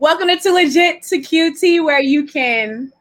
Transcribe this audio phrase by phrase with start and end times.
[0.00, 2.92] Welcome to Legit to QT, where you can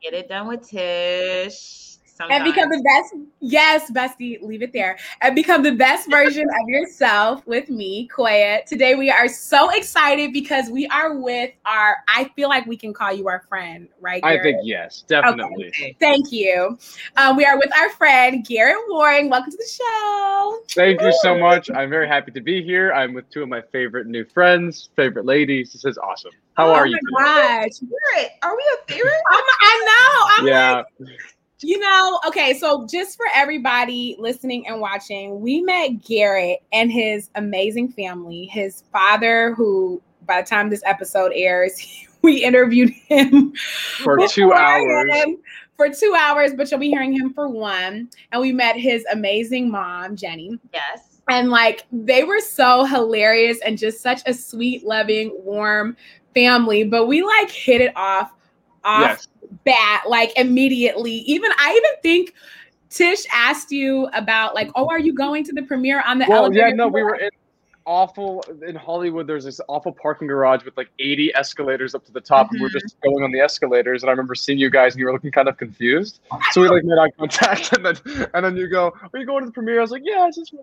[0.00, 1.87] get it done with Tish.
[2.18, 2.42] Sometimes.
[2.42, 3.14] And become the best.
[3.38, 4.98] Yes, bestie, leave it there.
[5.20, 8.64] And become the best version of yourself with me, Koya.
[8.64, 11.98] Today we are so excited because we are with our.
[12.08, 14.20] I feel like we can call you our friend, right?
[14.20, 14.40] Garrett?
[14.40, 15.68] I think yes, definitely.
[15.68, 15.96] Okay.
[16.00, 16.76] Thank you.
[17.16, 19.30] Um, we are with our friend Garrett Wareing.
[19.30, 20.62] Welcome to the show.
[20.70, 21.70] Thank you so much.
[21.70, 22.92] I'm very happy to be here.
[22.92, 25.72] I'm with two of my favorite new friends, favorite ladies.
[25.72, 26.32] This is awesome.
[26.54, 26.98] How oh are you?
[26.98, 27.78] Oh my gosh.
[27.78, 29.22] Garrett, are we a favorite?
[29.30, 30.42] I know.
[30.42, 30.82] I'm yeah.
[30.98, 36.90] Like, you know, okay, so just for everybody listening and watching, we met Garrett and
[36.92, 38.46] his amazing family.
[38.46, 43.52] His father, who by the time this episode airs, we interviewed him
[44.02, 45.10] for two hours.
[45.76, 48.08] For two hours, but you'll be hearing him for one.
[48.32, 50.58] And we met his amazing mom, Jenny.
[50.72, 51.20] Yes.
[51.28, 55.96] And like they were so hilarious and just such a sweet, loving, warm
[56.34, 56.82] family.
[56.82, 58.32] But we like hit it off
[58.84, 59.28] off yes
[59.64, 61.12] bat like immediately.
[61.12, 62.34] Even I even think
[62.90, 66.44] Tish asked you about like, oh, are you going to the premiere on the well,
[66.44, 66.68] elevator?
[66.68, 67.30] Yeah, no, we were in
[67.88, 69.26] awful in Hollywood.
[69.26, 72.56] There's this awful parking garage with like 80 escalators up to the top, mm-hmm.
[72.56, 74.02] and we're just going on the escalators.
[74.02, 76.20] And I remember seeing you guys, and you were looking kind of confused.
[76.52, 77.96] So we like made eye contact, and then
[78.34, 80.36] and then you go, "Are you going to the premiere?" I was like, "Yeah, it's
[80.36, 80.54] just."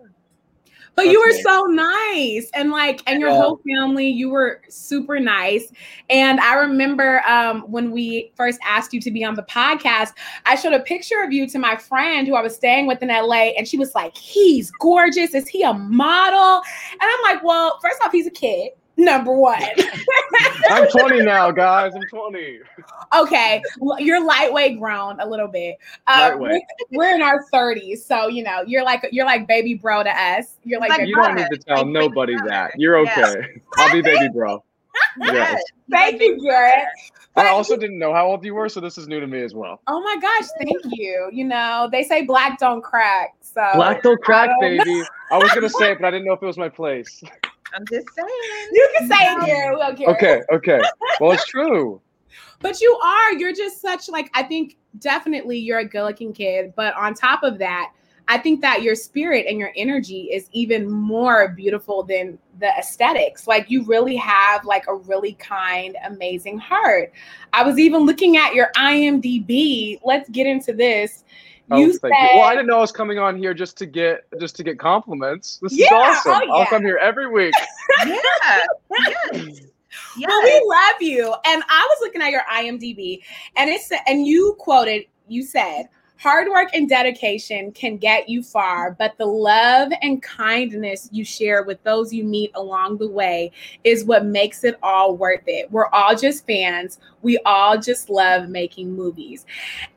[0.96, 5.70] But you were so nice and like and your whole family, you were super nice.
[6.08, 10.12] And I remember um, when we first asked you to be on the podcast,
[10.46, 13.08] I showed a picture of you to my friend who I was staying with in
[13.08, 15.34] LA, and she was like, He's gorgeous.
[15.34, 16.62] Is he a model?
[16.92, 19.62] And I'm like, Well, first off, he's a kid number one.
[20.70, 21.94] I'm 20 now, guys.
[21.94, 22.60] I'm 20.
[23.16, 25.76] Okay, well, you're lightweight grown a little bit.
[26.06, 26.62] Uh, lightweight.
[26.90, 30.10] We're, we're, in our 30s, so you know you're like you're like baby bro to
[30.10, 30.56] us.
[30.64, 32.72] You're like, like you don't need to tell like, nobody that.
[32.76, 33.12] You're okay.
[33.16, 33.46] Yes.
[33.76, 34.62] I'll be baby bro.
[35.18, 35.62] Yes.
[35.90, 36.86] Thank you, Garrett.
[37.36, 39.54] I also didn't know how old you were, so this is new to me as
[39.54, 39.82] well.
[39.86, 41.28] Oh my gosh, thank you.
[41.32, 43.34] You know, they say black don't crack.
[43.42, 45.02] So black don't crack, baby.
[45.30, 47.22] I was gonna say it, but I didn't know if it was my place.
[47.76, 48.68] I'm just saying.
[48.72, 49.76] You can say it, Gary.
[49.76, 50.06] Okay.
[50.06, 50.42] Okay.
[50.52, 50.80] Okay.
[51.20, 52.00] Well, it's true.
[52.60, 53.32] but you are.
[53.34, 54.30] You're just such like.
[54.34, 56.72] I think definitely you're a good-looking kid.
[56.74, 57.92] But on top of that,
[58.28, 63.46] I think that your spirit and your energy is even more beautiful than the aesthetics.
[63.46, 67.12] Like you really have like a really kind, amazing heart.
[67.52, 70.00] I was even looking at your IMDb.
[70.04, 71.24] Let's get into this.
[71.70, 72.28] Oh, you said, you.
[72.34, 74.78] Well, I didn't know I was coming on here just to get just to get
[74.78, 75.58] compliments.
[75.60, 76.32] This yeah, is awesome.
[76.32, 76.52] Oh, yeah.
[76.52, 77.54] I'll come here every week.
[78.06, 78.16] yeah.
[79.32, 79.60] yes.
[80.16, 80.28] Yes.
[80.28, 81.34] Well, we love you.
[81.44, 83.22] And I was looking at your IMDb,
[83.56, 85.88] and it's and you quoted, you said,
[86.18, 91.62] Hard work and dedication can get you far, but the love and kindness you share
[91.64, 93.52] with those you meet along the way
[93.84, 95.70] is what makes it all worth it.
[95.70, 96.98] We're all just fans.
[97.20, 99.44] We all just love making movies.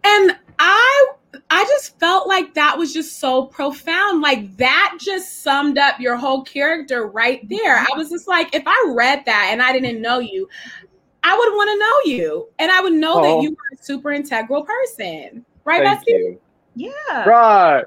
[0.03, 1.07] And I
[1.49, 4.21] I just felt like that was just so profound.
[4.21, 7.77] Like that just summed up your whole character right there.
[7.77, 10.49] I was just like, if I read that and I didn't know you,
[11.23, 12.49] I would want to know you.
[12.59, 13.21] And I would know oh.
[13.21, 15.45] that you were a super integral person.
[15.69, 16.07] Right, Thank Bestie?
[16.07, 16.41] You.
[16.73, 17.25] Yeah.
[17.25, 17.85] Right.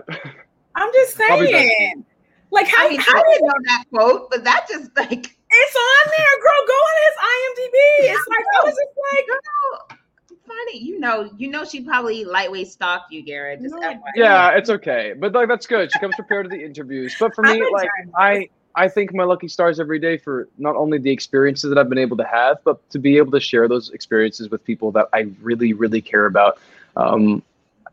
[0.76, 2.04] I'm just saying.
[2.52, 5.76] Like how, I mean, how I didn't know that quote, but that just like it's
[5.76, 6.66] on there, girl.
[6.68, 8.14] Go on his IMDb.
[8.14, 9.98] It's like I was just like, girl,
[10.46, 10.78] funny.
[10.78, 13.62] You know, you know, she probably lightweight stalked you, Garrett.
[13.62, 15.90] Just no, yeah, it's okay, but like that's good.
[15.92, 17.16] She comes prepared to the interviews.
[17.18, 20.98] But for me, like I, I thank my lucky stars every day for not only
[20.98, 23.90] the experiences that I've been able to have, but to be able to share those
[23.90, 26.58] experiences with people that I really, really care about.
[26.96, 27.42] Um,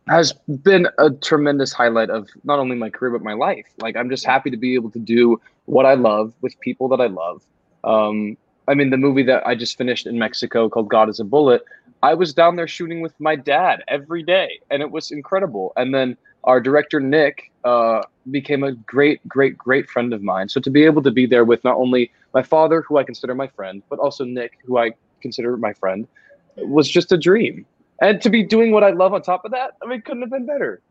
[0.09, 0.33] has
[0.63, 3.67] been a tremendous highlight of not only my career but my life.
[3.77, 7.00] Like I'm just happy to be able to do what I love with people that
[7.00, 7.44] I love.
[7.83, 8.35] Um,
[8.67, 11.63] I mean, the movie that I just finished in Mexico called God is a Bullet.
[12.01, 15.73] I was down there shooting with my dad every day, and it was incredible.
[15.75, 18.01] And then our director Nick uh,
[18.31, 20.50] became a great, great, great friend of mine.
[20.50, 23.35] So to be able to be there with not only my father, who I consider
[23.35, 24.91] my friend, but also Nick, who I
[25.21, 26.07] consider my friend,
[26.55, 27.65] was just a dream
[28.01, 30.31] and to be doing what I love on top of that, I mean, couldn't have
[30.31, 30.81] been better.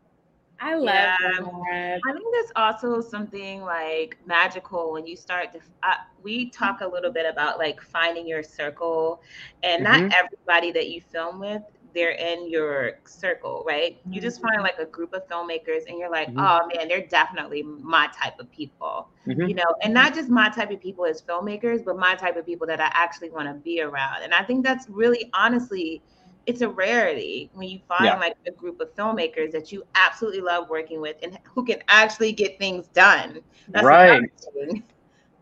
[0.61, 1.15] I love yeah.
[1.31, 1.99] that.
[2.05, 5.59] I think there's also something like magical when you start to.
[5.83, 9.21] Uh, we talk a little bit about like finding your circle,
[9.63, 10.07] and mm-hmm.
[10.07, 11.63] not everybody that you film with
[11.93, 13.99] they're in your circle, right?
[13.99, 14.13] Mm-hmm.
[14.13, 14.63] You just find mm-hmm.
[14.63, 16.39] like a group of filmmakers and you're like, mm-hmm.
[16.39, 19.47] oh man, they're definitely my type of people, mm-hmm.
[19.47, 22.45] you know, and not just my type of people as filmmakers, but my type of
[22.45, 24.23] people that I actually want to be around.
[24.23, 26.01] And I think that's really honestly
[26.45, 28.17] it's a rarity when you find yeah.
[28.17, 32.31] like a group of filmmakers that you absolutely love working with and who can actually
[32.31, 33.39] get things done.
[33.67, 34.21] That's right.
[34.21, 34.83] Like,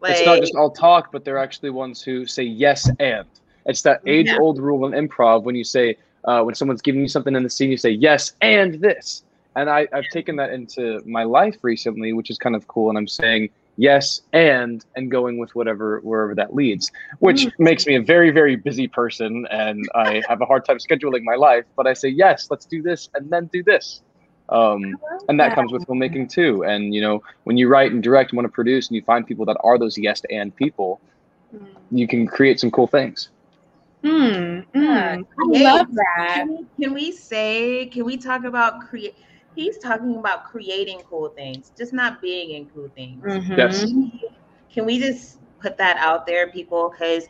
[0.03, 3.27] it's not just all talk, but they're actually ones who say yes and.
[3.65, 4.63] It's that age old yeah.
[4.63, 7.71] rule in improv when you say, uh, when someone's giving you something in the scene,
[7.71, 9.23] you say yes and this.
[9.55, 12.89] And I, I've taken that into my life recently, which is kind of cool.
[12.89, 17.63] And I'm saying yes and and going with whatever wherever that leads, which mm-hmm.
[17.63, 21.35] makes me a very very busy person, and I have a hard time scheduling my
[21.35, 21.65] life.
[21.75, 24.01] But I say yes, let's do this, and then do this.
[24.49, 24.95] Um,
[25.27, 26.63] and that, that comes with filmmaking too.
[26.63, 29.25] And you know, when you write and direct and want to produce, and you find
[29.25, 30.99] people that are those yes and people,
[31.55, 31.65] mm.
[31.91, 33.29] you can create some cool things.
[34.03, 34.59] Hmm.
[34.75, 35.25] Mm.
[35.39, 36.35] I love that.
[36.37, 37.87] Can we, can we say?
[37.87, 39.15] Can we talk about create?
[39.57, 43.23] He's talking about creating cool things, just not being in cool things.
[43.23, 43.53] Mm-hmm.
[43.53, 43.85] Yes.
[44.71, 46.91] Can we just put that out there, people?
[46.91, 47.27] Because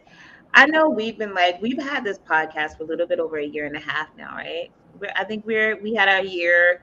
[0.53, 3.45] I know we've been like we've had this podcast for a little bit over a
[3.45, 4.69] year and a half now, right?
[4.99, 6.81] We're, I think we're we had our year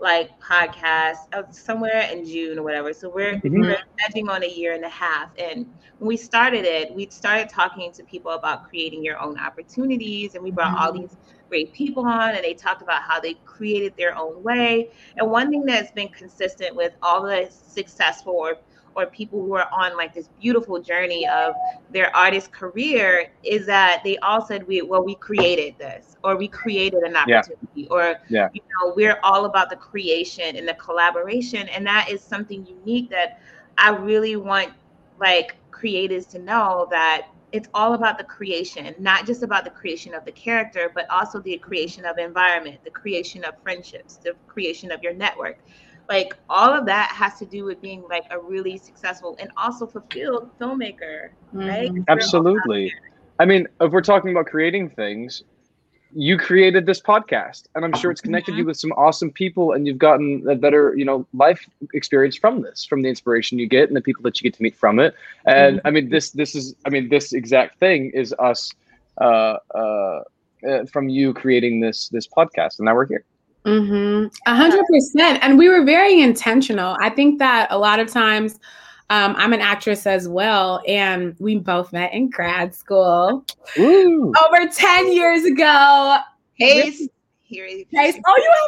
[0.00, 2.92] like podcast somewhere in June or whatever.
[2.92, 3.60] So we're, mm-hmm.
[3.60, 3.76] we're
[4.08, 5.30] edging on a year and a half.
[5.38, 5.66] And
[5.98, 10.34] when we started it, we started talking to people about creating your own opportunities.
[10.34, 10.82] And we brought mm-hmm.
[10.82, 11.16] all these
[11.50, 14.90] great people on and they talked about how they created their own way.
[15.18, 18.56] And one thing that's been consistent with all the successful or
[18.96, 21.54] or people who are on like this beautiful journey of
[21.90, 26.48] their artist career is that they all said we well we created this or we
[26.48, 27.86] created an opportunity yeah.
[27.88, 28.48] or yeah.
[28.52, 33.08] you know we're all about the creation and the collaboration and that is something unique
[33.08, 33.40] that
[33.78, 34.70] i really want
[35.20, 40.14] like creators to know that it's all about the creation not just about the creation
[40.14, 44.92] of the character but also the creation of environment the creation of friendships the creation
[44.92, 45.58] of your network.
[46.08, 49.86] Like all of that has to do with being like a really successful and also
[49.86, 51.90] fulfilled filmmaker right?
[51.90, 52.02] Mm-hmm.
[52.08, 52.92] absolutely.
[53.38, 55.42] i mean if we're talking about creating things
[56.12, 59.86] you created this podcast and i'm sure it's connected you with some awesome people and
[59.86, 63.88] you've gotten a better you know life experience from this from the inspiration you get
[63.88, 65.14] and the people that you get to meet from it
[65.46, 65.86] and mm-hmm.
[65.86, 68.72] i mean this this is i mean this exact thing is us
[69.20, 70.20] uh, uh,
[70.68, 73.24] uh, from you creating this this podcast and now we're here
[73.66, 74.28] Mm-hmm.
[74.46, 75.38] A hundred percent.
[75.42, 76.96] And we were very intentional.
[77.00, 78.58] I think that a lot of times,
[79.10, 83.44] um, I'm an actress as well, and we both met in grad school
[83.78, 84.32] Ooh.
[84.46, 86.18] over 10 years ago.
[86.54, 86.92] Hey,
[87.50, 88.14] here Oh, you have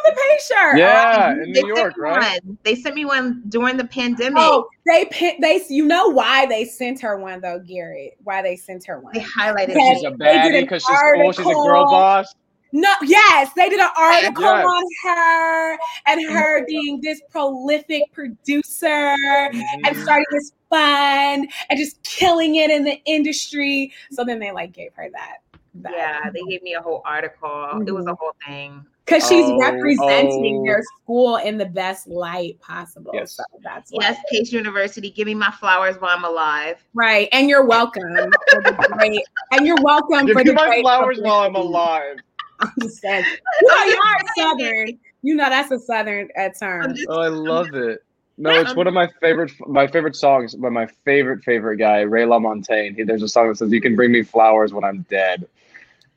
[0.05, 0.77] the picture.
[0.77, 2.43] Yeah, um, in New York, right?
[2.43, 2.57] One.
[2.63, 4.37] They sent me one during the pandemic.
[4.37, 5.05] Oh, they
[5.39, 8.11] they you know why they sent her one though, Gary?
[8.25, 9.13] Why they sent her one?
[9.13, 11.31] They highlighted she's a baddie because she's cool.
[11.31, 12.35] She's a girl boss.
[12.75, 14.65] No, yes, they did an article yes.
[14.65, 15.77] on her
[16.07, 16.65] and her mm-hmm.
[16.67, 19.85] being this prolific producer mm-hmm.
[19.85, 23.93] and starting this fund and just killing it in the industry.
[24.11, 25.37] So then they like gave her that.
[25.75, 25.93] that.
[25.93, 27.47] Yeah, they gave me a whole article.
[27.47, 27.87] Mm-hmm.
[27.87, 28.15] It was a mm-hmm.
[28.19, 28.85] whole thing.
[29.05, 30.63] Because she's oh, representing oh.
[30.65, 33.11] their school in the best light possible.
[33.13, 33.35] Yes.
[33.35, 35.11] So that's yes, Pace University.
[35.11, 36.83] Give me my flowers while I'm alive.
[36.93, 37.27] Right.
[37.33, 38.15] And you're welcome
[38.49, 39.21] for the great
[39.51, 42.17] and you're welcome Give for the my flowers while I'm alive.
[42.63, 43.25] I'm just saying.
[43.61, 44.99] You know, you are Southern.
[45.21, 46.95] You know that's a Southern uh, term.
[47.09, 48.03] Oh, I love it.
[48.37, 52.23] No, it's one of my favorite my favorite songs by my favorite favorite guy, Ray
[52.23, 52.95] LaMontagne.
[52.95, 55.47] He, there's a song that says, "You can bring me flowers when I'm dead."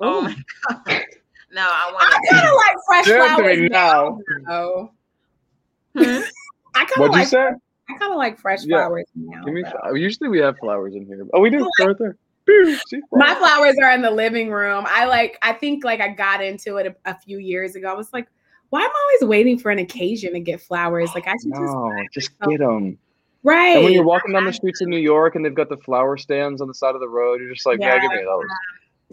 [0.01, 0.37] Oh my
[0.69, 1.03] god!
[1.53, 2.13] No, I want.
[2.13, 4.21] I kind of like fresh flowers now.
[4.43, 4.91] now.
[5.97, 6.21] Hmm?
[6.75, 7.21] I kind of like.
[7.21, 7.49] You say?
[7.89, 8.77] I kind of like fresh yeah.
[8.77, 9.43] flowers now.
[9.45, 9.65] Give me.
[9.95, 11.27] Usually we have flowers in here.
[11.33, 11.67] Oh, we do.
[11.81, 12.17] right there.
[13.13, 14.85] My flowers are in the living room.
[14.89, 15.39] I like.
[15.43, 17.91] I think like I got into it a, a, few years ago.
[17.91, 18.29] I was like,
[18.71, 21.11] why am I always waiting for an occasion to get flowers?
[21.15, 22.99] Like I should no, just just get them.
[23.43, 23.77] Right.
[23.77, 26.17] And when you're walking down the streets of New York and they've got the flower
[26.17, 28.45] stands on the side of the road, you're just like, yeah, yeah give me those.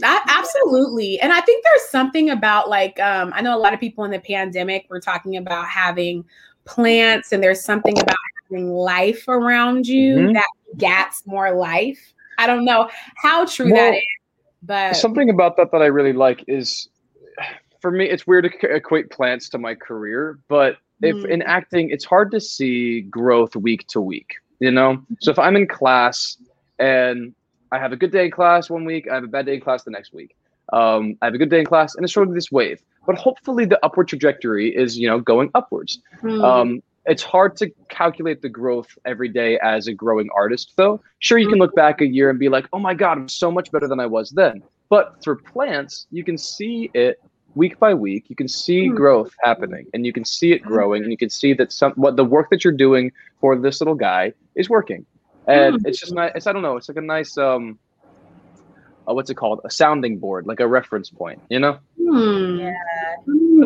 [0.01, 1.19] Absolutely.
[1.19, 4.11] And I think there's something about like um, I know a lot of people in
[4.11, 6.25] the pandemic were talking about having
[6.65, 8.15] plants and there's something about
[8.49, 10.33] having life around you mm-hmm.
[10.33, 10.47] that
[10.77, 12.13] gets more life.
[12.37, 14.03] I don't know how true well, that is,
[14.61, 16.89] but something about that that I really like is
[17.83, 21.29] for me, it's weird to equate plants to my career, but if mm.
[21.29, 25.03] in acting, it's hard to see growth week to week, you know?
[25.19, 26.37] So if I'm in class
[26.79, 27.35] and
[27.73, 29.59] I have a good day in class one week, I have a bad day in
[29.59, 30.33] class the next week.
[30.71, 32.81] Um, I have a good day in class, and it's sort of this wave.
[33.05, 35.99] But hopefully, the upward trajectory is, you know, going upwards.
[36.21, 36.41] Mm.
[36.41, 41.01] Um, it's hard to calculate the growth every day as a growing artist though.
[41.19, 43.51] Sure you can look back a year and be like oh my god i'm so
[43.51, 44.63] much better than i was then.
[44.89, 47.22] But for plants you can see it
[47.55, 48.25] week by week.
[48.29, 48.95] You can see hmm.
[48.95, 52.15] growth happening and you can see it growing and you can see that some what
[52.15, 55.05] the work that you're doing for this little guy is working.
[55.48, 57.77] And it's just nice it's i don't know it's like a nice um
[59.07, 62.57] uh, what's it called a sounding board like a reference point you know hmm.
[62.60, 62.74] yeah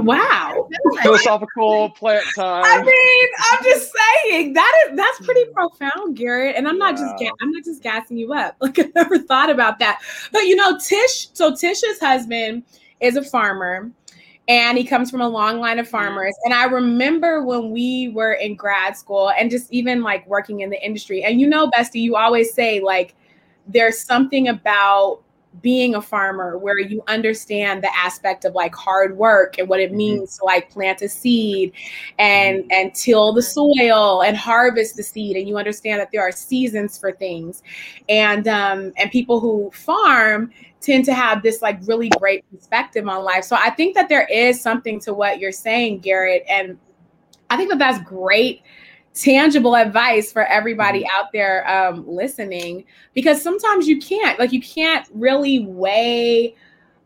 [0.01, 0.69] wow.
[1.01, 2.63] Philosophical plant time.
[2.65, 6.55] I mean, I'm just saying that is that's pretty profound, Garrett.
[6.55, 8.55] And I'm not just ga- I'm not just gassing you up.
[8.67, 10.01] Like I never thought about that.
[10.33, 11.29] But you know, Tish.
[11.31, 12.63] So Tish's husband
[12.99, 13.89] is a farmer
[14.49, 16.35] and he comes from a long line of farmers.
[16.43, 20.69] And I remember when we were in grad school and just even like working in
[20.69, 21.23] the industry.
[21.23, 23.15] And you know, Bestie, you always say like
[23.67, 25.21] there's something about
[25.61, 29.89] being a farmer where you understand the aspect of like hard work and what it
[29.89, 29.97] mm-hmm.
[29.97, 30.39] means mm-hmm.
[30.39, 31.71] to like plant a seed
[32.19, 32.71] and mm-hmm.
[32.71, 36.97] and till the soil and harvest the seed and you understand that there are seasons
[36.97, 37.63] for things
[38.09, 43.23] and um and people who farm tend to have this like really great perspective on
[43.23, 46.77] life so i think that there is something to what you're saying garrett and
[47.49, 48.61] i think that that's great
[49.21, 51.19] tangible advice for everybody mm-hmm.
[51.19, 56.55] out there um, listening because sometimes you can't like you can't really weigh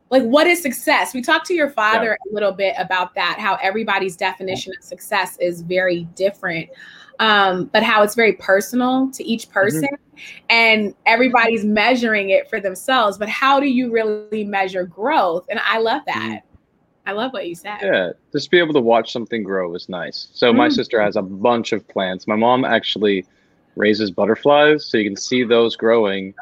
[0.09, 2.31] like what is success we talked to your father yeah.
[2.31, 6.69] a little bit about that how everybody's definition of success is very different
[7.19, 9.53] um, but how it's very personal to each mm-hmm.
[9.53, 10.45] person mm-hmm.
[10.49, 15.77] and everybody's measuring it for themselves but how do you really measure growth and i
[15.77, 16.50] love that mm-hmm.
[17.05, 17.79] I love what you said.
[17.81, 20.27] Yeah, just be able to watch something grow is nice.
[20.33, 20.57] So mm.
[20.57, 22.27] my sister has a bunch of plants.
[22.27, 23.25] My mom actually
[23.75, 26.33] raises butterflies, so you can see those growing.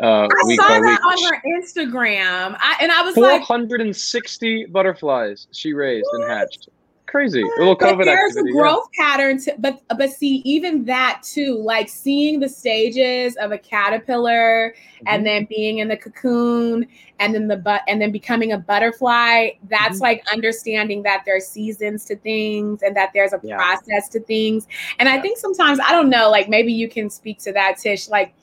[0.00, 1.04] Uh, I saw that week.
[1.04, 6.22] on her Instagram, I, and I was 460 like, butterflies she raised what?
[6.22, 6.68] and hatched
[7.08, 7.42] crazy.
[7.42, 9.04] A little COVID but there's activity, a growth yeah.
[9.04, 14.74] pattern to, but but see even that too, like seeing the stages of a caterpillar
[14.76, 15.04] mm-hmm.
[15.08, 16.86] and then being in the cocoon
[17.18, 19.50] and then the but and then becoming a butterfly.
[19.68, 20.02] That's mm-hmm.
[20.02, 23.56] like understanding that there's seasons to things and that there's a yeah.
[23.56, 24.68] process to things.
[24.98, 25.14] And yeah.
[25.16, 28.08] I think sometimes I don't know, like maybe you can speak to that, Tish.
[28.08, 28.34] Like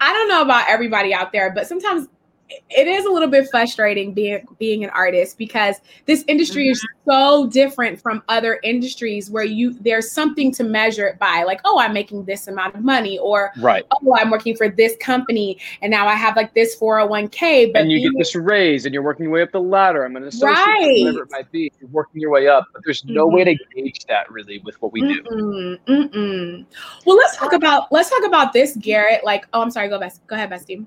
[0.00, 2.08] I don't know about everybody out there, but sometimes
[2.50, 5.76] it is a little bit frustrating being being an artist because
[6.06, 6.72] this industry mm-hmm.
[6.72, 11.60] is so different from other industries where you there's something to measure it by like
[11.64, 15.58] oh i'm making this amount of money or right oh i'm working for this company
[15.82, 19.02] and now i have like this 401k but and you get this raise and you're
[19.02, 21.04] working your way up the ladder i'm an associate right.
[21.04, 23.36] whatever it might be you're working your way up but there's no mm-hmm.
[23.36, 23.80] way to mm-hmm.
[23.80, 26.66] gauge that really with what we do mm-mm, mm-mm.
[27.04, 30.26] well let's talk about let's talk about this garrett like oh i'm sorry go best
[30.26, 30.86] go ahead bestie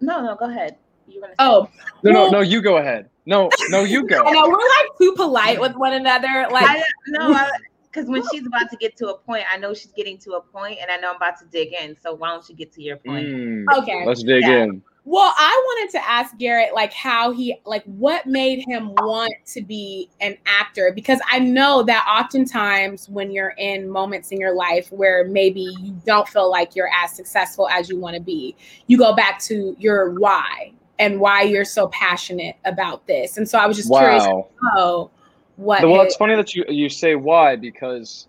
[0.00, 0.76] no, no, go ahead.
[1.08, 1.36] You want to?
[1.40, 1.68] Oh,
[2.02, 2.40] no, no, no.
[2.40, 3.08] You go ahead.
[3.26, 4.22] No, no, you go.
[4.26, 6.46] I know we're like too polite with one another.
[6.50, 7.46] Like, I, no,
[7.84, 10.40] because when she's about to get to a point, I know she's getting to a
[10.40, 11.96] point, and I know I'm about to dig in.
[12.00, 13.26] So why don't you get to your point?
[13.26, 14.64] Mm, okay, let's dig yeah.
[14.64, 14.82] in.
[15.04, 19.62] Well, I wanted to ask Garrett, like, how he, like, what made him want to
[19.62, 20.92] be an actor?
[20.94, 25.98] Because I know that oftentimes when you're in moments in your life where maybe you
[26.04, 28.54] don't feel like you're as successful as you want to be,
[28.88, 33.38] you go back to your why and why you're so passionate about this.
[33.38, 34.00] And so I was just wow.
[34.00, 34.26] curious
[34.74, 35.10] know
[35.56, 35.82] what.
[35.82, 38.28] Well, it's funny that you you say why because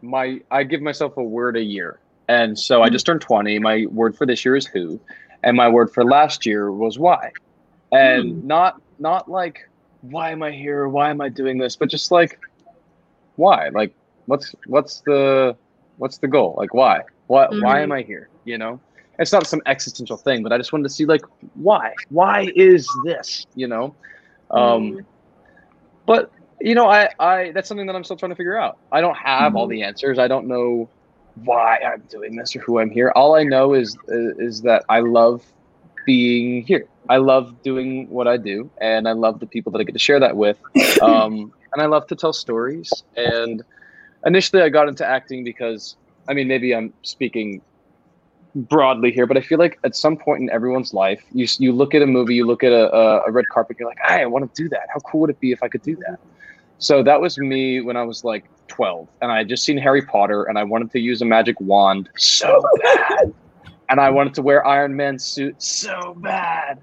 [0.00, 2.00] my I give myself a word a year.
[2.28, 2.94] And so I mm-hmm.
[2.94, 3.58] just turned 20.
[3.58, 4.98] My word for this year is who
[5.42, 7.32] and my word for last year was why.
[7.90, 8.44] And mm.
[8.44, 9.68] not not like
[10.02, 10.88] why am i here?
[10.88, 11.76] Why am i doing this?
[11.76, 12.38] But just like
[13.36, 13.68] why?
[13.68, 13.94] Like
[14.26, 15.56] what's what's the
[15.98, 16.54] what's the goal?
[16.56, 17.00] Like why?
[17.26, 17.64] What mm-hmm.
[17.64, 17.92] why am mm-hmm.
[17.92, 18.28] i here?
[18.44, 18.80] You know?
[19.18, 21.22] It's not some existential thing but i just wanted to see like
[21.54, 21.92] why?
[22.08, 23.46] Why is this?
[23.54, 23.94] You know?
[24.50, 24.60] Um
[24.92, 25.04] mm.
[26.06, 26.30] but
[26.60, 28.78] you know i i that's something that i'm still trying to figure out.
[28.90, 29.56] I don't have mm-hmm.
[29.56, 30.18] all the answers.
[30.18, 30.88] I don't know
[31.36, 33.12] why I'm doing this or who I'm here.
[33.14, 35.42] All I know is is that I love
[36.04, 36.86] being here.
[37.08, 39.98] I love doing what I do, and I love the people that I get to
[39.98, 40.58] share that with.
[41.02, 42.92] Um, and I love to tell stories.
[43.16, 43.62] And
[44.24, 45.96] initially, I got into acting because,
[46.28, 47.60] I mean, maybe I'm speaking
[48.54, 51.94] broadly here, but I feel like at some point in everyone's life, you you look
[51.94, 54.26] at a movie, you look at a, a, a red carpet, you're like, hey, I
[54.26, 54.86] want to do that.
[54.92, 56.20] How cool would it be if I could do that?
[56.78, 60.02] So that was me when I was like 12 and I had just seen Harry
[60.02, 63.32] Potter and I wanted to use a magic wand so bad.
[63.90, 66.80] and I wanted to wear Iron Man's suit so bad.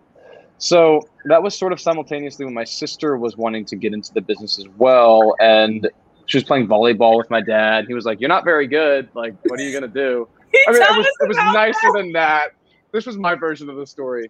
[0.60, 4.22] So that was sort of simultaneously when my sister was wanting to get into the
[4.22, 5.36] business as well.
[5.40, 5.90] And
[6.28, 7.86] she was playing volleyball with my dad.
[7.88, 9.10] He was like, You're not very good.
[9.16, 10.28] Like, what are you going to do?
[10.68, 11.94] I mean, it was, it was nicer that.
[11.96, 12.50] than that.
[12.92, 14.30] This was my version of the story.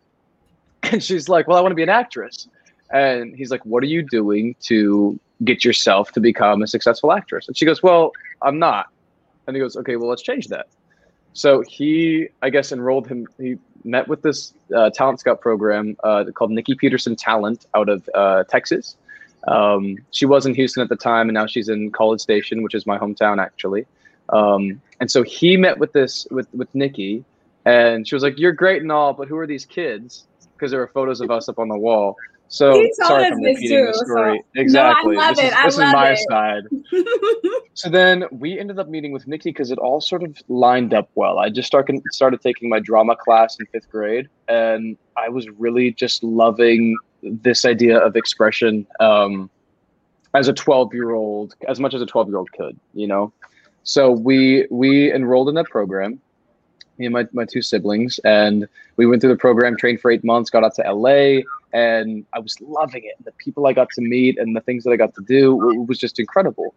[0.84, 2.48] And she's like, Well, I want to be an actress.
[2.92, 7.48] And he's like, What are you doing to get yourself to become a successful actress?
[7.48, 8.88] And she goes, Well, I'm not.
[9.48, 10.68] And he goes, Okay, well, let's change that.
[11.34, 13.28] So he, I guess, enrolled him.
[13.38, 18.10] He met with this uh, talent scout program uh, called Nikki Peterson Talent out of
[18.14, 18.96] uh, Texas.
[19.48, 22.76] Um, she was in Houston at the time, and now she's in College Station, which
[22.76, 23.86] is my hometown, actually.
[24.30, 27.24] Um, and so he met with this with with Nikki,
[27.66, 30.80] and she was like, "You're great and all, but who are these kids?" Because there
[30.82, 32.18] were photos of us up on the wall.
[32.50, 34.40] So sorry if I'm repeating too, the story.
[34.40, 34.46] So.
[34.62, 35.16] Exactly.
[35.16, 35.48] No, I love this it.
[35.48, 36.20] Is, I this love is my it.
[36.30, 37.62] side.
[37.76, 41.10] so then we ended up meeting with Nikki because it all sort of lined up
[41.14, 41.38] well.
[41.38, 45.92] I just started started taking my drama class in fifth grade, and I was really
[45.92, 49.50] just loving this idea of expression um,
[50.34, 53.32] as a 12 year old, as much as a 12 year old could, you know.
[53.84, 56.20] So we we enrolled in that program,
[56.98, 60.24] me and my, my two siblings, and we went through the program, trained for eight
[60.24, 61.42] months, got out to LA
[61.74, 63.24] and I was loving it.
[63.24, 65.98] The people I got to meet and the things that I got to do was
[65.98, 66.74] just incredible.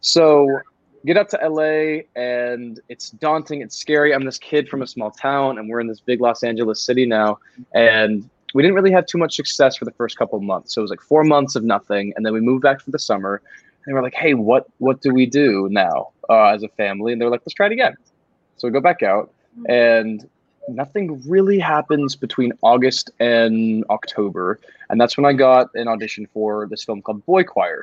[0.00, 0.60] So
[1.04, 4.14] get up to LA and it's daunting, it's scary.
[4.14, 7.06] I'm this kid from a small town and we're in this big Los Angeles city
[7.06, 7.38] now
[7.74, 10.74] and we didn't really have too much success for the first couple of months.
[10.74, 12.98] So it was like 4 months of nothing and then we moved back for the
[12.98, 13.42] summer
[13.86, 17.20] and we're like, "Hey, what what do we do now uh, as a family?" And
[17.20, 17.94] they're like, "Let's try it again."
[18.56, 19.32] So we go back out
[19.68, 20.28] and
[20.68, 24.58] nothing really happens between August and October.
[24.90, 27.82] And that's when I got an audition for this film called Boy Choir.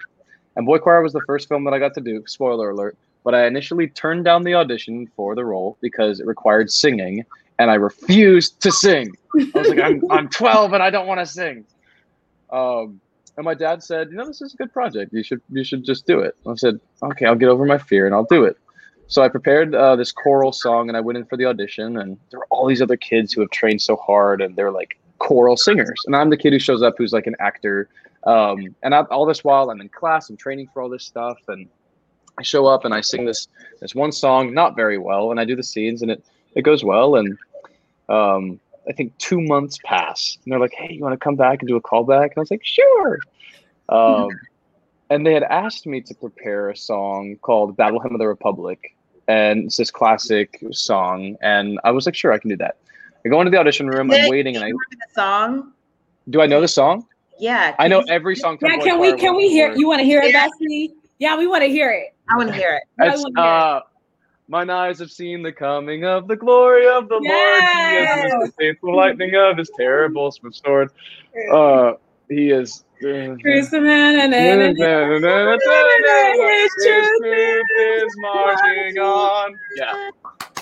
[0.56, 2.98] And Boy Choir was the first film that I got to do, spoiler alert.
[3.24, 7.25] But I initially turned down the audition for the role because it required singing,
[7.58, 9.16] and I refused to sing.
[9.34, 11.66] I was like, I'm, I'm 12 and I don't want to sing.
[12.52, 13.00] Um,
[13.38, 15.12] and my dad said, you know, this is a good project.
[15.13, 16.36] You should you should just do it.
[16.48, 18.58] I said, okay, I'll get over my fear and I'll do it.
[19.13, 22.17] So I prepared uh, this choral song and I went in for the audition, and
[22.32, 25.55] there were all these other kids who have trained so hard and they're like choral
[25.55, 26.01] singers.
[26.08, 27.89] And I'm the kid who shows up who's like an actor.
[28.24, 31.38] Um, and I, all this while I'm in class, I'm training for all this stuff,
[31.48, 31.70] and
[32.39, 33.48] I show up and I sing this
[33.82, 36.84] this one song not very well, and I do the scenes and it it goes
[36.84, 37.15] well.
[37.15, 37.38] And
[38.10, 41.60] um, I think two months pass, and they're like, "Hey, you want to come back
[41.60, 43.20] and do a callback?" And I was like, "Sure."
[43.89, 44.29] Um,
[45.12, 48.93] and they had asked me to prepare a song called Battle Hymn of the Republic.
[49.27, 51.38] And it's this classic song.
[51.42, 52.77] And I was like, sure, I can do that.
[53.25, 54.70] I go into the audition room, I'm waiting, and I.
[54.70, 55.72] The song?
[56.29, 57.05] Do I know the song?
[57.40, 57.75] Yeah.
[57.79, 58.57] I know every song.
[58.62, 59.74] Yeah, can we can we hear?
[59.75, 60.48] You want to hear it, yeah.
[60.48, 60.92] Bestie?
[61.20, 62.14] Yeah, we want to hear it.
[62.29, 62.83] I want to hear it.
[63.00, 63.81] It's, uh,
[64.50, 68.03] Mine eyes have seen the coming of the glory of the yes!
[68.03, 68.20] Lord.
[68.20, 70.92] He is the faithful lightning of his terrible sword.
[71.51, 71.94] Uh,
[72.29, 74.33] he is Cruciman and
[76.81, 79.55] truth is marching on.
[79.75, 80.09] Yeah.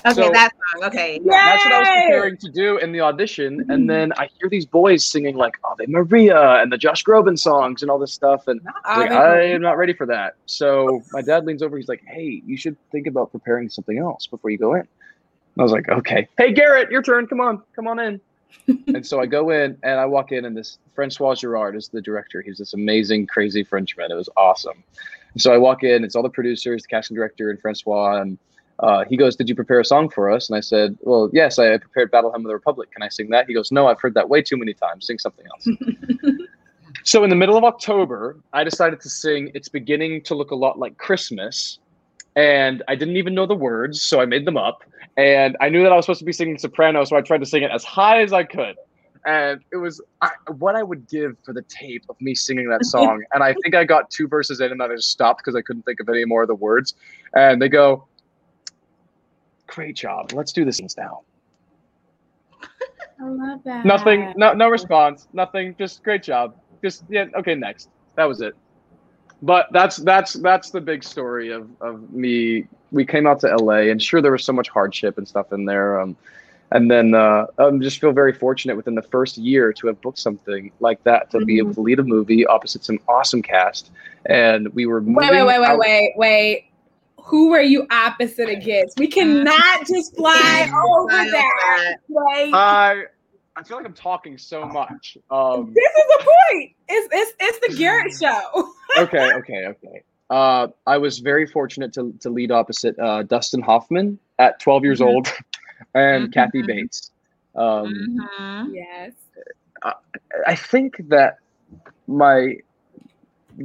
[0.03, 0.83] Okay, so, that song.
[0.85, 1.19] Okay.
[1.23, 3.59] Yeah, that's what I was preparing to do in the audition.
[3.59, 3.69] Mm-hmm.
[3.69, 7.83] And then I hear these boys singing like Ave Maria and the Josh Groban songs
[7.83, 8.47] and all this stuff.
[8.47, 10.37] And I, like, I am not ready for that.
[10.47, 11.77] So my dad leans over.
[11.77, 14.87] He's like, hey, you should think about preparing something else before you go in.
[15.59, 16.27] I was like, okay.
[16.37, 17.27] Hey, Garrett, your turn.
[17.27, 17.61] Come on.
[17.75, 18.19] Come on in.
[18.67, 22.01] And so I go in and I walk in, and this Francois Girard is the
[22.01, 22.41] director.
[22.41, 24.11] He's this amazing, crazy Frenchman.
[24.11, 24.83] It was awesome.
[25.33, 28.21] And so I walk in, it's all the producers, the casting director, and Francois.
[28.21, 28.37] And
[28.79, 30.49] uh, he goes, Did you prepare a song for us?
[30.49, 32.91] And I said, Well, yes, I prepared Battle Hymn of the Republic.
[32.91, 33.47] Can I sing that?
[33.47, 35.07] He goes, No, I've heard that way too many times.
[35.07, 35.67] Sing something else.
[37.03, 40.55] so in the middle of October, I decided to sing It's Beginning to Look a
[40.55, 41.79] Lot Like Christmas.
[42.35, 44.83] And I didn't even know the words, so I made them up
[45.17, 47.45] and I knew that I was supposed to be singing soprano, so I tried to
[47.45, 48.75] sing it as high as I could.
[49.25, 52.85] And it was I, what I would give for the tape of me singing that
[52.95, 53.23] song.
[53.33, 55.61] and I think I got two verses in, and then I just stopped because I
[55.61, 56.95] couldn't think of any more of the words.
[57.35, 58.07] And they go,
[59.67, 60.31] "Great job!
[60.33, 61.21] Let's do this now."
[62.63, 63.85] I love that.
[63.85, 64.33] Nothing.
[64.37, 64.53] No.
[64.53, 65.27] No response.
[65.33, 65.75] Nothing.
[65.77, 66.55] Just great job.
[66.83, 67.25] Just yeah.
[67.35, 67.53] Okay.
[67.53, 67.89] Next.
[68.15, 68.55] That was it
[69.41, 72.67] but that's that's that's the big story of of me.
[72.91, 75.65] We came out to LA, and sure, there was so much hardship and stuff in
[75.65, 75.99] there.
[75.99, 76.15] Um,
[76.71, 79.99] and then uh, I um, just feel very fortunate within the first year to have
[80.01, 81.45] booked something like that to mm-hmm.
[81.45, 83.91] be able to lead a movie opposite some awesome cast.
[84.25, 86.65] And we were wait, wait, wait, wait, wait, wait.
[87.17, 88.97] Who were you opposite against?
[88.99, 91.95] We cannot just fly over that.
[92.09, 93.03] Like, I
[93.55, 95.17] I feel like I'm talking so much.
[95.29, 96.71] Um, this is the point.
[96.87, 98.73] It's it's it's the Garrett show.
[98.97, 100.03] okay, okay, okay.
[100.29, 104.99] Uh, I was very fortunate to to lead opposite uh, Dustin Hoffman at 12 years
[104.99, 105.09] mm-hmm.
[105.09, 105.27] old,
[105.93, 106.31] and mm-hmm.
[106.31, 107.11] Kathy Bates.
[107.55, 108.73] Um, mm-hmm.
[108.73, 109.13] Yes.
[109.83, 109.93] I,
[110.47, 111.37] I think that
[112.07, 112.57] my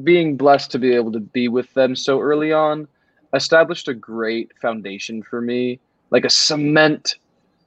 [0.03, 2.89] being blessed to be able to be with them so early on
[3.33, 5.79] established a great foundation for me,
[6.11, 7.17] like a cement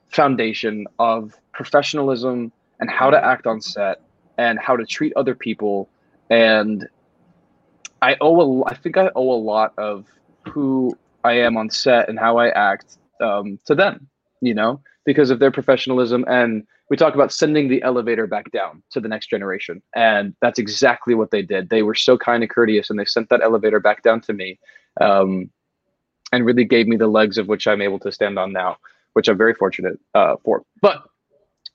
[0.10, 4.02] foundation of professionalism and how to act on set
[4.38, 5.90] and how to treat other people.
[6.30, 6.88] And
[8.02, 10.06] i owe a, i think i owe a lot of
[10.48, 14.08] who i am on set and how i act um, to them
[14.40, 16.24] you know because of their professionalism.
[16.28, 19.82] And we talk about sending the elevator back down to the next generation.
[19.96, 21.70] And that's exactly what they did.
[21.70, 24.60] They were so kind and courteous and they sent that elevator back down to me
[25.02, 25.50] um,
[26.32, 28.78] and really gave me the legs of which i'm able to stand on now
[29.14, 30.64] which i'm very fortunate uh, for.
[30.80, 31.04] But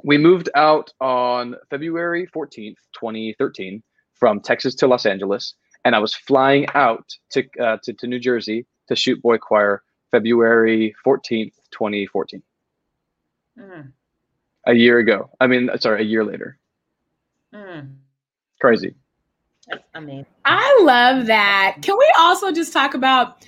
[0.04, 3.82] we moved out on February 14th, 2013,
[4.14, 8.20] from Texas to Los Angeles, and I was flying out to uh, to, to New
[8.20, 12.42] Jersey to shoot Boy Choir February 14th, 2014.
[13.58, 13.92] Mm.
[14.66, 15.30] A year ago.
[15.40, 16.58] I mean, sorry, a year later.
[17.52, 17.94] Mm.
[18.60, 18.94] Crazy.
[19.68, 20.26] That's amazing.
[20.44, 21.76] I love that.
[21.82, 23.46] Can we also just talk about?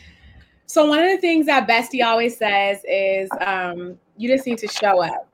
[0.66, 4.68] So one of the things that Bestie always says is, um, you just need to
[4.68, 5.28] show up.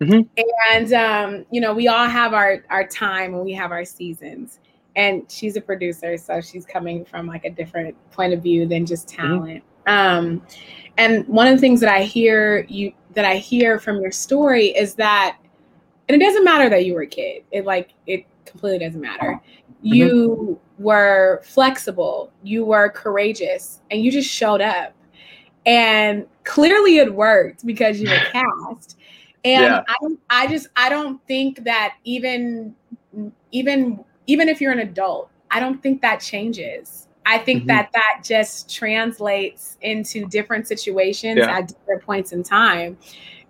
[0.00, 0.42] Mm-hmm.
[0.72, 4.60] And um, you know, we all have our our time and we have our seasons.
[4.94, 8.86] And she's a producer, so she's coming from like a different point of view than
[8.86, 9.22] just mm-hmm.
[9.22, 9.64] talent.
[9.86, 10.26] Mm-hmm.
[10.26, 10.42] Um,
[10.96, 14.66] and one of the things that I hear you that I hear from your story
[14.68, 15.38] is that,
[16.08, 17.44] and it doesn't matter that you were a kid.
[17.50, 19.32] It like it completely doesn't matter.
[19.32, 19.94] Mm-hmm.
[19.94, 24.94] You were flexible, you were courageous, and you just showed up.
[25.64, 28.96] And clearly it worked because you were cast.
[29.46, 29.82] And yeah.
[29.88, 32.74] I, I just I don't think that even
[33.52, 37.06] even even if you're an adult, I don't think that changes.
[37.26, 37.68] I think mm-hmm.
[37.68, 41.58] that that just translates into different situations yeah.
[41.58, 42.98] at different points in time.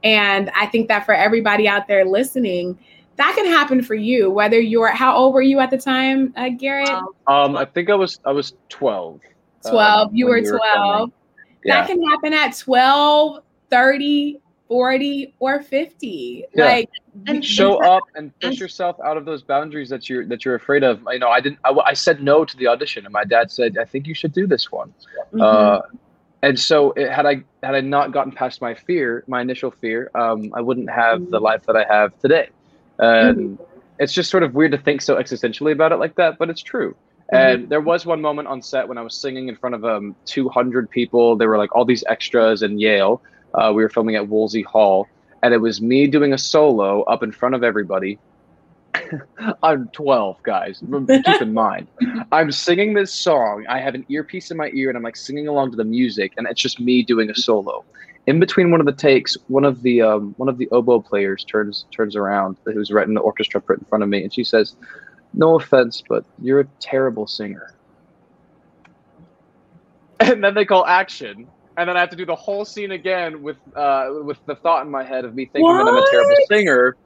[0.05, 2.79] And I think that for everybody out there listening,
[3.17, 4.31] that can happen for you.
[4.31, 6.91] Whether you're how old were you at the time, uh, Garrett?
[7.27, 9.21] Um, I think I was I was twelve.
[9.67, 10.11] Twelve.
[10.11, 11.11] Um, you were twelve.
[11.65, 11.81] Yeah.
[11.81, 16.65] That can happen at 12, 30, 40 or 50 yeah.
[16.65, 16.91] like
[17.27, 20.83] and show up and push yourself out of those boundaries that you're that you're afraid
[20.83, 23.51] of you know i didn't i, I said no to the audition and my dad
[23.51, 24.93] said i think you should do this one
[25.33, 25.41] mm-hmm.
[25.41, 25.81] uh,
[26.43, 30.11] and so it, had i had i not gotten past my fear my initial fear
[30.15, 31.31] um, i wouldn't have mm-hmm.
[31.31, 32.49] the life that i have today
[32.99, 33.63] and mm-hmm.
[33.99, 36.63] it's just sort of weird to think so existentially about it like that but it's
[36.63, 37.37] true mm-hmm.
[37.37, 40.15] and there was one moment on set when I was singing in front of um,
[40.27, 41.35] 200 people.
[41.35, 43.21] There were like all these extras in Yale,
[43.57, 45.09] uh, we were filming at Woolsey Hall,
[45.43, 48.19] and it was me doing a solo up in front of everybody.
[49.63, 50.81] I'm 12, guys.
[50.81, 51.89] Keep in mind,
[52.33, 53.65] I'm singing this song.
[53.69, 56.33] I have an earpiece in my ear, and I'm like singing along to the music,
[56.37, 57.85] and it's just me doing a solo.
[58.27, 61.45] In between one of the takes, one of the um, one of the oboe players
[61.45, 64.43] turns turns around, who's right in the orchestra put in front of me, and she
[64.43, 64.75] says,
[65.33, 67.73] "No offense, but you're a terrible singer."
[70.19, 73.43] And then they call action, and then I have to do the whole scene again
[73.43, 75.85] with uh, with the thought in my head of me thinking what?
[75.85, 76.97] that I'm a terrible singer,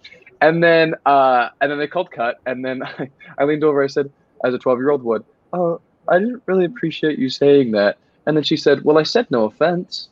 [0.40, 3.82] and then uh, and then they called cut, and then I, I leaned over.
[3.82, 4.10] I said,
[4.44, 8.36] as a 12 year old would, "Oh, I didn't really appreciate you saying that." And
[8.36, 10.08] then she said, "Well, I said no offense."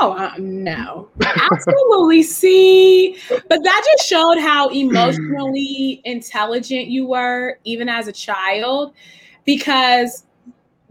[0.00, 1.08] Oh uh, no,
[1.50, 2.22] absolutely.
[2.22, 8.94] See, but that just showed how emotionally intelligent you were, even as a child,
[9.44, 10.24] because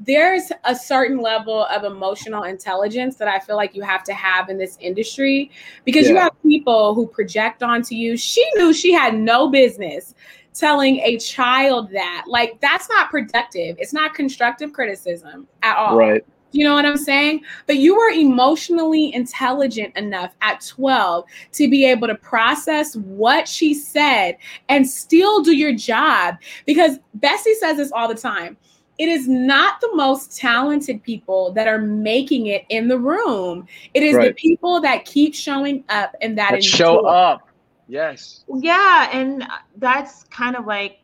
[0.06, 4.50] there's a certain level of emotional intelligence that I feel like you have to have
[4.50, 5.52] in this industry
[5.86, 6.10] because yeah.
[6.10, 8.18] you have people who project onto you.
[8.18, 10.16] She knew she had no business
[10.54, 12.26] telling a child that.
[12.28, 13.76] Like, that's not productive.
[13.80, 15.98] It's not constructive criticism at all.
[15.98, 16.26] Right.
[16.54, 17.44] You know what I'm saying?
[17.66, 23.74] But you were emotionally intelligent enough at 12 to be able to process what she
[23.74, 24.36] said
[24.68, 26.36] and still do your job.
[26.66, 28.58] Because Bestie says this all the time
[29.02, 33.66] it is not the most talented people that are making it in the room.
[33.96, 34.28] It is right.
[34.28, 37.50] the people that keep showing up and that, that show up.
[37.88, 38.46] Yes.
[38.48, 39.44] Yeah, and
[39.78, 41.00] that's kind of like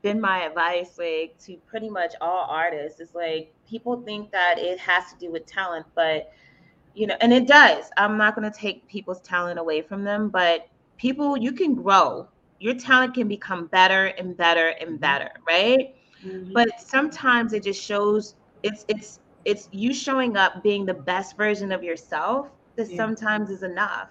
[0.00, 3.00] been my advice like to pretty much all artists.
[3.00, 6.32] It's like people think that it has to do with talent, but
[6.94, 7.90] you know, and it does.
[7.96, 10.68] I'm not going to take people's talent away from them, but
[10.98, 12.28] people you can grow.
[12.60, 14.96] Your talent can become better and better and mm-hmm.
[14.98, 15.96] better, right?
[16.24, 16.52] Mm-hmm.
[16.52, 21.72] But sometimes it just shows it's it's it's you showing up being the best version
[21.72, 22.96] of yourself that yeah.
[22.96, 24.08] sometimes is enough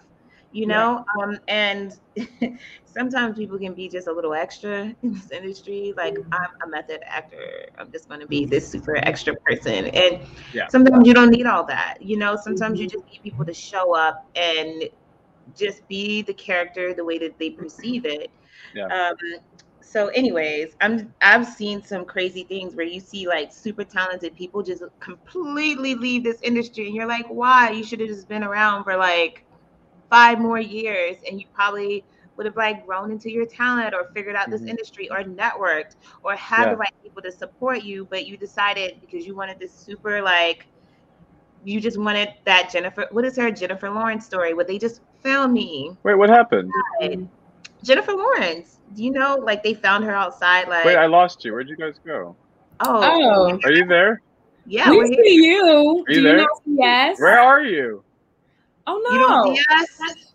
[0.54, 1.24] you know yeah.
[1.24, 2.00] um, and
[2.86, 6.34] sometimes people can be just a little extra in this industry like mm-hmm.
[6.34, 10.20] i'm a method actor i'm just going to be this super extra person and
[10.54, 10.68] yeah.
[10.68, 12.84] sometimes you don't need all that you know sometimes mm-hmm.
[12.84, 14.84] you just need people to show up and
[15.58, 18.30] just be the character the way that they perceive it
[18.76, 18.86] yeah.
[18.86, 19.16] um,
[19.84, 24.64] so anyways i'm i've seen some crazy things where you see like super talented people
[24.64, 28.84] just completely leave this industry and you're like why you should have just been around
[28.84, 29.46] for like
[30.10, 32.04] five more years and you probably
[32.38, 34.52] would have like grown into your talent or figured out mm-hmm.
[34.52, 36.70] this industry or networked or had yeah.
[36.72, 40.66] the right people to support you but you decided because you wanted this super like
[41.66, 45.54] you just wanted that jennifer what is her jennifer lawrence story where they just found
[45.54, 46.72] me wait what happened
[47.84, 51.52] jennifer lawrence do you know like they found her outside like wait i lost you
[51.52, 52.36] where'd you guys go
[52.82, 53.60] oh, oh.
[53.64, 54.22] are you there
[54.66, 56.38] yeah we see you are you do there?
[56.38, 58.04] you know yes where are you
[58.88, 60.34] oh no you don't see us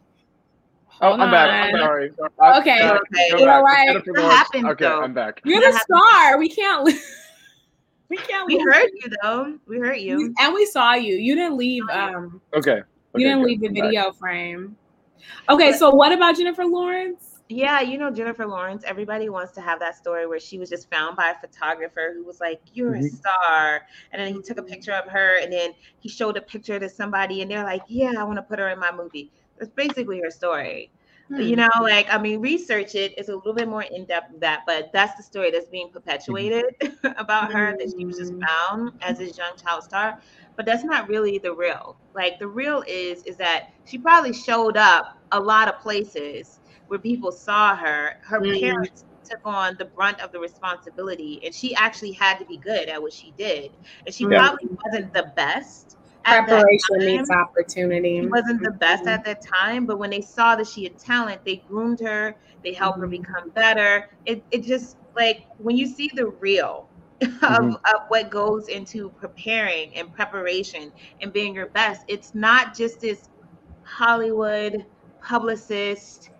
[1.00, 1.72] Oh, I'm back.
[1.72, 2.10] I'm sorry.
[2.56, 2.90] Okay.
[2.90, 3.28] okay.
[3.30, 4.06] You know what?
[4.06, 4.66] What happened?
[4.66, 5.02] Okay, though?
[5.02, 5.40] I'm back.
[5.44, 6.38] You're the star.
[6.38, 6.84] We can't.
[8.08, 8.46] we can't.
[8.46, 9.58] We heard you though.
[9.66, 11.14] We heard you, and we saw you.
[11.14, 11.88] You didn't leave.
[11.90, 12.40] Um.
[12.54, 12.72] Okay.
[12.72, 12.82] okay
[13.14, 13.46] you didn't good.
[13.46, 14.76] leave the video frame.
[15.48, 17.27] Okay, so what about Jennifer Lawrence?
[17.48, 18.82] Yeah, you know Jennifer Lawrence.
[18.84, 22.24] Everybody wants to have that story where she was just found by a photographer who
[22.24, 23.06] was like, "You're mm-hmm.
[23.06, 26.42] a star," and then he took a picture of her, and then he showed a
[26.42, 29.32] picture to somebody, and they're like, "Yeah, I want to put her in my movie."
[29.58, 30.90] That's basically her story.
[31.28, 31.40] Hmm.
[31.40, 33.14] You know, like I mean, research it.
[33.16, 35.88] It's a little bit more in depth than that, but that's the story that's being
[35.90, 36.64] perpetuated
[37.16, 38.42] about her that she was just hmm.
[38.42, 40.20] found as this young child star.
[40.56, 41.96] But that's not really the real.
[42.14, 46.57] Like the real is is that she probably showed up a lot of places
[46.88, 48.16] where people saw her.
[48.22, 48.60] Her mm.
[48.60, 52.88] parents took on the brunt of the responsibility, and she actually had to be good
[52.88, 53.70] at what she did.
[54.06, 54.38] And she yeah.
[54.38, 58.20] probably wasn't the best preparation meets opportunity.
[58.20, 59.10] She wasn't the best mm-hmm.
[59.10, 62.72] at that time, but when they saw that she had talent, they groomed her, they
[62.72, 63.02] helped mm-hmm.
[63.02, 64.10] her become better.
[64.26, 66.88] It, it just like when you see the real
[67.22, 67.70] of, mm-hmm.
[67.70, 73.28] of what goes into preparing and preparation and being your best, it's not just this
[73.82, 74.84] Hollywood
[75.20, 76.30] publicist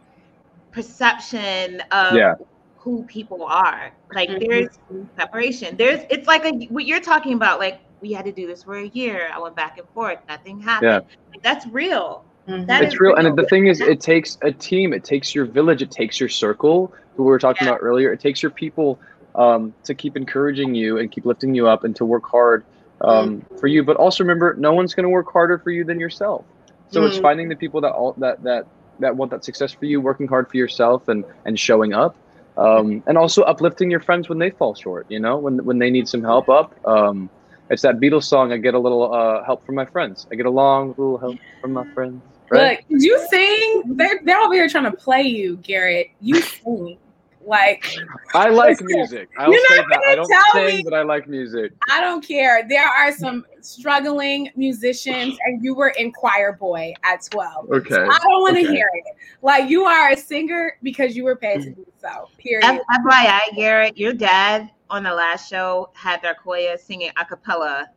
[0.79, 2.35] perception of yeah.
[2.77, 3.93] who people are.
[4.15, 4.49] Like mm-hmm.
[4.49, 4.79] there's
[5.17, 5.77] separation.
[5.77, 8.77] There's it's like a what you're talking about, like we had to do this for
[8.79, 9.29] a year.
[9.35, 10.19] I went back and forth.
[10.29, 11.05] Nothing happened.
[11.11, 11.31] Yeah.
[11.33, 12.25] Like, that's real.
[12.47, 12.67] Mm-hmm.
[12.67, 13.15] That it's real.
[13.15, 13.27] real.
[13.27, 14.93] And the thing is, it takes a team.
[14.93, 15.83] It takes your village.
[15.83, 17.73] It takes your circle, who we were talking yeah.
[17.73, 18.13] about earlier.
[18.13, 19.01] It takes your people
[19.35, 22.65] um, to keep encouraging you and keep lifting you up and to work hard
[23.01, 23.57] um, mm-hmm.
[23.57, 23.83] for you.
[23.83, 26.45] But also remember, no one's going to work harder for you than yourself.
[26.91, 27.09] So mm-hmm.
[27.09, 28.67] it's finding the people that all that that
[29.01, 32.17] that want that success for you, working hard for yourself, and and showing up.
[32.57, 35.91] Um, and also uplifting your friends when they fall short, you know, when when they
[35.91, 36.75] need some help up.
[36.87, 37.31] Um,
[37.71, 38.53] it's that Beatles song.
[38.53, 40.27] I get a little uh, help from my friends.
[40.33, 42.23] I get a long little help from my friends.
[42.51, 42.85] Right?
[42.91, 43.83] Look, you sing.
[43.97, 46.11] They're they're over here trying to play you, Garrett.
[46.21, 46.99] You sing.
[47.49, 47.97] Like
[48.35, 49.31] I like music.
[49.39, 50.03] I'll say that.
[50.07, 51.73] I don't sing, me, but I like music.
[51.91, 52.67] I don't care.
[52.69, 57.71] There are some struggling musicians, and you were in choir boy at 12.
[57.71, 57.89] Okay.
[57.89, 58.73] So I don't want to okay.
[58.73, 59.17] hear it.
[59.41, 62.29] Like you are a singer because you were paid to do so.
[62.37, 62.65] Period.
[62.65, 67.89] FYI, Garrett, your dad on the last show had Darkoya singing a cappella.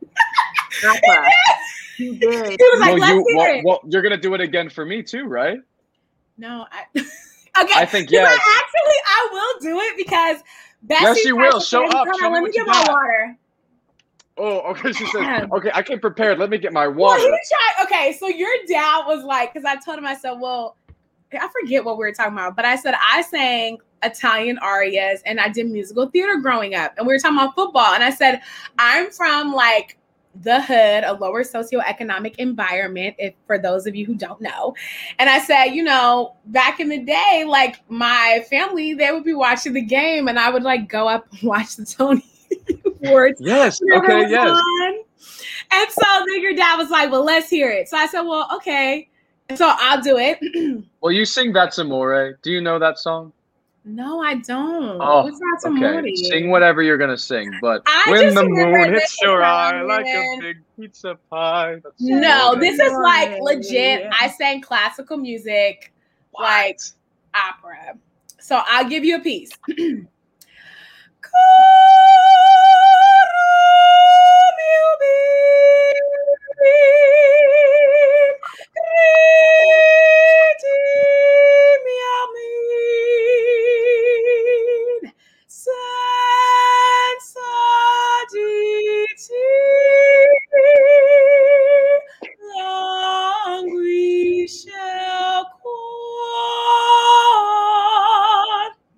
[1.98, 2.48] he did.
[2.48, 5.24] He was like, well, you, well, well, you're gonna do it again for me too,
[5.24, 5.58] right?
[6.38, 7.04] No, I.
[7.60, 8.26] okay, I think yes.
[8.26, 10.38] Actually, I will do it because
[10.86, 11.60] Bestie yes, you will.
[11.60, 12.06] Show up.
[12.18, 13.38] Show on, let me get my water.
[14.38, 14.92] Oh, okay.
[14.92, 16.38] She said, okay, I came prepared.
[16.38, 17.20] Let me get my water.
[17.20, 17.84] Well, tried.
[17.84, 20.76] Okay, so your dad was like, because I told him, I said, well,
[21.32, 25.40] I forget what we were talking about, but I said I sang Italian arias and
[25.40, 26.94] I did musical theater growing up.
[26.98, 27.94] And we were talking about football.
[27.94, 28.40] And I said,
[28.78, 29.98] I'm from like
[30.34, 34.74] the hood, a lower socioeconomic environment, if for those of you who don't know.
[35.18, 39.34] And I said, you know, back in the day, like my family, they would be
[39.34, 42.24] watching the game and I would like go up and watch the Tony
[43.04, 43.40] Awards.
[43.40, 43.80] Yes.
[43.94, 44.28] Okay.
[44.28, 44.50] Yes.
[44.50, 44.94] On.
[45.70, 47.88] And so then your dad was like, well, let's hear it.
[47.88, 49.08] So I said, well, okay.
[49.54, 50.84] So I'll do it.
[51.00, 52.38] well, you sing That's Amore.
[52.42, 53.32] Do you know that song?
[53.84, 55.00] No, I don't.
[55.00, 56.14] Oh, What's okay.
[56.14, 60.36] Sing whatever you're gonna sing, but I when the moon hits your eye like a
[60.40, 61.80] big pizza pie.
[61.98, 64.08] no, this is like legit.
[64.20, 65.92] I sang classical music,
[66.30, 66.42] what?
[66.42, 66.78] like
[67.34, 67.98] opera.
[68.38, 69.50] So I'll give you a piece.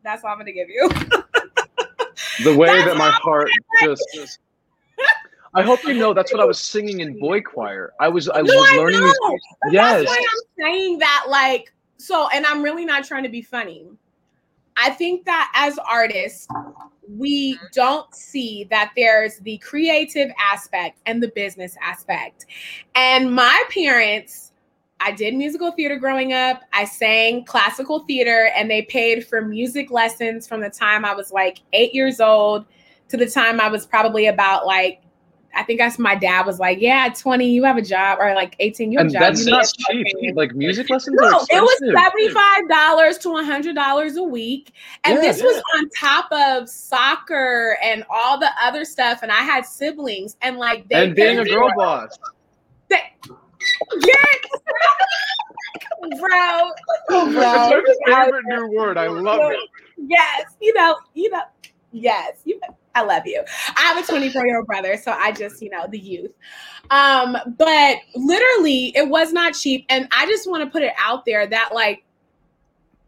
[0.05, 0.89] That's all I'm gonna give you.
[2.45, 3.51] the way That's that my heart
[3.83, 4.39] just
[5.55, 7.93] I hope you know that's what I was singing in boy choir.
[8.01, 9.15] I was I no, was I learning these.
[9.71, 10.05] Yes.
[10.05, 13.89] That's why I'm saying that like so and I'm really not trying to be funny.
[14.77, 16.49] I think that as artists,
[17.09, 22.47] we don't see that there's the creative aspect and the business aspect.
[22.95, 24.53] And my parents,
[25.01, 26.63] I did musical theater growing up.
[26.73, 31.31] I sang classical theater, and they paid for music lessons from the time I was
[31.31, 32.65] like eight years old
[33.11, 35.04] to the time I was probably about like
[35.57, 38.57] I think that's my dad was like, "Yeah, 20, you have a job, or like
[38.59, 40.35] 18, you have and a job." That's not cheap.
[40.35, 41.17] Like music lessons.
[41.21, 44.73] No, it was seventy five dollars to hundred dollars a week,
[45.05, 45.45] and yeah, this yeah.
[45.45, 49.21] was on top of soccer and all the other stuff.
[49.23, 52.19] And I had siblings, and like they, and being a girl boss.
[52.89, 54.15] They, yeah,
[56.21, 56.71] bro.
[57.33, 57.81] bro.
[57.87, 58.97] It's my favorite new word.
[58.99, 59.59] I love it.
[59.97, 61.43] Yes, you know, you know,
[61.95, 62.61] yes, you.
[62.95, 63.43] I love you.
[63.77, 66.31] I have a 24 year old brother, so I just, you know, the youth.
[66.91, 71.25] Um, but literally, it was not cheap, and I just want to put it out
[71.25, 72.05] there that like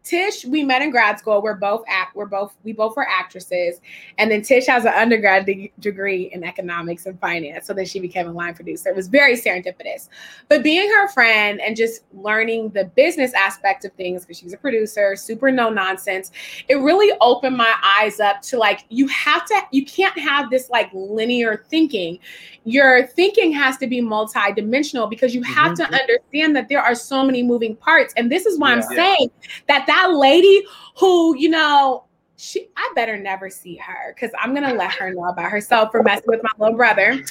[0.06, 1.42] Tish, we met in grad school.
[1.42, 2.14] We're both act.
[2.14, 3.80] We're both we both were actresses,
[4.18, 7.66] and then Tish has an undergrad de- degree in economics and finance.
[7.66, 8.88] So then she became a line producer.
[8.88, 10.08] It was very serendipitous.
[10.48, 14.56] But being her friend and just learning the business aspect of things because she's a
[14.56, 16.30] producer, super no nonsense,
[16.68, 19.60] it really opened my eyes up to like you have to.
[19.72, 22.20] You can't have this like linear thinking.
[22.62, 25.92] Your thinking has to be multidimensional because you have mm-hmm.
[25.92, 28.14] to understand that there are so many moving parts.
[28.16, 28.76] And this is why yeah.
[28.76, 29.30] I'm saying
[29.66, 30.66] that that that lady
[30.98, 32.04] who, you know,
[32.36, 36.02] she I better never see her because I'm gonna let her know about herself for
[36.02, 37.24] messing with my little brother.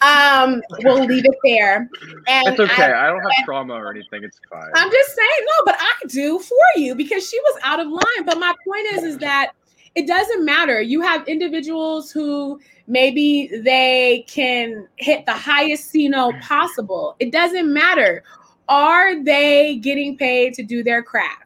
[0.00, 1.88] Um, we'll leave it there.
[2.26, 2.82] And it's okay.
[2.82, 4.22] I, I don't have trauma or anything.
[4.22, 4.70] It's fine.
[4.74, 8.24] I'm just saying, no, but I do for you because she was out of line.
[8.26, 9.52] But my point is, is that
[9.94, 10.80] it doesn't matter.
[10.80, 17.16] You have individuals who maybe they can hit the highest C note possible.
[17.18, 18.24] It doesn't matter.
[18.68, 21.43] Are they getting paid to do their craft?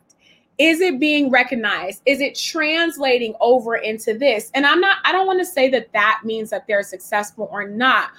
[0.59, 2.03] Is it being recognized?
[2.05, 4.51] Is it translating over into this?
[4.55, 7.67] And i'm not i don't want to say that that means that they're successful or
[7.69, 8.11] not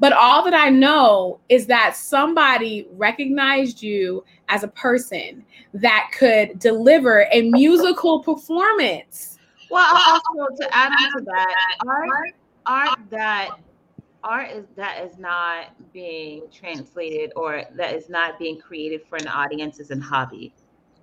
[0.00, 6.58] but all that i know is that somebody recognized you as a person that could
[6.58, 9.38] deliver a musical performance.
[9.70, 12.34] Well also to add on to that art
[12.66, 13.50] art that
[14.24, 19.28] art is that is not being translated or that is not being created for an
[19.28, 20.54] audience as a hobby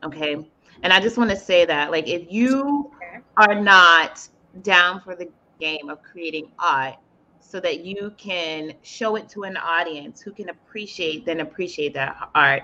[0.03, 0.45] okay
[0.83, 2.91] and I just want to say that, like, if you
[3.37, 4.27] are not
[4.61, 6.95] down for the game of creating art
[7.39, 12.29] so that you can show it to an audience who can appreciate, then appreciate that
[12.35, 12.63] art,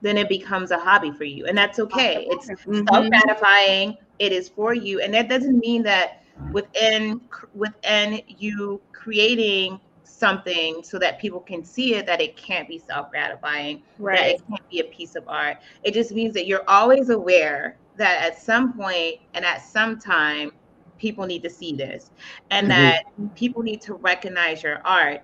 [0.00, 1.46] then it becomes a hobby for you.
[1.46, 2.26] And that's okay.
[2.30, 2.86] It's mm-hmm.
[2.88, 3.96] self gratifying.
[4.18, 5.00] It is for you.
[5.00, 7.20] And that doesn't mean that within
[7.54, 9.80] within you creating
[10.18, 14.42] something so that people can see it that it can't be self-gratifying right that it
[14.48, 15.58] can't be a piece of art.
[15.84, 20.52] It just means that you're always aware that at some point and at some time
[20.98, 22.10] people need to see this
[22.50, 22.80] and mm-hmm.
[22.80, 25.22] that people need to recognize your art.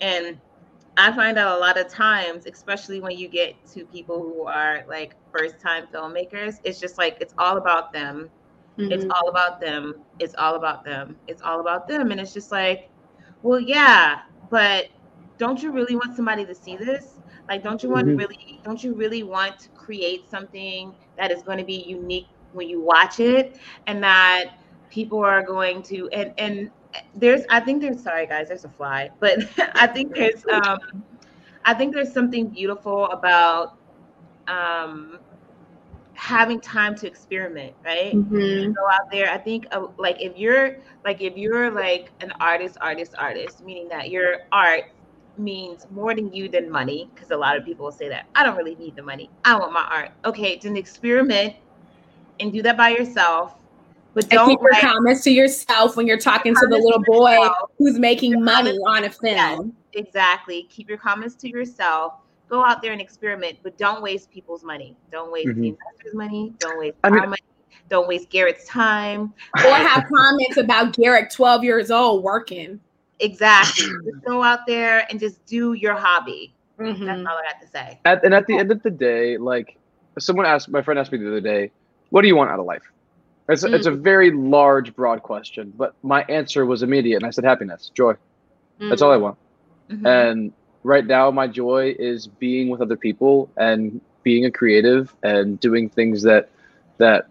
[0.00, 0.38] And
[0.98, 4.82] i find that a lot of times especially when you get to people who are
[4.88, 8.30] like first time filmmakers it's just like it's all about them.
[8.78, 8.92] Mm-hmm.
[8.92, 9.94] it's all about them.
[10.18, 11.16] It's all about them.
[11.28, 12.10] It's all about them.
[12.12, 12.88] And it's just like
[13.42, 14.88] well yeah but
[15.38, 17.14] don't you really want somebody to see this?
[17.48, 18.16] Like, don't you want mm-hmm.
[18.16, 22.68] really, don't you really want to create something that is going to be unique when
[22.68, 24.58] you watch it and that
[24.90, 26.70] people are going to, and, and
[27.14, 31.04] there's, I think there's, sorry guys, there's a fly, but I think there's, um,
[31.64, 33.78] I think there's something beautiful about,
[34.48, 35.18] um,
[36.16, 38.14] having time to experiment right?
[38.14, 38.72] Mm-hmm.
[38.72, 42.76] go out there i think uh, like if you're like if you're like an artist
[42.80, 44.84] artist artist meaning that your art
[45.38, 48.42] means more than you than money because a lot of people will say that i
[48.42, 49.28] don't really need the money.
[49.44, 50.10] I want my art.
[50.24, 51.54] Okay then experiment
[52.40, 53.54] and do that by yourself
[54.16, 57.32] but don't keep your like, comments to yourself when you're talking to the little boy
[57.32, 57.70] yourself.
[57.76, 59.76] who's making money on a film.
[59.92, 60.62] yes, exactly.
[60.70, 62.14] Keep your comments to yourself
[62.48, 64.96] go out there and experiment, but don't waste people's money.
[65.10, 65.60] Don't waste mm-hmm.
[65.60, 66.52] the investors' money.
[66.58, 67.42] Don't waste I mean, our money.
[67.88, 69.32] Don't waste Garrett's time.
[69.56, 72.80] Or have comments about Garrett, 12 years old, working.
[73.20, 73.86] Exactly.
[74.04, 76.54] just go out there and just do your hobby.
[76.78, 77.06] Mm-hmm.
[77.06, 78.00] That's all I got to say.
[78.04, 79.78] At, and at the end of the day, like
[80.18, 81.70] someone asked, my friend asked me the other day,
[82.10, 82.82] what do you want out of life?
[83.48, 83.74] It's, mm-hmm.
[83.74, 84.00] it's a mm.
[84.00, 87.18] very large, broad question, but my answer was immediate.
[87.18, 88.14] And I said, happiness, joy.
[88.78, 89.20] That's all I mm.
[89.22, 89.38] want.
[89.90, 90.06] Mm-hmm.
[90.06, 90.52] And
[90.86, 95.88] right now my joy is being with other people and being a creative and doing
[95.88, 96.48] things that
[96.98, 97.28] that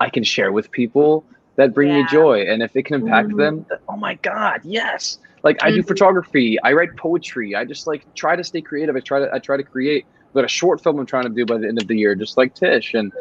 [0.00, 1.24] I can share with people
[1.56, 2.02] that bring yeah.
[2.02, 2.42] me joy.
[2.42, 3.38] And if it can impact mm-hmm.
[3.38, 5.18] them, oh my God, yes.
[5.44, 5.66] Like mm-hmm.
[5.66, 5.86] I do mm-hmm.
[5.86, 7.54] photography, I write poetry.
[7.54, 8.96] I just like try to stay creative.
[8.96, 10.04] I try to I try to create.
[10.32, 12.36] But a short film I'm trying to do by the end of the year, just
[12.36, 12.94] like Tish.
[12.94, 13.12] And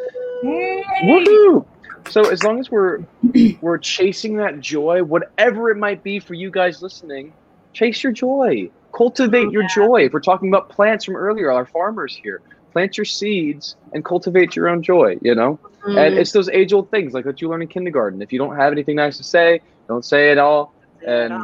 [0.44, 1.66] woohoo!
[2.10, 3.06] So as long as we're
[3.62, 7.32] we're chasing that joy, whatever it might be for you guys listening,
[7.74, 10.06] chase your joy cultivate your joy.
[10.06, 12.42] If we're talking about plants from earlier, our farmers here,
[12.72, 15.60] plant your seeds and cultivate your own joy, you know?
[15.86, 16.08] Mm.
[16.08, 18.22] And it's those age old things like that you learn in kindergarten.
[18.22, 20.74] If you don't have anything nice to say, don't say it all.
[21.06, 21.44] And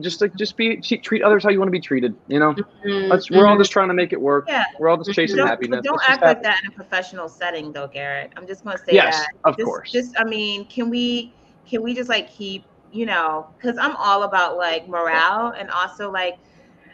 [0.00, 2.16] just like just be treat others how you want to be treated.
[2.26, 3.34] You know, mm-hmm.
[3.34, 4.46] we're all just trying to make it work.
[4.48, 4.64] Yeah.
[4.80, 5.82] We're all just chasing don't, happiness.
[5.84, 8.32] Don't act like that in a professional setting, though, Garrett.
[8.36, 9.28] I'm just gonna say yes, that.
[9.44, 9.92] of just, course.
[9.92, 11.32] Just I mean, can we
[11.64, 13.46] can we just like keep you know?
[13.56, 16.38] Because I'm all about like morale and also like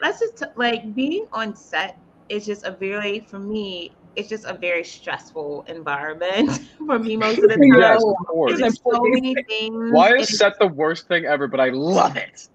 [0.01, 1.97] let's just t- like being on set
[2.29, 6.49] is just a very for me it's just a very stressful environment
[6.85, 7.79] for me most of the time.
[7.79, 8.59] Yes, of course.
[8.59, 9.91] There's so many things.
[9.93, 11.47] Why is set the worst thing ever?
[11.47, 12.49] But I love it.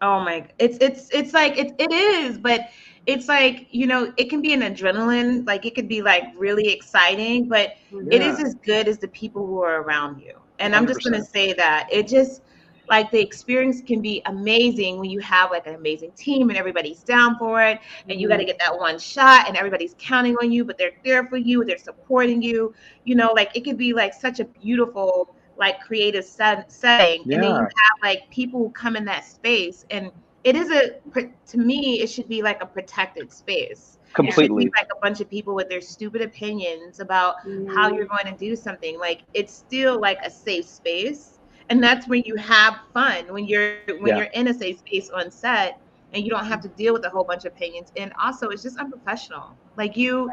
[0.00, 0.48] Oh my!
[0.58, 2.70] It's it's it's like it it is, but
[3.08, 6.68] it's like you know it can be an adrenaline like it could be like really
[6.68, 8.14] exciting but yeah.
[8.14, 11.02] it is as good as the people who are around you and i am just
[11.02, 12.42] going to say that it just
[12.88, 17.00] like the experience can be amazing when you have like an amazing team and everybody's
[17.00, 18.20] down for it and mm-hmm.
[18.20, 21.26] you got to get that one shot and everybody's counting on you but they're there
[21.26, 22.74] for you they're supporting you
[23.04, 27.34] you know like it could be like such a beautiful like creative set- setting yeah.
[27.34, 30.10] and then you have like people who come in that space and
[30.44, 31.00] it is a
[31.46, 35.54] to me it should be like a protected space completely like a bunch of people
[35.54, 37.72] with their stupid opinions about mm.
[37.74, 41.37] how you're going to do something like it's still like a safe space
[41.70, 44.16] and that's when you have fun when you're when yeah.
[44.18, 45.80] you're in a safe space on set
[46.12, 48.62] and you don't have to deal with a whole bunch of opinions and also it's
[48.62, 50.30] just unprofessional like you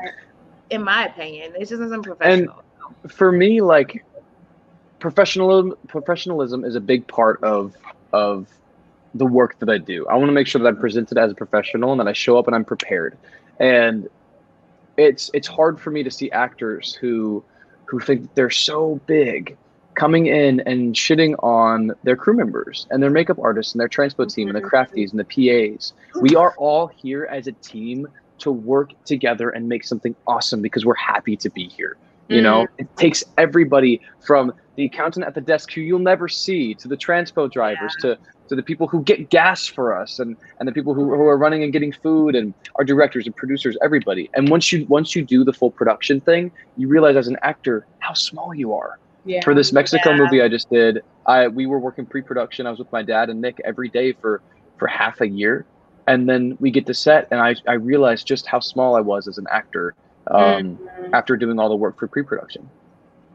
[0.70, 2.64] in my opinion it's just unprofessional
[3.04, 4.04] and for me like
[5.00, 7.76] professionalism professionalism is a big part of
[8.14, 8.48] of
[9.16, 10.06] the work that I do.
[10.08, 12.38] I want to make sure that I'm presented as a professional and that I show
[12.38, 13.18] up and I'm prepared.
[13.60, 14.10] And
[14.98, 17.44] it's it's hard for me to see actors who
[17.86, 19.58] who think they're so big
[19.96, 24.32] coming in and shitting on their crew members and their makeup artists and their transpo
[24.32, 25.24] team and the crafties and the
[25.76, 25.93] PAs.
[26.22, 28.08] We are all here as a team
[28.39, 31.98] to work together and make something awesome because we're happy to be here.
[32.28, 32.68] You know, mm.
[32.80, 36.98] it takes everybody from the accountant at the desk who you'll never see to the
[36.98, 38.16] transpo drivers yeah.
[38.16, 41.22] to to the people who get gas for us and and the people who, who
[41.22, 45.16] are running and getting food and our directors and producers everybody and once you once
[45.16, 49.00] you do the full production thing you realize as an actor how small you are
[49.26, 49.44] yeah.
[49.44, 50.18] for this mexico yeah.
[50.18, 53.42] movie i just did i we were working pre-production i was with my dad and
[53.42, 54.42] nick every day for
[54.78, 55.66] for half a year
[56.08, 59.28] and then we get to set and i i realized just how small i was
[59.28, 59.96] as an actor
[60.32, 61.14] um, mm-hmm.
[61.14, 62.68] after doing all the work for pre-production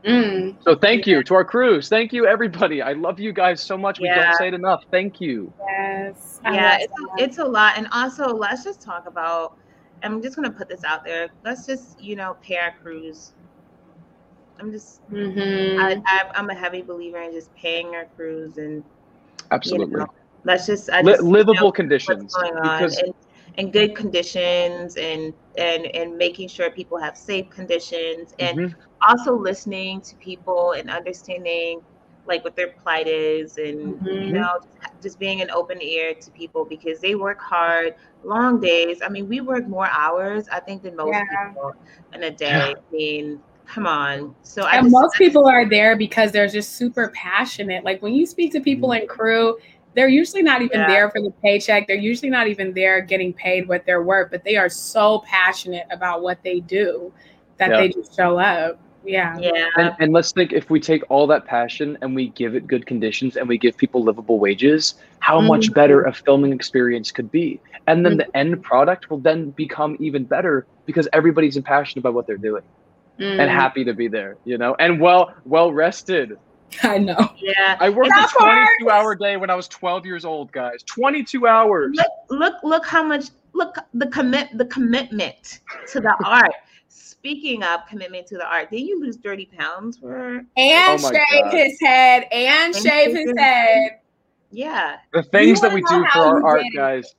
[0.05, 0.57] Mm.
[0.63, 1.89] So thank you to our crews.
[1.89, 2.81] Thank you, everybody.
[2.81, 4.01] I love you guys so much.
[4.01, 4.25] We yeah.
[4.25, 4.85] don't say it enough.
[4.91, 5.53] Thank you.
[5.69, 6.41] Yes.
[6.45, 7.77] yeah, it's a, it's a lot.
[7.77, 9.57] And also, let's just talk about.
[10.03, 11.29] I'm just gonna put this out there.
[11.45, 13.33] Let's just you know pay our crews.
[14.61, 15.09] I'm just.
[15.11, 15.81] Mm-hmm.
[15.81, 18.85] I, I, am a heavy believer in just paying our crews and.
[19.51, 19.93] Absolutely.
[19.93, 20.07] You know,
[20.45, 22.99] let's just, I just livable you know, conditions because.
[22.99, 23.15] And,
[23.59, 29.35] and good conditions and and and making sure people have safe conditions and mm-hmm also
[29.35, 31.81] listening to people and understanding
[32.27, 34.07] like what their plight is and mm-hmm.
[34.07, 34.61] you know
[35.03, 37.95] just being an open ear to people because they work hard
[38.25, 41.49] long days i mean we work more hours i think than most yeah.
[41.49, 41.75] people
[42.13, 42.75] in a day yeah.
[42.77, 43.41] i mean
[43.71, 48.03] come on so and just, most people are there because they're just super passionate like
[48.03, 49.03] when you speak to people mm-hmm.
[49.03, 49.57] in crew
[49.95, 50.87] they're usually not even yeah.
[50.89, 54.43] there for the paycheck they're usually not even there getting paid what they're worth but
[54.43, 57.13] they are so passionate about what they do
[57.59, 59.39] that they just show up yeah.
[59.39, 59.69] Yeah.
[59.77, 62.85] And, and, let's think if we take all that passion and we give it good
[62.85, 65.49] conditions and we give people livable wages, how mm-hmm.
[65.49, 67.61] much better a filming experience could be.
[67.87, 68.31] And then mm-hmm.
[68.31, 72.63] the end product will then become even better because everybody's passionate about what they're doing
[73.21, 73.41] mm-hmm.
[73.41, 76.39] and happy to be there, you know, and well well rested.
[76.83, 77.33] I know.
[77.37, 77.77] Yeah.
[77.81, 80.85] I worked a 22 hour day when I was 12 years old, guys.
[80.85, 81.97] 22 hours.
[81.97, 86.53] Look, look, look how much look the commit the commitment to the art
[87.21, 91.45] speaking of commitment to the art, did you lose 30 pounds for and oh shave
[91.45, 91.53] God.
[91.53, 93.99] his head and, and shave his head?
[94.51, 94.97] Yeah.
[95.13, 97.15] The things that we do for our art, guys.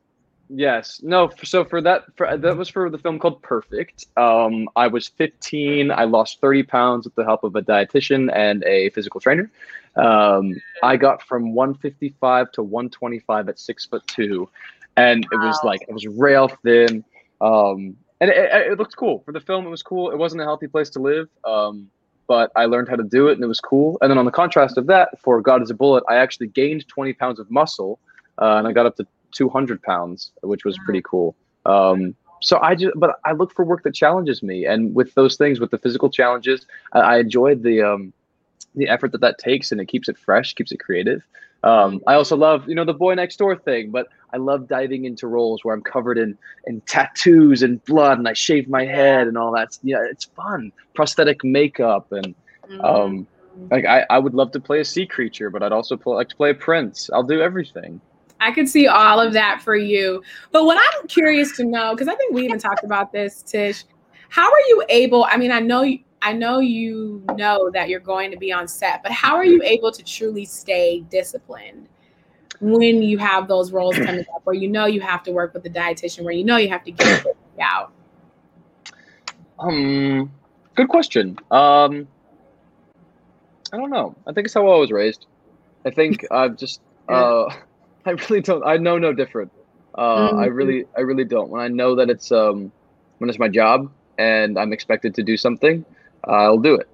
[0.54, 1.02] Yes.
[1.02, 1.32] No.
[1.43, 4.08] So for that, for that was for the film called Perfect.
[4.18, 5.91] Um, I was 15.
[5.91, 9.49] I lost 30 pounds with the help of a dietitian and a physical trainer.
[9.95, 14.49] Um, I got from 155 to 125 at six foot two,
[14.97, 15.41] and wow.
[15.41, 17.06] it was like it was rail thin.
[17.39, 19.66] Um, and it, it, it, looked cool for the film.
[19.66, 20.12] It was cool.
[20.12, 21.89] It wasn't a healthy place to live, um,
[22.28, 23.97] but I learned how to do it, and it was cool.
[24.02, 26.88] And then on the contrast of that, for God is a Bullet, I actually gained
[26.88, 27.99] 20 pounds of muscle,
[28.38, 31.36] uh, and I got up to 200 pounds, which was pretty cool.
[31.66, 35.38] Um, so I just, but I look for work that challenges me, and with those
[35.38, 38.14] things, with the physical challenges, I, I enjoyed the um,
[38.76, 41.24] the effort that that takes, and it keeps it fresh, keeps it creative.
[41.64, 45.06] Um, I also love, you know, the boy next door thing, but I love diving
[45.06, 49.28] into roles where I'm covered in in tattoos and blood, and I shave my head
[49.28, 49.78] and all that.
[49.84, 50.72] Yeah, it's fun.
[50.96, 52.34] Prosthetic makeup and
[52.68, 52.82] mm-hmm.
[52.82, 53.28] um,
[53.70, 56.30] like I, I would love to play a sea creature, but I'd also play, like
[56.30, 57.10] to play a prince.
[57.14, 58.02] I'll do everything.
[58.42, 60.24] I could see all of that for you.
[60.52, 63.86] But what I'm curious to know, because I think we even talked about this, Tish,
[64.30, 65.26] how are you able?
[65.26, 68.68] I mean, I know you, I know you know that you're going to be on
[68.68, 71.88] set, but how are you able to truly stay disciplined
[72.60, 75.64] when you have those roles coming up where you know you have to work with
[75.64, 77.26] the dietitian, where you know you have to get
[77.62, 77.94] out?
[79.60, 80.32] Um,
[80.74, 81.38] good question.
[81.52, 82.08] Um,
[83.72, 84.16] I don't know.
[84.26, 85.28] I think it's how I was raised.
[85.86, 86.82] I think I've just.
[87.08, 87.46] Uh,
[88.06, 88.66] I really don't.
[88.66, 89.52] I know no different.
[89.95, 90.39] Uh, mm-hmm.
[90.39, 91.49] I really, I really don't.
[91.49, 92.72] When I know that it's um,
[93.18, 95.86] when it's my job and I'm expected to do something,
[96.26, 96.88] I'll do it.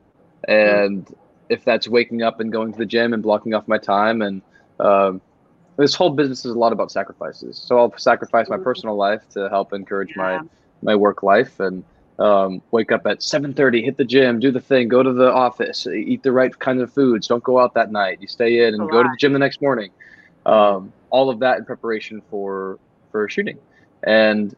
[0.47, 1.13] And mm-hmm.
[1.49, 4.41] if that's waking up and going to the gym and blocking off my time, and
[4.79, 5.21] um,
[5.77, 7.57] this whole business is a lot about sacrifices.
[7.57, 8.63] So I'll sacrifice my mm-hmm.
[8.63, 10.23] personal life to help encourage yeah.
[10.23, 10.41] my
[10.83, 11.83] my work life and
[12.19, 15.85] um, wake up at 7.30 hit the gym do the thing go to the office
[15.87, 18.89] eat the right kind of foods don't go out that night you stay in and
[18.89, 19.91] go to the gym the next morning
[20.45, 22.79] um, all of that in preparation for
[23.11, 23.57] for shooting
[24.03, 24.55] and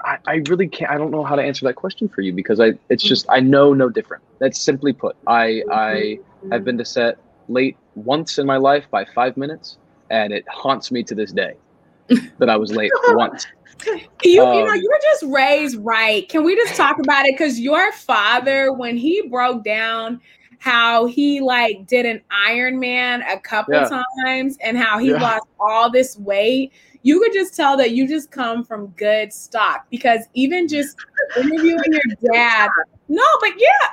[0.00, 2.60] I, I really can't i don't know how to answer that question for you because
[2.60, 6.18] i it's just i know no different that's simply put i i
[6.50, 7.18] have been to set
[7.48, 9.78] late once in my life by five minutes
[10.10, 11.54] and it haunts me to this day
[12.38, 13.46] that i was late once
[13.84, 16.28] you, um, you know, um, you were just raised right.
[16.28, 17.34] Can we just talk about it?
[17.34, 20.20] Because your father, when he broke down
[20.66, 24.02] how he like did an Iron Man a couple yeah.
[24.24, 25.22] times and how he yeah.
[25.22, 29.86] lost all this weight, you could just tell that you just come from good stock.
[29.90, 30.96] Because even just
[31.36, 32.68] interviewing your dad,
[33.06, 33.88] no, but yeah,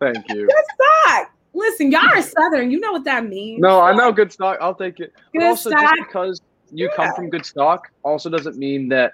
[0.00, 0.48] thank you.
[0.48, 1.30] Good stock.
[1.54, 2.72] Listen, y'all are Southern.
[2.72, 3.60] You know what that means.
[3.60, 4.58] No, I know good stock.
[4.60, 5.12] I'll take it.
[5.32, 5.82] Good but also, stock.
[5.82, 6.40] just because
[6.72, 6.96] you yeah.
[6.96, 9.12] come from good stock also doesn't mean that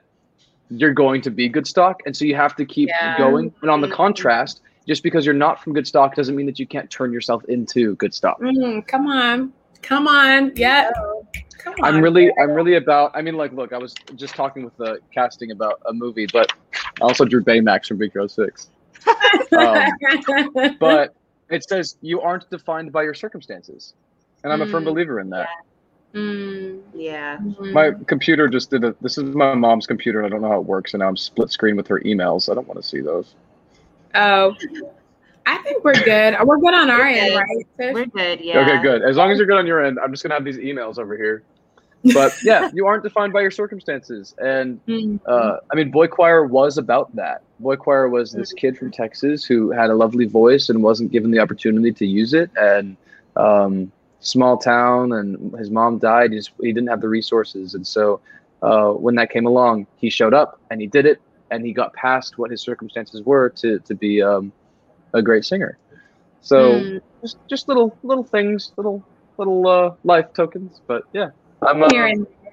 [0.71, 2.01] you're going to be good stock.
[2.07, 3.19] And so you have to keep yeah.
[3.19, 3.53] going.
[3.61, 3.97] And on the mm-hmm.
[3.97, 7.45] contrast, just because you're not from good stock doesn't mean that you can't turn yourself
[7.47, 8.41] into good stock.
[8.41, 9.53] Mm, come on.
[9.83, 10.53] Come on.
[10.55, 10.91] Yeah.
[11.59, 11.85] Come on.
[11.85, 15.01] I'm really, I'm really about, I mean, like, look, I was just talking with the
[15.13, 18.71] casting about a movie, but I also drew Baymax from Big Hero 6.
[19.59, 21.15] um, but
[21.51, 23.95] it says you aren't defined by your circumstances.
[24.45, 25.49] And I'm a firm mm, believer in that.
[26.15, 26.21] Yeah.
[26.21, 27.37] Mm, yeah.
[27.39, 27.73] Mm-hmm.
[27.73, 29.01] My computer just did it.
[29.03, 30.95] This is my mom's computer, and I don't know how it works.
[30.95, 32.51] And now I'm split screen with her emails.
[32.51, 33.35] I don't want to see those.
[34.15, 34.55] Oh,
[35.47, 36.37] I think we're good.
[36.45, 37.95] We're good on our we're end, right?
[37.95, 38.41] We're good.
[38.41, 38.61] Yeah.
[38.61, 39.03] Okay, good.
[39.03, 41.17] As long as you're good on your end, I'm just gonna have these emails over
[41.17, 41.43] here.
[42.15, 45.17] But yeah, you aren't defined by your circumstances, and mm-hmm.
[45.27, 47.43] uh, I mean, Boychoir was about that.
[47.63, 51.39] Boychoir was this kid from Texas who had a lovely voice and wasn't given the
[51.39, 52.97] opportunity to use it, and
[53.37, 56.33] um, small town and his mom died.
[56.33, 57.75] He, just, he didn't have the resources.
[57.75, 58.21] And so
[58.63, 61.21] uh, when that came along, he showed up and he did it
[61.51, 64.53] and he got past what his circumstances were to, to be um,
[65.15, 65.79] a great singer.
[66.41, 67.01] So mm.
[67.21, 69.05] just, just little, little things, little,
[69.39, 70.81] little uh, life tokens.
[70.87, 71.31] But yeah,
[71.63, 71.89] I'm, uh,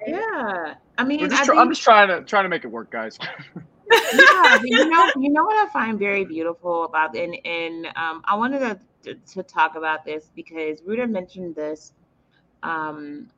[0.06, 0.74] yeah.
[0.98, 1.58] I mean, just I think...
[1.58, 3.18] I'm just trying to, trying to make it work guys.
[3.92, 8.34] yeah, you know, you know what I find very beautiful about and and um, I
[8.34, 11.92] wanted to to, to talk about this because Ruder mentioned this
[12.62, 13.28] um,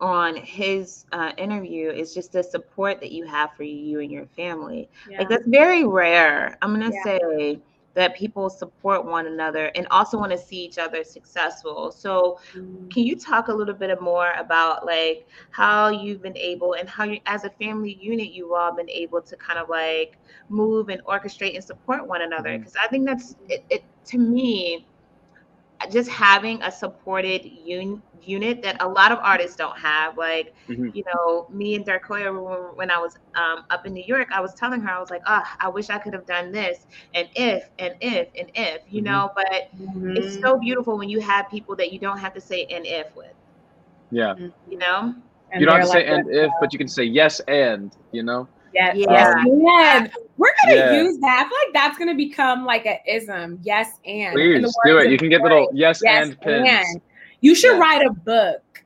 [0.00, 4.26] on his uh, interview is just the support that you have for you and your
[4.36, 4.88] family.
[5.10, 5.18] Yeah.
[5.18, 6.56] Like that's very rare.
[6.62, 7.04] I'm gonna yeah.
[7.04, 7.60] say
[7.98, 11.90] that people support one another and also want to see each other successful.
[11.90, 12.88] So, mm.
[12.92, 17.02] can you talk a little bit more about like how you've been able and how
[17.02, 20.16] you, as a family unit, you all been able to kind of like
[20.48, 22.56] move and orchestrate and support one another?
[22.56, 22.84] Because mm.
[22.84, 24.86] I think that's it, it to me
[25.90, 30.16] just having a supported un- unit that a lot of artists don't have.
[30.16, 30.88] Like, mm-hmm.
[30.92, 34.54] you know, me and Darkoya, when I was um, up in New York, I was
[34.54, 37.68] telling her, I was like, oh, I wish I could have done this, and if,
[37.78, 39.12] and if, and if, you mm-hmm.
[39.12, 39.30] know.
[39.34, 40.16] But mm-hmm.
[40.16, 43.14] it's so beautiful when you have people that you don't have to say and if
[43.16, 43.32] with.
[44.10, 44.34] Yeah.
[44.68, 45.14] You know.
[45.50, 47.94] And you don't have to like say and if, but you can say yes and.
[48.12, 48.48] You know.
[48.74, 49.34] Yes, yeah.
[49.38, 50.10] Um, yes.
[50.36, 51.02] We're gonna yeah.
[51.02, 51.44] use that.
[51.44, 53.58] I feel like that's gonna become like an ism.
[53.62, 55.10] Yes, and please do it.
[55.10, 56.68] You can get little yes, yes and pins.
[56.68, 57.00] And.
[57.40, 57.80] You should yeah.
[57.80, 58.84] write a book.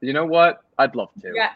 [0.00, 0.62] You know what?
[0.78, 1.32] I'd love to.
[1.34, 1.52] Yeah.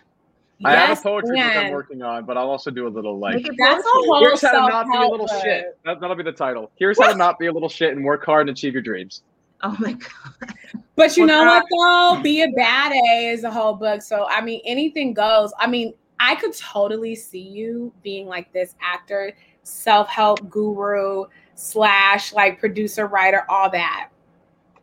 [0.64, 3.18] I yes, have a poetry book I'm working on, but I'll also do a little
[3.18, 3.44] like.
[3.58, 5.78] That's a whole Here's how to not be a little shit.
[5.84, 6.70] That, will be the title.
[6.76, 9.22] Here's how to not be a little shit and work hard and achieve your dreams.
[9.62, 10.54] Oh my god!
[10.94, 12.20] But you know what though?
[12.22, 14.02] Be a bad A is a whole book.
[14.02, 15.52] So I mean, anything goes.
[15.58, 22.32] I mean, I could totally see you being like this actor, self help guru slash
[22.32, 24.10] like producer, writer, all that.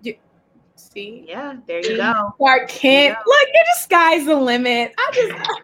[0.02, 0.16] You,
[0.76, 1.26] see?
[1.28, 2.34] Yeah, there you go.
[2.38, 3.18] Clark Kent.
[3.26, 4.94] Look, it just sky's the limit.
[4.98, 5.52] I just.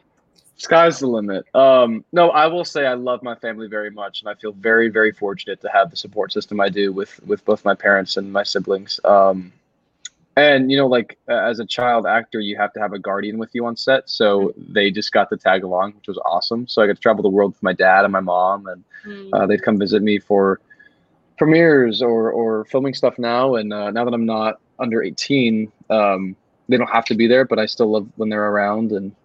[0.59, 1.45] Sky's the limit.
[1.53, 4.89] Um, no, I will say I love my family very much, and I feel very,
[4.89, 8.33] very fortunate to have the support system I do with with both my parents and
[8.33, 8.99] my siblings.
[9.05, 9.53] Um,
[10.37, 13.39] and you know, like uh, as a child actor, you have to have a guardian
[13.39, 14.07] with you on set.
[14.07, 14.73] So mm-hmm.
[14.73, 16.67] they just got to tag along, which was awesome.
[16.67, 19.33] So I got to travel the world with my dad and my mom, and mm-hmm.
[19.33, 20.61] uh, they'd come visit me for
[21.37, 23.55] premieres or or filming stuff now.
[23.55, 26.35] And uh, now that I'm not under 18, um,
[26.69, 28.91] they don't have to be there, but I still love when they're around.
[28.91, 29.15] And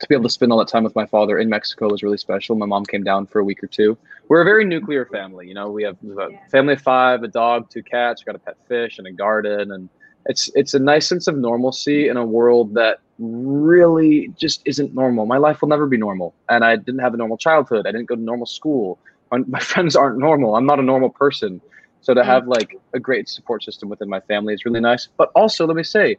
[0.00, 2.16] to be able to spend all that time with my father in Mexico was really
[2.16, 2.56] special.
[2.56, 3.98] My mom came down for a week or two.
[4.28, 5.46] We're a very nuclear family.
[5.46, 8.38] You know, we have a family of five, a dog, two cats, we got a
[8.38, 9.90] pet fish, and a garden, and
[10.26, 15.26] it's it's a nice sense of normalcy in a world that really just isn't normal.
[15.26, 17.86] My life will never be normal, and I didn't have a normal childhood.
[17.86, 18.98] I didn't go to normal school.
[19.30, 20.56] My, friends aren't normal.
[20.56, 21.60] I'm not a normal person.
[22.00, 22.28] So to hmm.
[22.28, 25.08] have like a great support system within my family is really nice.
[25.16, 26.16] But also, let me say,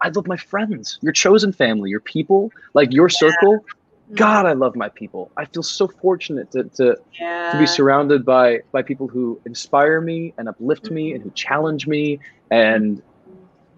[0.00, 3.58] I love my friends, your chosen family, your people, like your circle.
[3.58, 4.14] Hmm.
[4.14, 5.30] God, I love my people.
[5.36, 7.52] I feel so fortunate to to, Yeah.
[7.52, 11.86] to be surrounded by by people who inspire me and uplift me and who challenge
[11.86, 12.20] me
[12.50, 13.02] and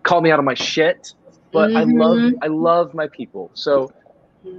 [0.02, 1.14] call me out of my shit.
[1.52, 1.98] But I mm-hmm.
[1.98, 2.32] love.
[2.42, 3.50] I love my people.
[3.54, 3.92] So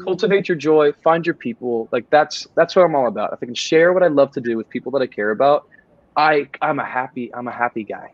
[0.03, 1.87] cultivate your joy, find your people.
[1.91, 3.33] Like that's that's what I'm all about.
[3.33, 5.67] If I can share what I love to do with people that I care about,
[6.15, 8.11] I I'm a happy I'm a happy guy.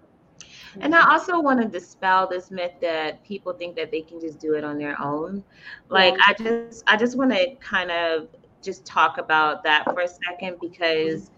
[0.80, 4.39] And I also want to dispel this myth that people think that they can just
[4.39, 5.43] do it on their own.
[5.89, 8.28] Like I just I just want to kind of
[8.61, 11.32] just talk about that for a second because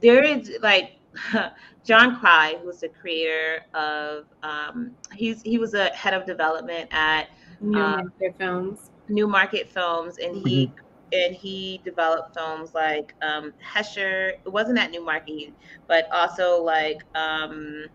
[0.00, 0.96] there is like
[1.84, 7.28] John Cry, who's the creator of um, he's he was a head of development at
[7.60, 8.90] New Um, Market films.
[9.08, 10.72] Newmarket Films, and he
[11.12, 14.32] and he developed films like um, Hesher.
[14.44, 15.54] It wasn't at Newmarket,
[15.88, 17.86] but also like um,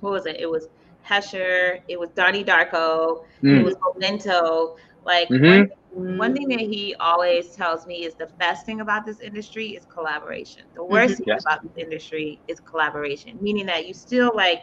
[0.00, 0.36] what was it?
[0.40, 0.68] It was
[1.08, 1.80] Hesher.
[1.88, 3.24] It was Donnie Darko.
[3.52, 3.64] It Mm.
[3.64, 4.76] was Memento.
[5.04, 5.66] Like Mhm.
[5.92, 9.68] one, one thing that he always tells me is the best thing about this industry
[9.70, 10.62] is collaboration.
[10.74, 11.46] The worst thing Yes.
[11.46, 14.60] about this industry is collaboration, meaning that you still like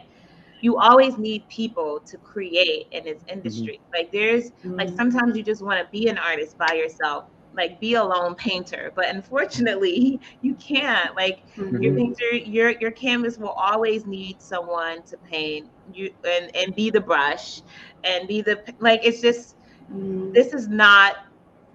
[0.60, 3.80] you always need people to create in this industry.
[3.94, 7.24] Like there's like sometimes you just want to be an artist by yourself
[7.54, 11.44] like be a lone painter but unfortunately you can't like
[11.78, 11.94] your Mhm.
[11.94, 17.00] painter your your canvas will always need someone to paint you and and be the
[17.00, 17.62] brush
[18.04, 19.56] and be the like it's just
[19.88, 21.16] this is not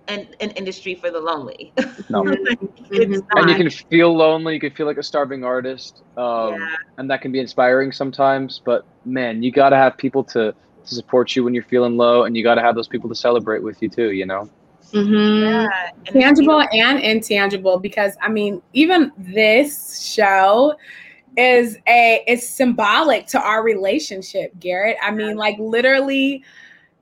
[0.07, 1.73] an, an industry for the lonely
[2.09, 2.23] No.
[2.43, 3.21] Like, Mhm.
[3.35, 6.03] And you can feel lonely, you can feel like a starving artist.
[6.15, 6.67] Um, Yeah.
[6.97, 10.53] and that can be inspiring sometimes, but man, you got to have people to
[10.85, 13.15] to support you when you're feeling low and you got to have those people to
[13.15, 14.49] celebrate with you too, you know.
[14.93, 15.41] Mhm.
[15.41, 15.67] yeah
[16.07, 20.73] and it's tangible and intangible because i mean even this show
[21.35, 26.41] is a it's symbolic to our relationship garrett i mean like literally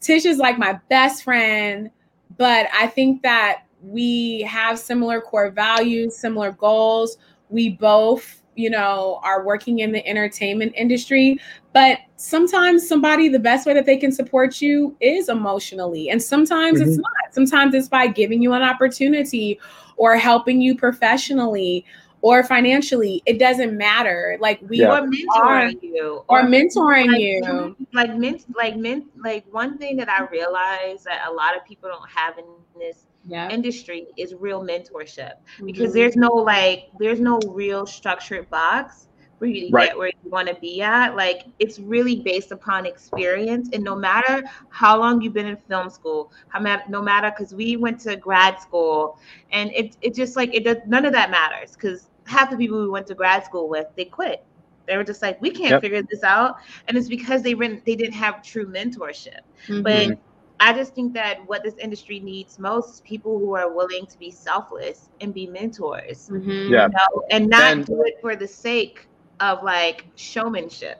[0.06, 1.89] tish is like my best friend
[2.38, 7.18] but i think that we have similar core values similar goals.
[7.49, 11.39] We both you know are working in the entertainment industry
[11.74, 16.80] but sometimes somebody the best way that they can support you is emotionally and sometimes
[16.80, 17.01] it's mm-hmm.
[17.01, 17.34] not.
[17.34, 19.60] Sometimes it's by giving you an opportunity
[19.97, 21.86] or helping you professionally
[22.22, 24.38] or financially it doesn't matter.
[24.39, 24.99] Like we Yeah.
[24.99, 26.24] or mentoring you.
[26.28, 27.76] Or mentoring like, you.
[27.93, 31.89] like mint like mint like one thing that i realize that a lot of people
[31.89, 32.45] don't have in
[32.78, 33.49] this yeah.
[33.49, 35.34] industry is real mentorship.
[35.36, 35.66] Mm-hmm.
[35.66, 39.05] because there's no like there's no real structured box
[39.40, 39.90] for you to Right.
[39.90, 43.96] get where you want to be at like it's really based upon experience and no
[43.96, 48.00] matter how long you've been in film school how ma- no matter because we went
[48.02, 49.18] to grad school
[49.52, 52.80] and it, it just like it does none of that matters because half the people
[52.82, 54.44] we went to grad school with they quit
[54.88, 55.82] they were just like we can't Yep.
[55.82, 56.56] figure this out
[56.88, 59.84] and it's because they didn't they didn't have true mentorship Mhm.
[59.84, 60.18] but
[60.62, 64.18] I just think that what this industry needs most is people who are willing to
[64.18, 66.70] be selfless and be mentors, Mhm.
[66.70, 66.86] Yeah.
[66.88, 69.10] you know, and not And- do it for the sake
[69.40, 70.98] of like showmanship.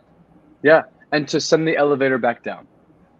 [0.64, 2.68] Yeah, and to send the elevator back down.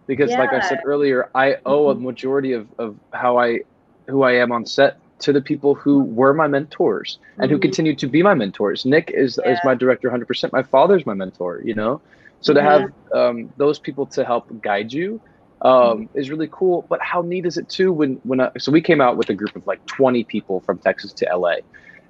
[0.06, 3.60] Because like i said earlier i owe a majority of, of how i
[4.06, 7.62] who i am on set to the people who were my mentors and who Mhm.
[7.62, 8.84] continue to be my mentors.
[8.84, 12.00] Nick is is my director 100% my father's my mentor you know?
[12.40, 15.20] So to have um, those people to help guide you
[15.62, 16.86] um, is really cool.
[16.88, 19.34] But how neat is it too when when I, so we came out with a
[19.34, 21.54] group of like 20 people from texas to la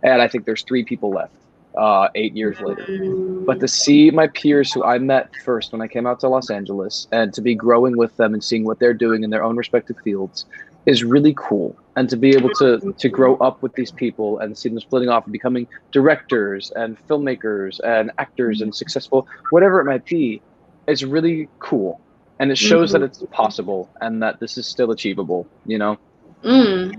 [0.02, 1.32] and i think there's three people left
[1.76, 2.84] uh, eight years later
[3.46, 6.50] but to see my peers who I met first when I came out to Los
[6.50, 9.56] Angeles and to be growing with them and seeing what they're doing in their own
[9.56, 10.46] respective fields
[10.86, 11.76] is really cool.
[11.96, 15.08] And to be able to to grow up with these people and see them splitting
[15.08, 20.40] off and becoming directors and filmmakers and actors and successful, whatever it might be,
[20.86, 22.00] is really cool.
[22.38, 25.96] And it shows that it's possible and that this is still achievable, you know?
[26.44, 26.94] Mm.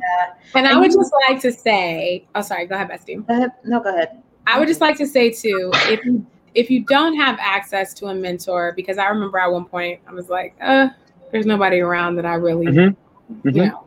[0.56, 3.26] And I would you- just like to say, oh, sorry, go ahead, Bestie.
[3.26, 3.52] Go ahead.
[3.64, 4.24] No, go ahead.
[4.48, 6.26] I would just like to say too, if you
[6.56, 10.14] if you don't have access to a mentor, because I remember at one point I
[10.14, 10.88] was like, uh,
[11.32, 12.96] there's nobody around that I really, Mhm.
[13.44, 13.68] you Mhm.
[13.68, 13.84] know,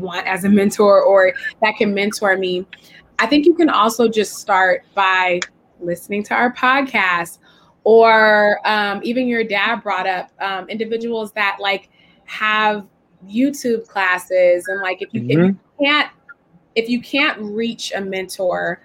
[0.00, 1.32] want as a mentor or
[1.62, 2.64] that can mentor me.
[3.18, 5.40] I think you can also just start by
[5.80, 7.38] listening to our podcast,
[7.84, 11.88] or um, even your dad brought up um, individuals that like
[12.26, 12.86] have
[13.26, 15.30] YouTube classes and like if you, mm-hmm.
[15.30, 15.84] if you mm-hmm.
[15.84, 16.10] can't
[16.74, 18.80] if you can't reach a mentor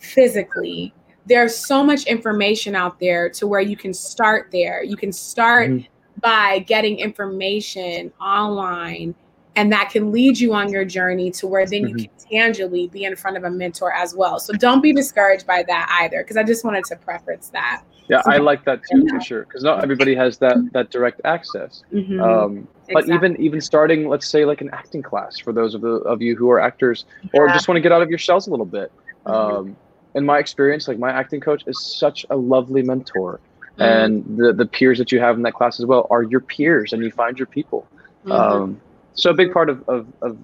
[0.00, 0.92] physically,
[1.26, 4.82] there's so much information out there to where you can start there.
[4.82, 5.86] You can start mm-hmm.
[6.20, 9.14] by getting information online
[9.56, 12.18] and that can lead you on your journey to where then you mm-hmm.
[12.18, 14.38] can tangibly be in front of a mentor as well.
[14.38, 17.82] So don't be discouraged by that either because I just wanted to preference that.
[18.08, 21.20] Yeah, so I like that too for sure because not everybody has that that direct
[21.24, 21.84] access.
[21.92, 22.20] Mm-hmm.
[22.20, 23.14] Um, but exactly.
[23.14, 26.34] even even starting, let's say, like an acting class for those of the of you
[26.34, 28.90] who are actors or just want to get out of your shells a little bit.
[29.26, 29.72] Mm-hmm.
[30.14, 33.82] In my experience, like my acting coach is such a lovely mentor, mm-hmm.
[33.82, 36.92] and the the peers that you have in that class as well are your peers,
[36.92, 37.86] and you find your people.
[38.24, 38.32] Mm-hmm.
[38.32, 38.80] Um,
[39.14, 40.38] so a big part of, of of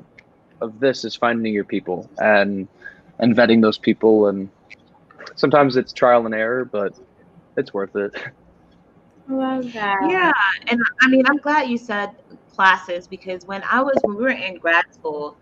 [0.60, 2.68] of this is finding your people and
[3.18, 4.48] and vetting those people, and
[5.34, 6.94] sometimes it's trial and error, but
[7.56, 8.14] it's worth it.
[9.28, 9.96] Love that.
[10.08, 10.32] Yeah,
[10.68, 12.10] and I mean, I'm glad you said
[12.54, 15.36] classes because when I was when we were in grad school,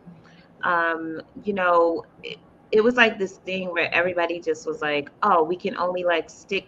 [0.62, 2.39] um, you know, it,
[2.75, 6.29] it was like this thing where everybody just was like, "Oh, we can only like
[6.29, 6.66] stick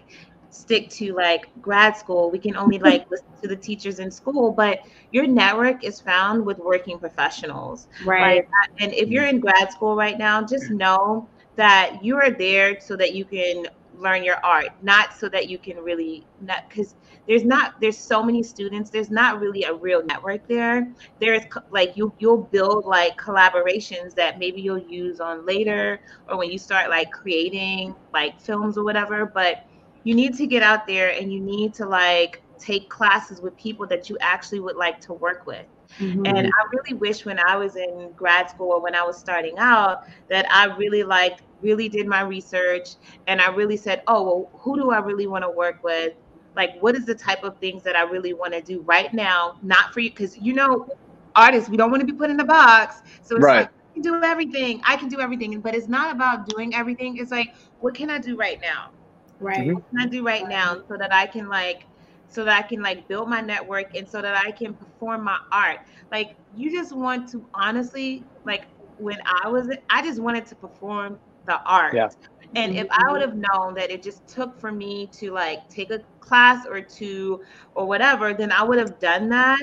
[0.51, 2.31] stick to like grad school.
[2.31, 4.81] We can only like listen to the teachers in school, but
[5.11, 7.89] your network is found with working professionals.
[8.05, 8.49] Right.
[8.79, 10.77] and if you're in grad school right now, just mm.
[10.77, 13.67] know that you are there so that you can
[13.99, 16.95] learn your art, not so that you can really not because
[17.27, 20.93] there's not there's so many students there's not really a real network there.
[21.21, 26.51] There's like you you'll build like collaborations that maybe you'll use on later or when
[26.51, 29.67] you start like creating like films or whatever but
[30.05, 33.87] you need to get out there and you need to like take classes with people
[33.87, 35.67] that you actually would like to work with
[35.99, 36.27] Mm-hmm.
[36.27, 39.57] And I really wish when I was in grad school or when I was starting
[39.59, 44.51] out that I really like really did my research and I really said, oh, well,
[44.55, 46.15] who do I really want to work with?
[46.57, 49.59] like what is the type of things that i really want to do right now
[49.63, 50.89] not for you because you know
[51.37, 53.57] artists we don't want to be put in a box so it's right.
[53.61, 57.19] like I can do everything i can do everything but it's not about doing everything
[57.19, 58.91] it's like what can i do right now
[59.39, 59.75] right mm-hmm.
[59.75, 61.85] what can i do right now so that i can like
[62.29, 65.39] so that i can like build my network and so that i can perform my
[65.53, 68.65] art like you just want to honestly like
[68.99, 72.09] when i was i just wanted to perform the art yeah.
[72.55, 73.43] And if I would mm-hmm.
[73.43, 77.43] have known that it just took for me to like take a class or two
[77.75, 79.61] or whatever, then I would have done that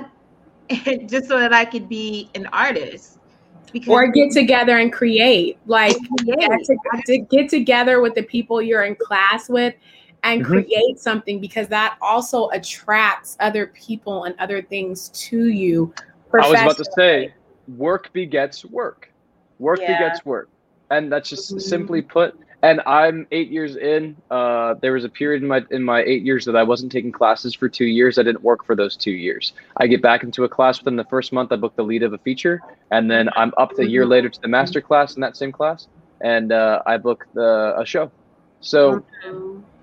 [1.07, 3.20] just so that I could be an artist.
[3.72, 6.64] Because or get together and create, like create.
[6.66, 9.74] To, to get together with the people you're in class with
[10.24, 10.51] and mm-hmm.
[10.53, 15.93] create something because that also attracts other people and other things to you.
[16.34, 17.34] I was about to say,
[17.67, 19.11] work begets work.
[19.59, 19.97] Work yeah.
[19.97, 20.49] begets work,
[20.89, 21.59] and that's just mm-hmm.
[21.59, 24.15] simply put and I'm eight years in.
[24.32, 27.11] Uh, there was a period in my in my eight years that I wasn't taking
[27.11, 28.17] classes for two years.
[28.17, 29.51] I didn't work for those two years.
[29.78, 31.51] I get back into a class within the first month.
[31.51, 34.41] I book the lead of a feature, and then I'm up the year later to
[34.41, 35.88] the master class in that same class,
[36.21, 38.09] and uh, I book the a show.
[38.64, 39.03] So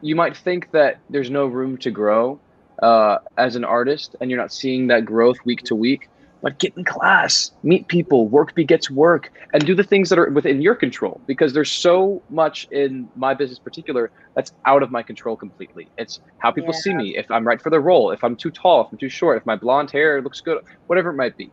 [0.02, 2.40] you might think that there's no room to grow
[2.82, 6.08] uh, as an artist, and you're not seeing that growth week to week
[6.42, 10.30] but get in class, meet people, work begets work, and do the things that are
[10.30, 15.02] within your control because there's so much in my business particular that's out of my
[15.02, 15.88] control completely.
[15.98, 16.80] It's how people yeah.
[16.80, 19.08] see me, if I'm right for the role, if I'm too tall, if I'm too
[19.08, 21.50] short, if my blonde hair looks good, whatever it might be.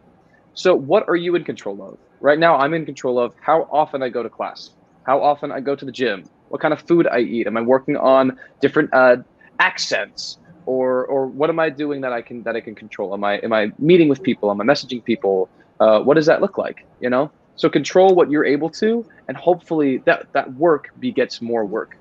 [0.54, 1.98] So what are you in control of?
[2.22, 4.70] Right now I'm in control of how often I go to class,
[5.06, 7.48] how often I go to the gym, what kind of food I eat.
[7.48, 9.18] Am I working on different uh,
[9.60, 10.38] accents?
[10.68, 13.14] or or what am I doing that I can that I can control?
[13.14, 14.52] Am I am I meeting with people?
[14.52, 15.50] Am I messaging people?
[15.80, 16.86] Uh, what does that look like?
[17.00, 21.66] You know, so control what you're able to, and hopefully that that work begets more
[21.66, 21.98] work.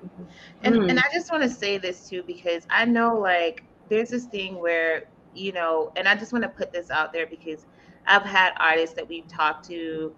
[0.63, 0.89] And mm.
[0.89, 4.59] and I just want to say this too because I know like there's this thing
[4.59, 7.65] where you know, and I just want to put this out there because
[8.05, 10.13] I've had artists that we've talked to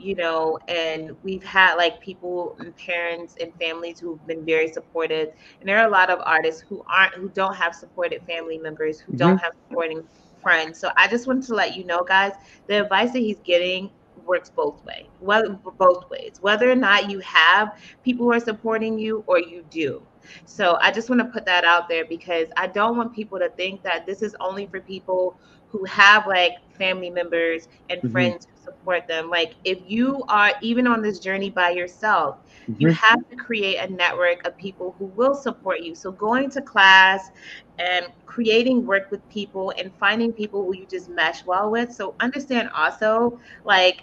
[0.00, 5.28] you know, and we've had like people and parents and families who've been very supportive.
[5.60, 9.00] And there are a lot of artists who aren't, who don't have supported family members,
[9.00, 9.18] who mm-hmm.
[9.18, 10.04] don't have supporting
[10.42, 10.78] friends.
[10.78, 12.32] So I just wanted to let you know, guys,
[12.66, 13.90] the advice that he's getting
[14.26, 18.98] works both ways, well, both ways, whether or not you have people who are supporting
[18.98, 20.02] you or you do.
[20.44, 23.48] So I just want to put that out there because I don't want people to
[23.50, 25.38] think that this is only for people
[25.68, 28.12] who have like family members and mm-hmm.
[28.12, 29.30] friends support them.
[29.30, 32.74] Like if you are even on this journey by yourself, mm-hmm.
[32.78, 35.94] you have to create a network of people who will support you.
[35.94, 37.30] So going to class
[37.78, 41.92] and creating work with people and finding people who you just mesh well with.
[41.92, 44.02] So understand also like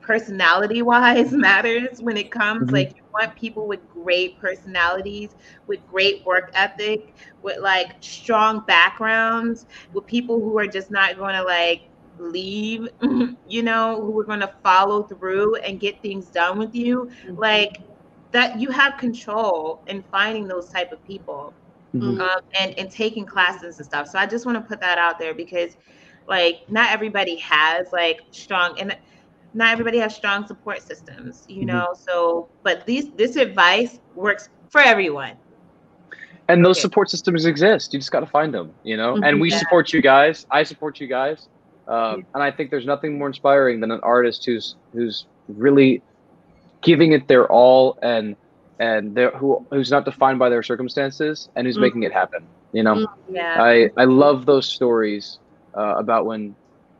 [0.00, 2.74] personality wise matters when it comes mm-hmm.
[2.74, 5.34] like you want people with great personalities
[5.66, 11.34] with great work ethic with like strong backgrounds with people who are just not going
[11.34, 11.89] to like
[12.20, 12.88] leave,
[13.48, 17.10] you know, who are going to follow through and get things done with you.
[17.24, 17.36] Mm-hmm.
[17.36, 17.78] Like
[18.32, 21.54] that, you have control in finding those type of people.
[21.94, 22.20] Mm-hmm.
[22.20, 24.06] Um, and and taking classes and stuff.
[24.06, 25.76] So I just want to put that out there because,
[26.28, 28.96] like, not everybody has like strong and
[29.54, 31.66] not everybody has strong support systems, you mm-hmm.
[31.66, 31.88] know.
[31.94, 35.36] So, but these this advice works for everyone.
[36.48, 37.92] And those support systems exist.
[37.92, 39.14] You just got to find them, you know.
[39.14, 39.24] Mm-hmm.
[39.24, 39.58] And we yeah.
[39.58, 40.46] support you guys.
[40.50, 41.48] I support you guys.
[41.90, 46.02] Um, and I think there's nothing more inspiring than an artist who's who's really
[46.82, 48.36] giving it their all and
[48.78, 51.82] and who who's not defined by their circumstances and who's mm-hmm.
[51.82, 52.46] making it happen.
[52.72, 53.34] You know, mm-hmm.
[53.34, 53.56] yeah.
[53.60, 55.40] I I love those stories
[55.76, 56.54] uh, about when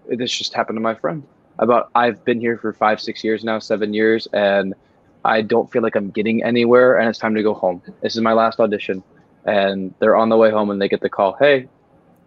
[0.09, 1.23] this just happened to my friend.
[1.61, 4.75] About I've been here for five six years now, seven years, and
[5.25, 7.81] I don't feel like I'm getting anywhere, and it's time to go home.
[8.03, 9.05] This is my last audition,
[9.45, 11.69] and they're on the way home, and they get the call, "Hey,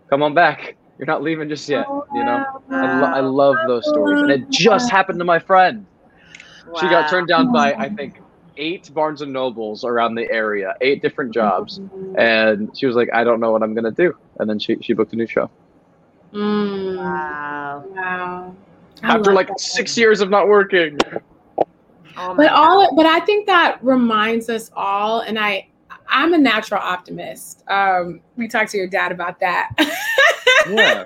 [0.09, 1.85] come on back." You're not leaving just yet.
[1.87, 5.39] Oh, you know, I, lo- I love those stories, and it just happened to my
[5.39, 5.85] friend.
[6.67, 6.79] Wow.
[6.79, 8.21] She got turned down by I think
[8.57, 11.81] eight Barnes and Nobles around the area, eight different jobs,
[12.17, 14.93] and she was like, "I don't know what I'm gonna do," and then she she
[14.93, 15.49] booked a new show.
[16.31, 16.97] Mm.
[16.97, 17.83] Wow!
[17.87, 18.55] Wow!
[19.01, 20.97] After like six years of not working.
[22.15, 25.67] Oh but all, but I think that reminds us all, and I
[26.13, 27.63] I'm a natural optimist.
[27.67, 29.71] Um, we talked to your dad about that.
[30.69, 31.05] yeah.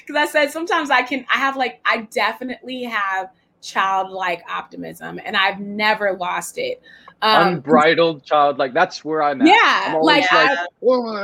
[0.00, 3.30] Because I said sometimes I can, I have like, I definitely have
[3.62, 6.82] childlike optimism and I've never lost it.
[7.22, 8.74] Um, Unbridled childlike.
[8.74, 9.46] That's where I'm at.
[9.46, 9.94] Yeah.
[9.94, 10.66] I'm like, like I,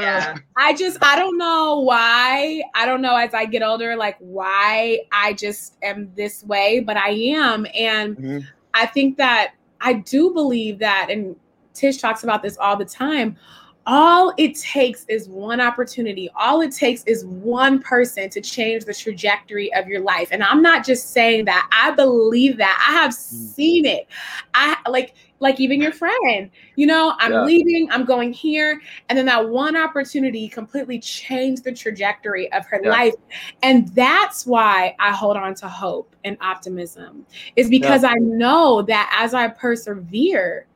[0.01, 0.37] yeah.
[0.57, 2.63] I just, I don't know why.
[2.75, 6.97] I don't know as I get older, like why I just am this way, but
[6.97, 7.67] I am.
[7.75, 8.39] And mm-hmm.
[8.73, 11.37] I think that I do believe that, and
[11.77, 13.37] Tish talks about this all the time.
[13.89, 16.29] All it takes is one opportunity.
[16.35, 20.31] All it takes is one person to change the trajectory of your life.
[20.33, 21.69] And I'm not just saying that.
[21.73, 22.85] I believe that.
[22.89, 23.15] I have mm.
[23.15, 24.09] seen it.
[24.55, 27.45] I like like even your friend, you know, I'm yeah.
[27.45, 28.81] leaving, I'm going here.
[29.09, 32.91] And then that one opportunity completely changed the trajectory of her yeah.
[32.91, 33.15] life.
[33.63, 38.11] And that's why I hold on to hope and optimism, is because yeah.
[38.11, 40.67] I know that as I persevere,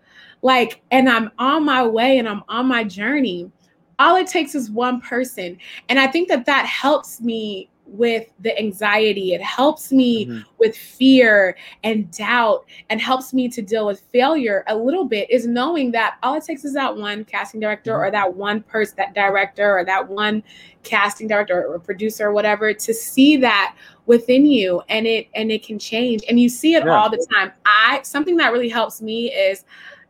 [0.42, 3.50] like, and I'm on my way and I'm on my journey.
[3.98, 5.58] All it takes is one person.
[5.88, 9.34] And I think that that helps me with the anxiety.
[9.34, 10.40] It helps me mm-hmm.
[10.58, 15.46] with fear and doubt and helps me to deal with failure a little bit is
[15.46, 18.02] knowing that all it takes is that one casting director mm-hmm.
[18.02, 20.42] or that one person, that director or that one
[20.82, 23.74] casting director or producer or whatever to see that
[24.06, 26.96] within you and it and it can change and you see it yeah.
[26.96, 27.52] all the time.
[27.66, 29.64] I something that really helps me is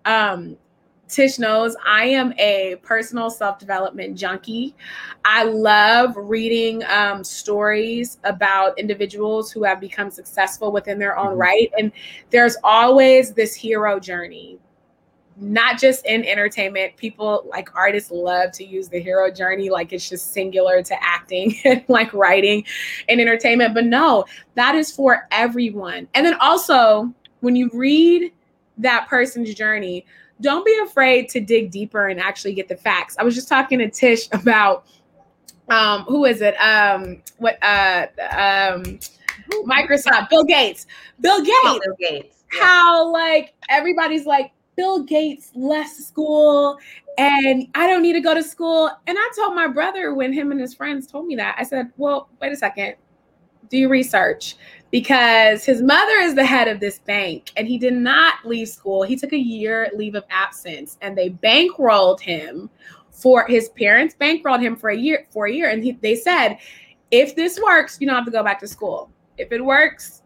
[0.05, 0.57] um,
[1.11, 4.75] Tish knows I am a personal self development junkie.
[5.25, 11.41] I love reading um, stories about individuals who have become successful within their own mm-hmm.
[11.41, 11.73] right.
[11.79, 11.93] And
[12.31, 14.59] there's always this hero journey,
[15.37, 16.97] not just in entertainment.
[16.97, 21.57] People like artists love to use the hero journey like it's just singular to acting
[21.65, 22.65] and like writing
[23.09, 23.75] and entertainment.
[23.75, 24.25] But no,
[24.55, 26.07] that is for everyone.
[26.15, 28.33] And then also, when you read
[28.83, 30.07] that person's journey,
[30.41, 33.17] don't be afraid to dig deeper and actually get the facts.
[33.19, 34.87] I was just talking to Tish about
[35.69, 36.55] um who is it?
[36.61, 38.99] Um what uh um
[39.65, 40.87] Microsoft, Bill Gates.
[41.21, 41.59] Bill Gates.
[41.65, 42.45] Oh, Bill Gates.
[42.55, 42.61] Yeah.
[42.61, 46.79] How like everybody's like Bill Gates left school
[47.19, 48.91] and I don't need to go to school.
[49.07, 51.91] And I told my brother when him and his friends told me that, I said,
[51.97, 52.95] Well, wait a second,
[53.69, 54.57] do your research
[54.91, 59.03] because his mother is the head of this bank and he did not leave school.
[59.03, 62.71] He took a year leave of absence and they bankrolled him
[63.11, 66.57] for his parents bankrolled him for a year for a year and he, they said
[67.11, 69.11] if this works you don't have to go back to school.
[69.37, 70.23] If it works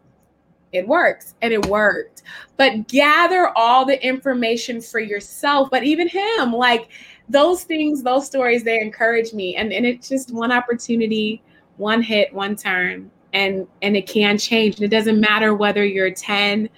[0.75, 2.23] it works and it worked.
[2.57, 5.69] But gather all the information for yourself.
[5.71, 6.89] But even him like
[7.29, 9.55] those things, those stories, they encourage me.
[9.55, 11.41] And, and it's just one opportunity,
[11.77, 14.75] one hit, one turn and and it can change.
[14.75, 16.69] And it doesn't matter whether you're 10,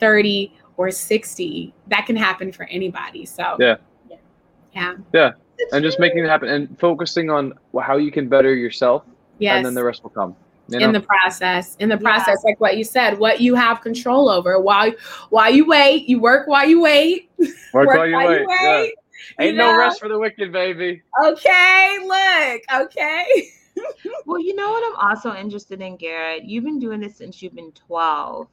[0.00, 1.72] 30, or 60.
[1.86, 3.24] That can happen for anybody.
[3.24, 3.76] So yeah.
[4.74, 4.96] Yeah.
[5.14, 5.32] Yeah.
[5.72, 9.04] And just making it happen and focusing on how you can better yourself.
[9.38, 9.56] Yes.
[9.56, 10.36] And then the rest will come.
[10.68, 10.86] You know?
[10.86, 12.50] in the process in the process yeah.
[12.50, 14.92] like what you said what you have control over while
[15.30, 18.46] while you wait you work while you wait work, work while you while wait, you
[18.46, 19.44] wait yeah.
[19.44, 19.72] ain't you know?
[19.72, 23.50] no rest for the wicked baby okay look okay
[24.26, 26.44] well, you know what I'm also interested in, Garrett?
[26.44, 28.48] You've been doing this since you've been 12,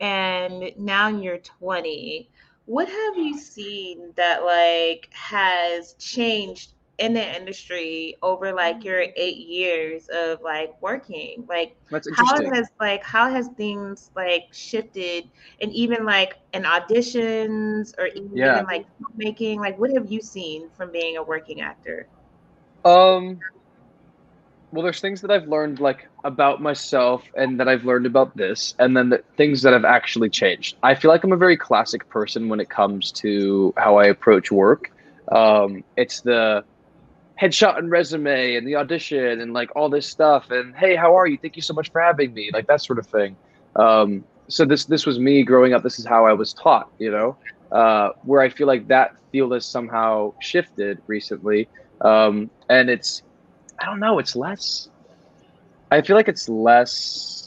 [0.00, 2.30] and now you're 20.
[2.66, 9.36] What have you seen that like has changed in the industry over like your eight
[9.36, 11.76] years of like working like
[12.16, 15.28] how has like how has things like shifted
[15.62, 18.62] and even like in auditions or even yeah.
[18.62, 18.84] like
[19.16, 22.08] making like what have you seen from being a working actor
[22.84, 23.38] um
[24.72, 28.74] well there's things that i've learned like about myself and that i've learned about this
[28.78, 30.76] and then the things that have actually changed.
[30.82, 34.50] I feel like i'm a very classic person when it comes to how i approach
[34.50, 34.90] work.
[35.30, 36.64] Um, it's the
[37.40, 41.26] headshot and resume and the audition and like all this stuff and hey how are
[41.26, 41.38] you?
[41.38, 43.36] Thank you so much for having me like that sort of thing.
[43.76, 45.82] Um, so this this was me growing up.
[45.82, 47.36] This is how i was taught you know?
[47.70, 51.68] Uh, where i feel like that field has somehow shifted recently.
[52.00, 53.22] Um, and it's
[53.80, 54.88] i don't know it's less
[55.90, 57.38] i feel like it's less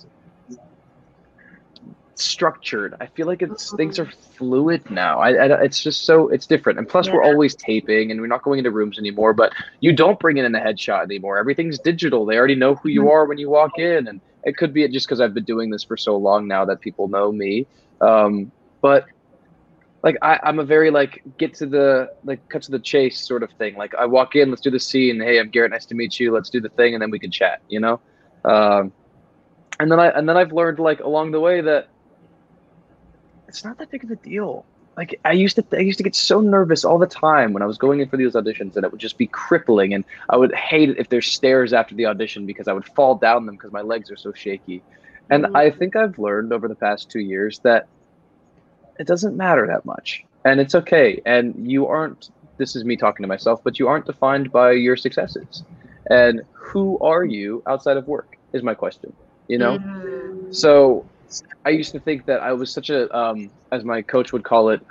[2.21, 2.95] structured.
[3.01, 5.19] I feel like it's things are fluid now.
[5.19, 6.79] I, I, it's just so it's different.
[6.79, 7.15] And plus, yeah.
[7.15, 9.33] we're always taping, and we're not going into rooms anymore.
[9.33, 11.37] But you don't bring in a headshot anymore.
[11.37, 12.25] Everything's digital.
[12.25, 13.09] They already know who you mm-hmm.
[13.09, 15.83] are when you walk in, and it could be just because I've been doing this
[15.83, 17.67] for so long now that people know me.
[17.99, 18.51] Um,
[18.81, 19.05] but
[20.03, 23.43] like I, I'm a very like get to the like cut to the chase sort
[23.43, 23.75] of thing.
[23.75, 25.19] Like I walk in, let's do the scene.
[25.19, 25.71] Hey, I'm Garrett.
[25.71, 26.33] Nice to meet you.
[26.33, 27.61] Let's do the thing, and then we can chat.
[27.69, 27.99] You know.
[28.43, 28.91] Um,
[29.79, 31.89] and then I and then I've learned like along the way that
[33.47, 34.65] it's not that big of a deal.
[34.97, 37.65] Like I used to, I used to get so nervous all the time when I
[37.65, 39.93] was going in for these auditions, and it would just be crippling.
[39.93, 43.15] And I would hate it if there's stairs after the audition because I would fall
[43.15, 44.83] down them because my legs are so shaky.
[45.29, 45.55] And mm-hmm.
[45.55, 47.87] I think I've learned over the past two years that
[48.99, 51.21] it doesn't matter that much, and it's okay.
[51.25, 52.29] And you aren't.
[52.57, 55.63] This is me talking to myself, but you aren't defined by your successes.
[56.09, 58.37] And who are you outside of work?
[58.53, 59.13] Is my question.
[59.47, 59.77] You know.
[59.77, 60.51] Mm-hmm.
[60.51, 61.05] So
[61.65, 64.69] I used to think that I was such a, um, as my coach would call
[64.69, 64.81] it,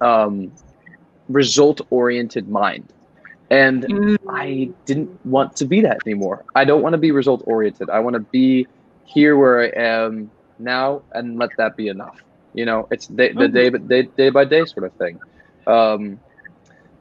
[0.00, 0.52] um,
[1.28, 2.92] result oriented mind.
[3.50, 4.16] And mm.
[4.28, 6.44] I didn't want to be that anymore.
[6.54, 7.90] I don't want to be result oriented.
[7.90, 8.66] I want to be
[9.04, 12.20] here where I am now and let that be enough.
[12.56, 15.20] You know, it's day, the day, day, day by day sort of thing.
[15.66, 16.18] Um,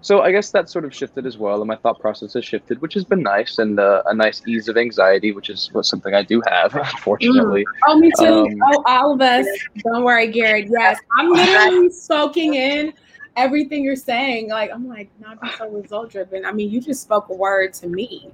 [0.02, 2.80] so I guess that sort of shifted as well, and my thought process has shifted,
[2.80, 6.14] which has been nice and uh, a nice ease of anxiety, which is what something
[6.14, 7.64] I do have, unfortunately.
[7.64, 7.88] Mm.
[7.88, 8.26] Oh, me too.
[8.26, 9.48] Um, oh, all of us.
[9.78, 10.68] Don't worry, Garrett.
[10.70, 12.94] Yes, I'm literally soaking in
[13.36, 14.50] everything you're saying.
[14.50, 16.46] Like I'm like not be so result driven.
[16.46, 18.30] I mean, you just spoke a word to me.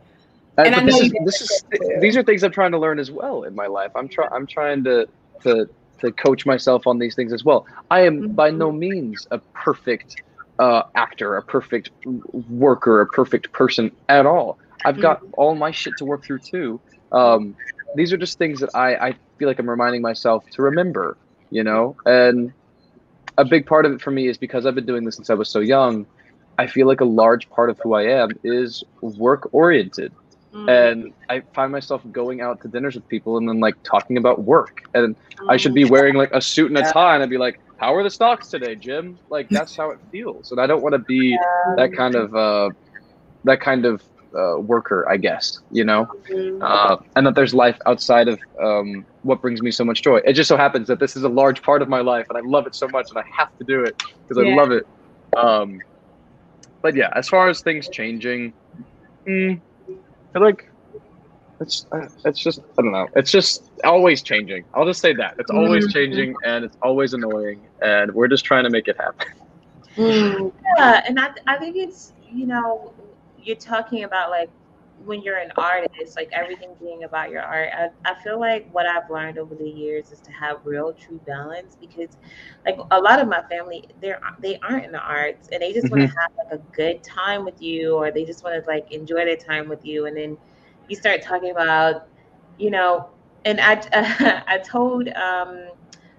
[0.58, 1.64] And, I know this is, this is
[2.02, 3.92] these are things I'm trying to learn as well in my life.
[3.96, 5.08] I'm trying I'm trying to
[5.44, 5.70] to
[6.02, 7.66] to coach myself on these things as well.
[7.90, 8.34] I am mm-hmm.
[8.34, 10.22] by no means a perfect
[10.60, 11.92] uh, actor, a perfect
[12.50, 14.60] worker, a perfect person at all.
[14.86, 15.32] I've got mm-hmm.
[15.38, 16.80] all my shit to work through too.
[17.12, 17.56] Um,
[17.96, 21.18] these are just things that I, I feel like I'm reminding myself to remember,
[21.50, 21.96] you know?
[22.06, 22.54] And
[23.38, 25.34] a big part of it for me is because I've been doing this since I
[25.34, 26.06] was so young.
[26.58, 30.14] I feel like a large part of who I am is work oriented.
[30.54, 30.92] Mm.
[30.92, 34.44] And I find myself going out to dinners with people and then like talking about
[34.44, 34.84] work.
[34.94, 35.46] And mm.
[35.50, 35.90] I should be mm.
[35.90, 38.48] wearing like a suit and a tie and I'd be like, how are the stocks
[38.48, 39.18] today, Jim?
[39.30, 41.38] Like that's how it feels, and I don't want to be
[41.76, 42.70] that kind of uh,
[43.44, 44.04] that kind of
[44.38, 45.60] uh, worker, I guess.
[45.72, 46.62] You know, mm-hmm.
[46.62, 50.18] uh, and that there's life outside of um, what brings me so much joy.
[50.18, 52.42] It just so happens that this is a large part of my life, and I
[52.42, 54.52] love it so much, and I have to do it because yeah.
[54.52, 54.88] I love it.
[55.36, 55.82] Um,
[56.84, 58.54] but yeah, as far as things changing,
[59.28, 59.60] mm,
[60.36, 60.70] I like
[61.62, 63.08] it's uh, it's just I don't know.
[63.16, 64.66] It's just always changing.
[64.74, 65.94] I'll just say that it's always mm-hmm.
[65.94, 69.28] changing and it's always annoying, and we're just trying to make it happen.
[69.98, 70.54] Mm.
[70.78, 72.94] Yeah, and I I think it's you know
[73.44, 74.50] you're talking about like
[75.06, 77.70] when you're an artist, like everything being about your art.
[77.74, 81.20] I, I feel like what I've learned over the years is to have real true
[81.26, 82.18] balance because
[82.66, 85.88] like a lot of my family they're they aren't in the arts and they just
[85.88, 86.00] mm-hmm.
[86.00, 88.92] want to have like a good time with you or they just want to like
[88.92, 90.38] enjoy their time with you and then
[90.88, 92.08] you start talking about,
[92.58, 93.10] you know,
[93.46, 95.70] and I uh, I told um,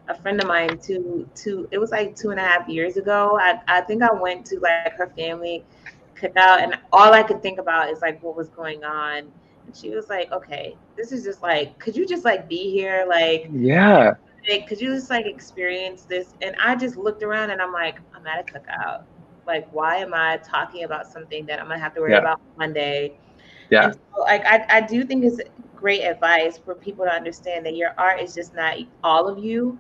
[0.09, 3.39] a friend of mine to to it was like two and a half years ago.
[3.41, 5.64] I I think I went to like her family
[6.23, 9.31] cookout, and all I could think about is like what was going on.
[9.66, 13.05] And she was like, "Okay, this is just like, could you just like be here,
[13.09, 14.14] like, yeah."
[14.49, 16.35] Like, could you just like experience this?
[16.43, 19.05] And I just looked around and I'm like, I'm at a cookout.
[19.47, 22.18] Like, why am I talking about something that I'm gonna have to worry yeah.
[22.18, 23.18] about Monday?
[23.70, 23.93] Yeah.
[23.93, 25.41] So, like I, I do think it's
[25.77, 29.79] great advice for people to understand that your art is just not all of you.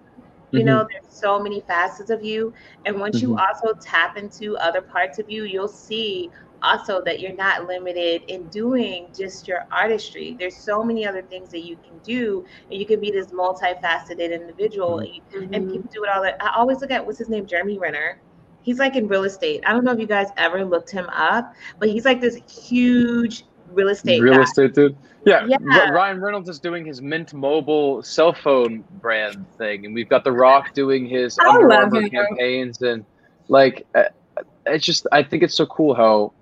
[0.52, 0.66] You mm-hmm.
[0.66, 2.52] know, there's so many facets of you.
[2.84, 3.30] And once mm-hmm.
[3.30, 6.30] you also tap into other parts of you, you'll see
[6.62, 10.36] also that you're not limited in doing just your artistry.
[10.38, 14.32] There's so many other things that you can do, and you can be this multifaceted
[14.32, 14.98] individual.
[14.98, 15.54] Mm-hmm.
[15.54, 16.22] And people do it all.
[16.22, 18.20] That I always look at what's his name, Jeremy Renner.
[18.62, 19.64] He's like in real estate.
[19.66, 23.44] I don't know if you guys ever looked him up, but he's like this huge
[23.74, 24.42] real estate real guy.
[24.42, 24.96] estate dude.
[25.24, 25.56] Yeah, Yeah.
[25.88, 30.24] R- Ryan Reynolds is doing his Mint Mobile cell phone brand thing, and we've got
[30.24, 33.04] The Rock doing his I Under Armour campaigns, and
[33.48, 34.04] like, uh,
[34.66, 36.32] it's just I think it's so cool how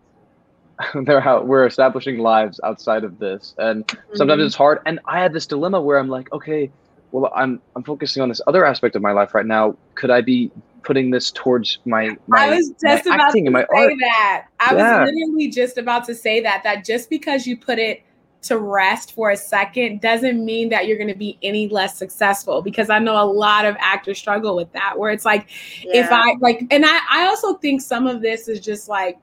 [1.05, 4.47] they're how we're establishing lives outside of this, and sometimes Mhm.
[4.47, 4.79] it's hard.
[4.87, 6.71] And I had this dilemma where I'm like, okay,
[7.13, 9.77] well, I'm I'm focusing on this other aspect of my life right now.
[9.95, 10.51] Could I be
[10.83, 13.85] putting this towards my my, I was just my about acting to and my say
[13.85, 13.93] art?
[14.01, 14.47] that.
[14.61, 15.01] I Yeah.
[15.03, 16.63] was literally just about to say that.
[16.65, 18.03] That just because you put it
[18.43, 22.63] to rest for a second doesn't mean that you're going to be any less successful.
[22.63, 25.47] Because I know a lot of actors struggle with that, where it's like
[25.83, 29.19] if I like, and I I also think some of this is just like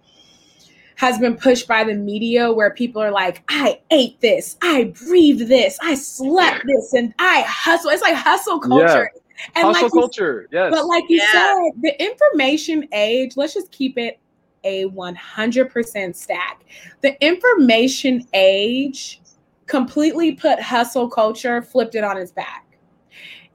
[0.95, 5.47] has been pushed by the media where people are like, I ate this, I breathed
[5.47, 7.91] this, I slept this, and I hustle.
[7.91, 9.11] It's like hustle culture.
[9.55, 10.71] And Hustle like you culture, yes.
[10.71, 11.31] but like you Yeah.
[11.31, 14.19] said, the information age, let's just keep it
[14.63, 16.63] a 100% stack.
[17.01, 19.21] The information age
[19.65, 22.66] completely put hustle culture, flipped it on its back.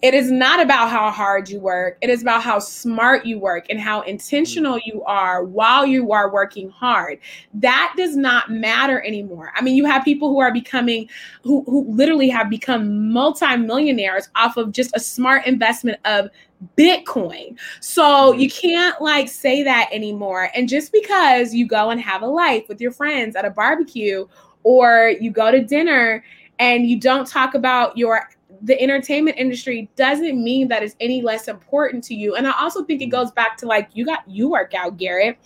[0.03, 1.97] It is not about how hard you work.
[2.01, 6.33] It is about how smart you work and how intentional you are while you are
[6.33, 7.19] working hard.
[7.55, 9.53] That does not matter anymore.
[9.55, 11.09] I mean, you have people who are becoming,
[11.45, 16.29] who, who literally have become multimillionaires off of just a smart investment of
[16.77, 17.57] Bitcoin.
[17.81, 18.41] So mm-hmm.
[18.41, 20.51] you can't like say that anymore.
[20.55, 24.27] And just because you go and have a life with your friends at a barbecue
[24.65, 26.25] or you go to dinner
[26.59, 28.29] and you don't talk about your
[28.63, 32.37] the entertainment industry doesn't mean that it's any less important to you.
[32.37, 35.37] And I also think it goes back to like you got you work out, Garrett.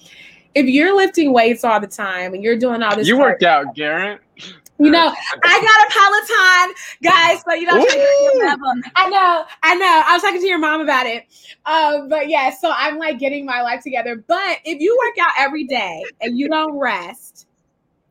[0.54, 3.74] If you're lifting weights all the time and you're doing all this, you worked out,
[3.74, 4.20] Garrett.
[4.78, 5.12] you know,
[5.42, 7.42] I got a Peloton, guys.
[7.46, 8.46] but you know, I'm trying to get to your Woo!
[8.46, 8.72] level.
[8.94, 10.02] I know, I know.
[10.06, 11.26] I was talking to your mom about it.
[11.64, 14.24] Um, but yeah, so I'm like getting my life together.
[14.26, 17.46] But if you work out every day and you don't rest,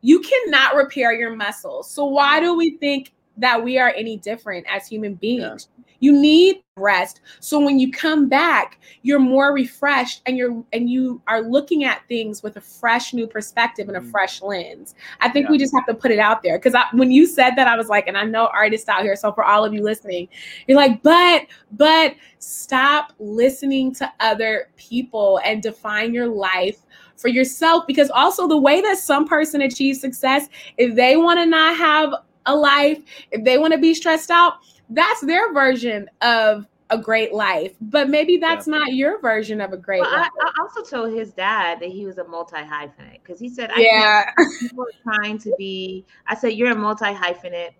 [0.01, 1.89] you cannot repair your muscles.
[1.89, 5.69] So why do we think that we are any different as human beings?
[5.99, 7.21] You need rest.
[7.39, 12.05] So when you come back, you're more refreshed and you're and you are looking at
[12.09, 14.11] things with a fresh new perspective and a Mhm.
[14.11, 14.93] fresh lens.
[15.21, 15.51] I think Yeah.
[15.51, 16.59] we just have to put it out there.
[16.65, 19.15] I, when you said that, I was like, and I know artists out here.
[19.15, 20.27] So for all of you listening,
[20.67, 26.81] you're like, but, but stop listening to other people and define your life
[27.15, 27.87] for yourself.
[27.87, 32.13] Because also the way that some person achieves success, if they want to not have
[32.45, 32.99] a life,
[33.31, 34.55] if they want to be stressed out,
[34.89, 37.75] that's their version of a great life.
[37.81, 40.29] But maybe that's not your version of a great Well, life.
[40.41, 43.79] I also told his dad that he was a multi hyphenate because he said, I
[43.79, 44.31] yeah.
[44.59, 46.05] people are trying to be.
[46.27, 47.71] I said, you're a multi hyphenate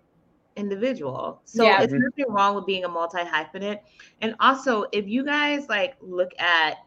[0.56, 1.40] individual.
[1.44, 1.82] So Yeah.
[1.82, 3.80] it's nothing wrong with being a multi hyphenate.
[4.22, 6.78] And also, if you guys like look at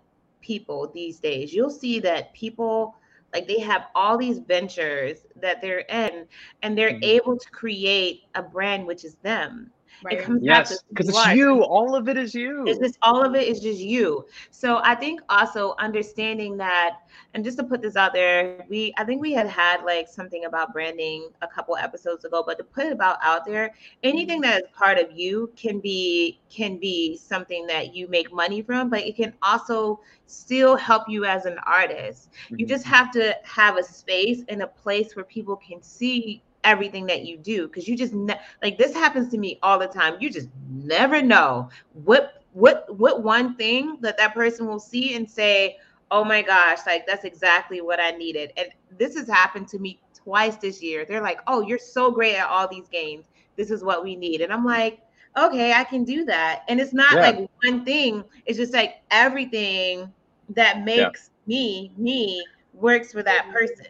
[0.41, 2.95] people these days, you'll see that people
[3.33, 6.27] like they have all these ventures that they're in
[6.61, 7.03] and they're Mhm.
[7.03, 9.71] able to create a brand which is them.
[10.01, 10.19] Right.
[10.19, 11.63] It comes back to Yes, because you it's you.
[11.63, 12.63] All of it is you.
[12.65, 14.25] It's just all of it is just you.
[14.51, 16.97] So I think also understanding that,
[17.33, 20.45] and just to put this out there, we I think we had had like something
[20.45, 23.73] about branding a couple episodes ago, but to put it about out there,
[24.03, 28.61] anything that is part of you can be can be something that you make money
[28.61, 32.29] from, but it can also still help you as an artist.
[32.57, 32.69] You Mhm.
[32.69, 37.23] just have to have a space and a place where people can see everything that
[37.25, 40.15] you do because you just ne- like this happens to me all the time.
[40.19, 45.29] You just never know what what what one thing that that person will see and
[45.29, 45.75] say
[46.11, 48.51] oh my gosh like that's exactly what i needed.
[48.57, 48.67] And
[48.97, 51.05] this has happened to me twice this year.
[51.07, 53.25] They're like oh you're so great at all these games.
[53.57, 54.41] This is what we need.
[54.41, 54.99] And i'm like
[55.37, 56.61] okay i can do that.
[56.67, 57.21] And it's not Yeah.
[57.21, 60.13] like one thing it's just like everything
[60.55, 63.85] that makes me me works for that person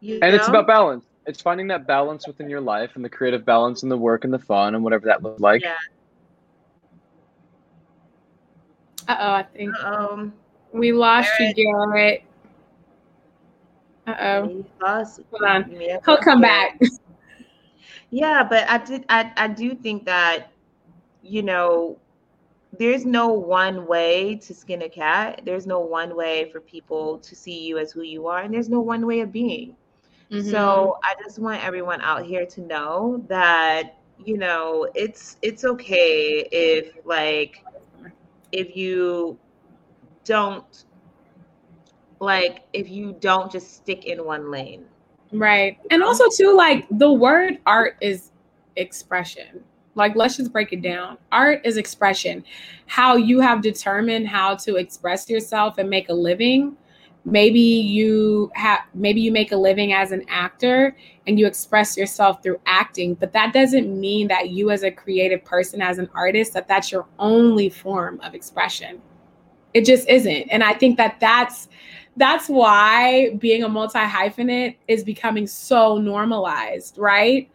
[0.00, 1.11] you and it's about balance.
[1.26, 4.32] It's finding that balance within your life and the creative balance and the work and
[4.32, 5.62] the fun and whatever that looks like.
[5.62, 5.76] Yeah.
[9.08, 10.32] Uh oh, I think um
[10.72, 11.56] we lost Garrett.
[11.56, 12.24] you, Garrett.
[14.06, 14.64] Uh oh.
[14.80, 15.70] Hold on.
[15.70, 16.80] you may have He'll come back.
[18.10, 20.52] Yeah, but I did I, I do think that,
[21.22, 21.98] you know,
[22.78, 25.40] there's no one way to skin a cat.
[25.44, 28.68] There's no one way for people to see you as who you are, and there's
[28.68, 29.76] no one way of being.
[30.32, 30.50] Mm-hmm.
[30.50, 36.48] So I just want everyone out here to know that, you know, it's it's okay
[36.50, 37.64] if like
[38.50, 39.38] if you
[40.24, 40.84] don't
[42.18, 44.86] like if you don't just stick in one lane.
[45.32, 45.78] Right.
[45.90, 48.30] And also too like the word art is
[48.76, 49.62] expression.
[49.94, 51.18] Like, let's just break it down.
[51.30, 52.44] Art is expression.
[52.86, 56.76] How you have determined how to express yourself and make a living.
[57.24, 60.96] Maybe you have maybe you make a living as an actor
[61.26, 65.44] and you express yourself through acting, but that doesn't mean that you as a creative
[65.44, 69.00] person as an artist that that's your only form of expression.
[69.72, 70.48] It just isn't.
[70.50, 71.68] And I think that that's
[72.16, 77.48] that's why being a multi hyphenate is becoming so normalized, right?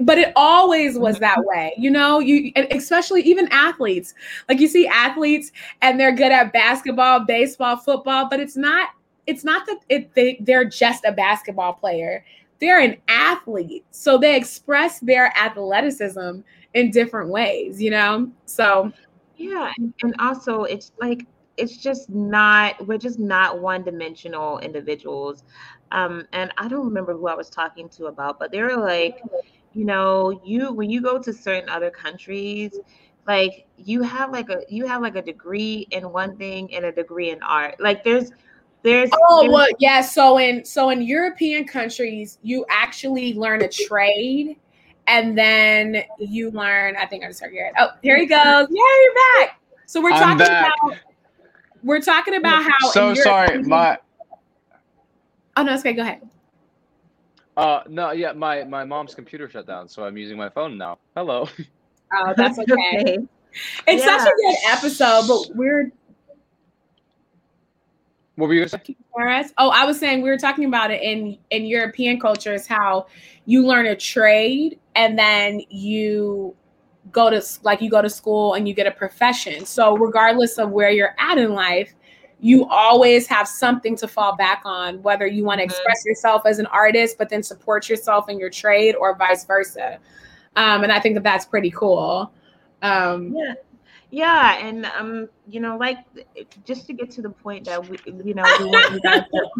[0.00, 1.22] but it always was mm-hmm.
[1.22, 4.14] that way you know you especially even athletes
[4.48, 5.52] like you see athletes
[5.82, 8.88] and they're good at basketball baseball football but it's not
[9.26, 12.24] it's not that it, they, they're just a basketball player.
[12.60, 13.84] They're an athlete.
[13.90, 16.40] So they express their athleticism
[16.74, 18.30] in different ways you know?
[18.46, 18.92] So
[19.36, 21.26] yeah and, and also it's like
[21.56, 25.44] it's just not we're just not one dimensional individuals.
[25.92, 29.20] Um and i don't remember who i was talking to about but they were like
[29.72, 32.80] you know you when you go to certain other countries
[33.26, 36.92] like you have like a you have like a degree in one thing and a
[36.92, 37.74] degree in art.
[37.80, 38.30] Like there's
[38.86, 43.68] there's oh there's, well yeah so in so in european countries you actually learn a
[43.68, 44.56] trade
[45.08, 48.66] and then you learn i think i just heard here oh here he goes yeah
[48.70, 50.98] you're back so we're talking about
[51.82, 53.98] we're talking about how so sorry my
[55.56, 56.22] oh no it's okay go ahead
[57.56, 60.98] uh, no, yeah, my my mom's computer shut down, so I'm using my phone now.
[61.16, 61.48] Hello.
[62.14, 62.72] Oh, that's okay.
[63.00, 63.18] okay.
[63.88, 64.18] It's yeah.
[64.18, 65.90] such a good episode, but we're.
[68.36, 68.96] What were you saying?
[69.58, 73.06] Oh, I was saying we were talking about it in in European cultures how
[73.46, 76.54] you learn a trade and then you
[77.12, 79.64] go to like you go to school and you get a profession.
[79.64, 81.94] So regardless of where you're at in life,
[82.40, 85.70] you always have something to fall back on, whether you want to mm-hmm.
[85.70, 89.98] express yourself as an artist, but then support yourself in your trade or vice versa.
[90.56, 92.32] Um, and I think that that's pretty cool.
[92.82, 93.54] Um, yeah.
[94.10, 95.98] Yeah, and um, you know, like
[96.64, 99.50] just to get to the point that we, you know, we want you guys to.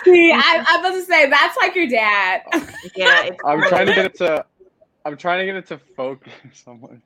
[0.04, 2.42] See, I, I was about to say that's like your dad.
[2.96, 4.44] yeah, I'm trying to get it to.
[5.04, 6.32] I'm trying to get it to focus
[6.66, 7.02] on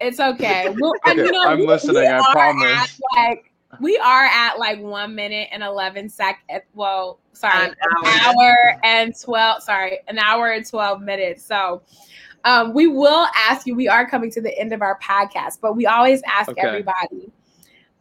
[0.00, 0.74] It's okay.
[0.78, 2.02] Well, okay you know, I'm we, listening.
[2.02, 3.00] We I promise.
[3.16, 6.62] At, like we are at like one minute and 11 seconds.
[6.74, 8.36] Well, sorry, an hour.
[8.38, 8.80] hour.
[8.82, 9.62] and 12.
[9.62, 11.44] Sorry, an hour and 12 minutes.
[11.44, 11.82] So,
[12.44, 13.74] um, we will ask you.
[13.74, 16.60] We are coming to the end of our podcast, but we always ask okay.
[16.60, 17.32] everybody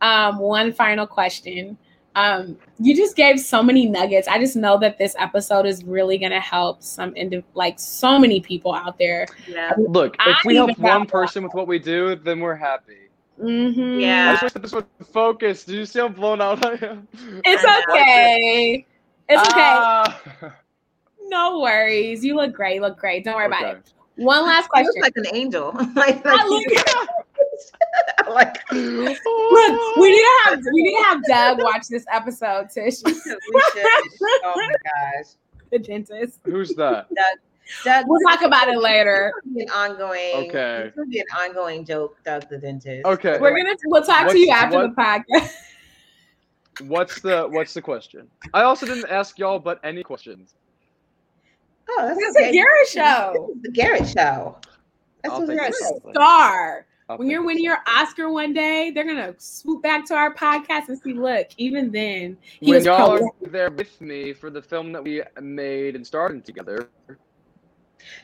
[0.02, 1.78] um, one final question.
[2.16, 4.28] Um, you just gave so many nuggets.
[4.28, 8.20] I just know that this episode is really going to help some indi- like so
[8.20, 9.26] many people out there.
[9.48, 9.74] Yeah.
[9.78, 13.10] Look, if I we help one person with what we do, then we're happy.
[13.42, 14.00] Mm-hmm.
[14.00, 14.30] Yeah.
[14.30, 15.66] I just wish that this was focused.
[15.66, 17.08] Did you see how blown out I am?
[17.46, 18.86] It's okay.
[19.28, 19.78] It's okay.
[19.80, 20.12] Uh,
[21.24, 22.24] no worries.
[22.24, 22.76] You look great.
[22.76, 23.24] You look great.
[23.24, 23.58] Don't worry okay.
[23.58, 23.94] about it.
[24.16, 24.92] One last question.
[24.96, 25.72] You look like an angel.
[25.96, 26.26] like, like,
[28.30, 29.18] like look,
[29.98, 32.96] we need to have we need to have Doug watch this episode, Tish.
[33.04, 33.38] we should.
[34.44, 35.34] Oh my gosh.
[35.72, 36.40] The dentist.
[36.44, 37.08] Who's that?
[37.16, 37.38] Doug
[37.86, 39.34] Doug, we'll talk about it later.
[39.54, 40.50] Be an ongoing.
[40.50, 40.88] Okay.
[40.88, 43.06] It's gonna be an ongoing joke, Doug the dentist.
[43.06, 43.40] Okay.
[43.40, 43.76] We're gonna.
[43.86, 45.52] We'll talk what's, to you after what, the podcast.
[46.82, 48.28] What's the What's the question?
[48.54, 50.56] I also didn't ask y'all, but any questions?
[51.98, 52.50] Oh, that's it's okay.
[52.50, 53.56] a Garrett show.
[53.62, 54.58] the Garrett show.
[55.24, 56.86] That's what you're a star.
[57.10, 60.88] I'll when you're winning your Oscar one day, they're gonna swoop back to our podcast
[60.88, 61.14] and see.
[61.14, 65.04] Look, even then, he when was y'all are there with me for the film that
[65.04, 66.90] we made and started together.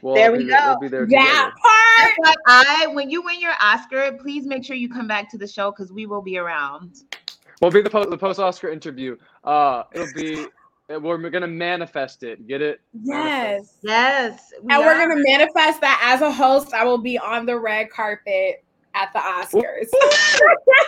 [0.01, 0.55] Well, there we go.
[0.69, 2.37] We'll be there that part.
[2.47, 5.71] I, when you win your Oscar, please make sure you come back to the show
[5.71, 7.03] because we will be around.
[7.61, 9.17] We'll be the post the post Oscar interview.
[9.43, 10.47] Uh, it'll be.
[10.89, 12.47] We're gonna manifest it.
[12.47, 12.81] Get it?
[13.03, 13.75] Yes.
[13.83, 14.51] Yes.
[14.61, 14.85] We and are.
[14.85, 16.73] we're gonna manifest that as a host.
[16.73, 18.63] I will be on the red carpet
[18.95, 19.87] at the Oscars.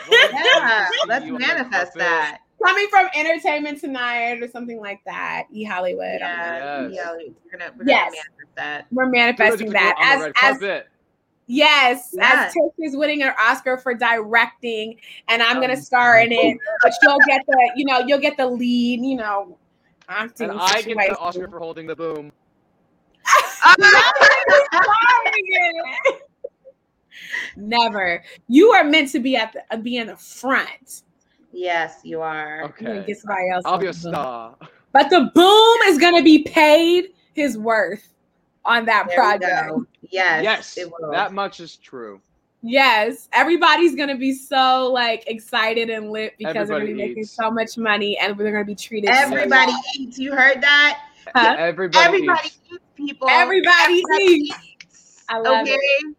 [0.12, 5.48] yeah, let's manifest that coming from Entertainment Tonight or something like that.
[5.52, 6.20] E Hollywood.
[6.20, 7.16] Yeah, yes.
[7.18, 8.12] We're gonna, we're yes.
[8.12, 8.88] manifest that.
[8.92, 10.84] We're manifesting that as as
[11.48, 12.46] Yes, yeah.
[12.46, 14.98] as Tish is winning an Oscar for directing,
[15.28, 16.58] and I'm gonna star in it.
[16.82, 19.58] But you'll get the, you know, you'll get the lead, you know,
[20.12, 20.50] acting.
[20.50, 22.32] And I get the Oscar for holding the boom.
[27.56, 28.24] Never.
[28.48, 31.04] You are meant to be at the uh, be in the front.
[31.52, 32.64] Yes, you are.
[32.64, 33.04] Okay.
[33.06, 33.64] Get somebody else.
[33.66, 34.56] I'll be a star.
[34.94, 38.14] But the boom is going to be paid his worth
[38.66, 39.74] on that there project.
[40.10, 40.44] Yes.
[40.44, 40.90] Yes.
[41.12, 42.22] That much is true.
[42.64, 47.24] Yes, everybody's gonna be so like excited and lit because Everybody they're gonna be making
[47.26, 49.10] so much money and they're gonna be treated.
[49.10, 50.20] Everybody so eats.
[50.20, 51.00] You heard that?
[51.36, 51.56] Huh?
[51.58, 52.60] Everybody, Everybody eats.
[52.72, 53.28] eats people.
[53.30, 53.72] Everybody,
[54.04, 54.58] Everybody eats.
[54.86, 55.24] eats.
[55.30, 55.72] I love okay.
[55.74, 56.16] it.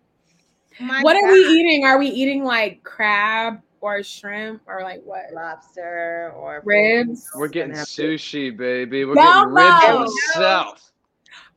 [0.80, 1.84] My What are we eating?
[1.84, 5.26] Are we eating like crab or shrimp or like what?
[5.32, 7.28] Lobster or Ribs?
[7.36, 9.04] We're getting Gonna have to- sushi, baby.
[9.04, 9.54] We're Gumbo.
[9.54, 10.91] getting ribs from the south.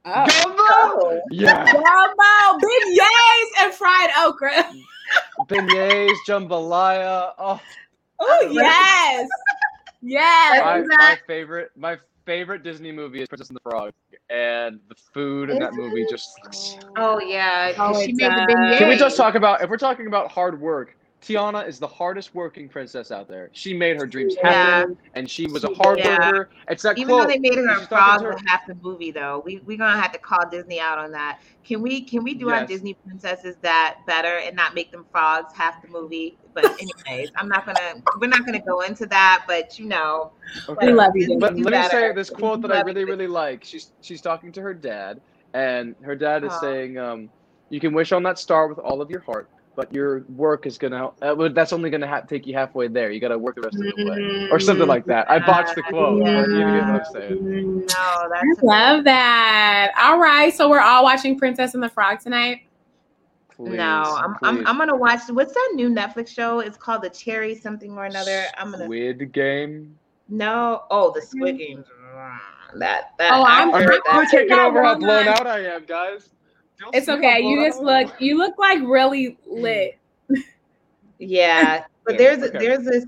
[0.06, 0.26] Oh.
[0.28, 1.20] Oh.
[1.32, 1.66] Yeah.
[1.66, 4.72] Gumbo, beignets, and fried okra.
[5.48, 7.32] Beignets, jambalaya.
[7.38, 7.60] Oh,
[8.20, 9.28] Oh yes,
[10.02, 10.62] yes.
[10.64, 13.92] my, Is my favorite, my favorite Disney movie is Princess and the Frog,
[14.30, 16.30] and the food in that movie just.
[16.44, 18.56] looks- Oh yeah, Oh, she it made the does.
[18.56, 18.78] beignet.
[18.78, 20.96] Can we just talk about if we're talking about hard work?
[21.26, 23.50] Tiana is the hardest working princess out there.
[23.52, 26.20] She made her dreams happen, and she was a hard Yeah.
[26.20, 26.50] worker.
[26.70, 27.24] It's that Even quote.
[27.24, 30.12] though they made her a frog for half the movie, though, we we're gonna have
[30.12, 31.40] to call Disney out on that.
[31.64, 32.70] Can we can we do our Yes.
[32.70, 36.38] Disney princesses that better and not make them frogs half the movie?
[36.54, 36.66] But
[37.10, 39.46] anyways, I'm not gonna we're not gonna go into that.
[39.48, 40.32] But you know,
[40.70, 40.88] Okay.
[40.88, 41.40] We love you.
[41.40, 43.08] But do let me say this quote that I really, it.
[43.08, 43.64] really like.
[43.64, 45.22] She's she's talking to her dad,
[45.56, 46.60] and her dad is Aw.
[46.60, 47.30] saying, um,
[47.70, 50.78] "You can wish on that star with all of your heart, but your work is
[50.78, 53.12] gonna uh, that's only gonna ha- take you halfway there.
[53.12, 55.76] You got to work the rest of the way, or something like that." I botched
[55.76, 56.24] the quote.
[56.24, 57.80] but you get what I'm saying.
[57.80, 59.92] no, I that's love that.
[60.02, 62.62] All right, so we're all watching Princess and the Frog tonight.
[63.56, 64.04] Please, no.
[64.18, 64.68] I'm, I'm.
[64.68, 65.22] I'm gonna watch.
[65.30, 66.60] What's that new Netflix show?
[66.60, 68.44] It's called The Cherry something or another.
[68.58, 69.98] I'm gonna Squid Game.
[70.28, 70.84] no.
[70.92, 71.86] Oh, the Squid Game.
[72.78, 73.32] That that.
[73.32, 74.28] Oh, I'm- I'm heard really that.
[74.32, 76.30] taking over how blown out I am, guys.
[76.80, 77.40] Don't It's okay.
[77.42, 78.14] You just look.
[78.20, 79.98] You look like really lit.
[81.20, 82.58] Yeah, but there's okay.
[82.58, 83.06] there's this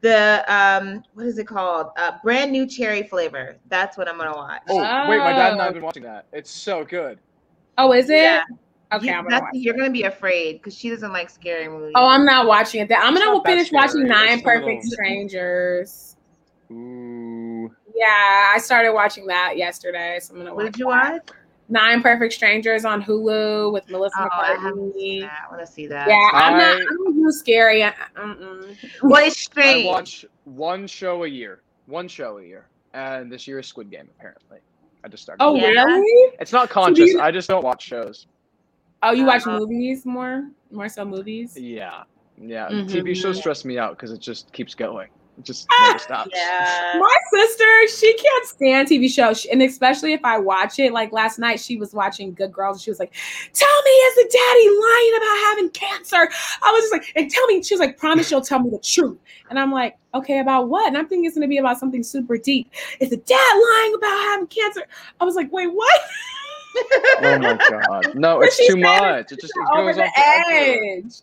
[0.00, 1.88] the um what is it called?
[1.96, 3.56] Uh, brand new cherry flavor.
[3.68, 4.62] That's what I'm gonna watch.
[4.68, 4.78] Oh
[5.08, 5.66] wait, my dad and I Oh.
[5.66, 6.26] have been watching that.
[6.32, 7.18] It's so good.
[7.78, 8.16] Oh, is it?
[8.22, 8.42] Yeah.
[8.92, 11.92] Okay, you, I'm gonna watch you're gonna be afraid because she doesn't like scary movies.
[11.94, 12.90] Oh, I'm not watching it.
[12.92, 14.06] I'm It's gonna not that finish watching.
[14.06, 16.16] Nine It's a little- Perfect Strangers.
[16.72, 17.70] Ooh.
[17.94, 21.12] Yeah, I started watching that yesterday, so I'm gonna what watch did you that.
[21.12, 21.28] watch?
[21.68, 25.20] Nine Perfect Strangers on Hulu with Melissa Oh, I McCarthy.
[25.22, 25.32] that.
[25.48, 26.06] I want to see that.
[26.08, 26.62] Yeah, I'm not.
[26.62, 27.82] I- I don't do scary.
[27.82, 28.76] uh, Mm-mm.
[29.02, 31.62] Well, it's I watch one show a year.
[31.86, 32.66] One show a year.
[32.94, 34.58] And this year is Squid Game, apparently.
[35.04, 35.42] I just started.
[35.42, 35.68] Oh, Yeah.
[35.84, 36.36] really?
[36.40, 37.10] It's not do conscious.
[37.12, 38.26] you- I just don't watch shows.
[39.02, 39.58] Oh, you watch Uh-huh.
[39.58, 40.48] movies more?
[40.70, 41.56] More so movies?
[41.58, 42.04] Yeah.
[42.38, 42.68] Yeah.
[42.68, 42.88] Mhm.
[42.88, 45.08] TV shows stress me out because it just keeps going.
[45.38, 46.30] It just never stops.
[46.34, 46.94] Yeah.
[46.98, 50.92] My sister, she can't stand TV shows, and especially if I watch it.
[50.92, 52.78] Like last night, she was watching Good Girls.
[52.78, 53.12] And she was like,
[53.52, 56.30] "Tell me, is the daddy lying about having cancer?"
[56.62, 58.78] I was just like, "And tell me." She was like, "Promise you'll tell me the
[58.78, 59.18] truth."
[59.50, 62.38] And I'm like, "Okay, about what?" And I'm thinking it's gonna be about something super
[62.38, 62.70] deep.
[63.00, 64.86] Is the dad lying about having cancer?
[65.20, 66.00] I was like, "Wait, what?"
[67.22, 68.14] Oh my god.
[68.14, 69.32] No, But it's too much.
[69.32, 70.10] It just it Over goes the on
[70.44, 70.84] forever.
[71.04, 71.14] edge.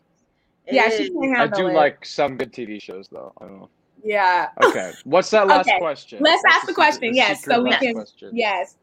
[0.72, 1.74] Yeah, she can't I do it.
[1.74, 3.34] like some good TV shows though.
[3.40, 3.70] I don't know.
[4.04, 4.50] Yeah.
[4.64, 4.92] Okay.
[5.06, 6.20] What's that last Okay, question?
[6.22, 8.32] let's What's ask the secret- question, yes, so we can- question?
[8.34, 8.78] Yes.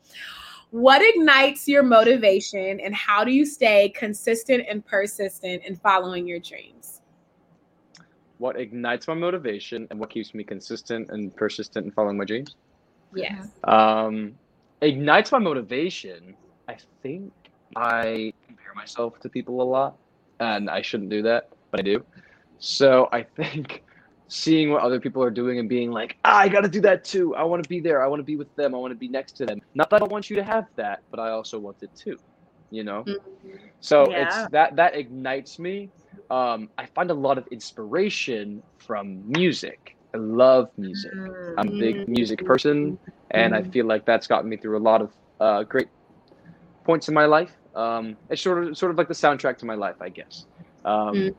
[0.71, 6.39] What ignites your motivation and how do you stay consistent and persistent in following your
[6.39, 7.03] dreams?
[8.39, 12.57] What ignites my motivation and what keeps me consistent and persistent in following my dreams?
[13.15, 13.49] Yes.
[13.65, 14.39] Um,
[14.81, 16.35] ignites my motivation.
[16.69, 17.33] I think
[17.77, 19.99] I compare myself to people a lot,
[20.39, 22.05] and I shouldn't do that, but I do.
[22.61, 23.83] So I think
[24.31, 27.05] seeing what other people are doing and being like, ah, I got to do that
[27.05, 27.35] too.
[27.35, 28.03] I want to be there.
[28.03, 28.75] I want to be with them.
[28.75, 29.59] I want to be next to them.
[29.75, 32.17] Not that I don't want you to have that, but I also want it too.
[32.71, 33.05] You know.
[33.81, 34.23] So Yeah.
[34.23, 35.91] it's that that ignites me.
[36.31, 39.97] Um, I find a lot of inspiration from music.
[40.15, 41.13] I love music.
[41.13, 41.55] Mm.
[41.59, 42.99] I'm a big music person,
[43.33, 45.89] and I feel like that's gotten me through a lot of uh, great
[46.85, 47.57] points in my life.
[47.75, 50.47] Um, it's sort of sort of like the soundtrack to my life, I guess.
[50.85, 51.35] Um, Mm.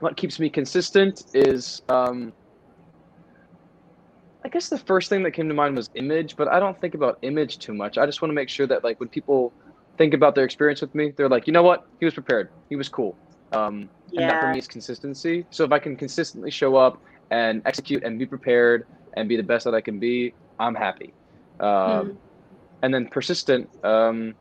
[0.00, 2.32] What keeps me consistent is, um,
[4.44, 6.94] I guess the first thing that came to mind was image, but I don't think
[6.94, 7.96] about image too much.
[7.98, 9.52] I just want to make sure that like when people
[9.96, 12.76] think about their experience with me, they're like, you know what, he was prepared, he
[12.76, 13.16] was cool.
[13.52, 15.46] Um, and that for me is consistency.
[15.50, 17.00] So if I can consistently show up
[17.30, 18.86] and execute and be prepared
[19.16, 21.14] and be the best that I can be, I'm happy.
[21.60, 22.18] Um,
[22.82, 24.34] And then persistent, um,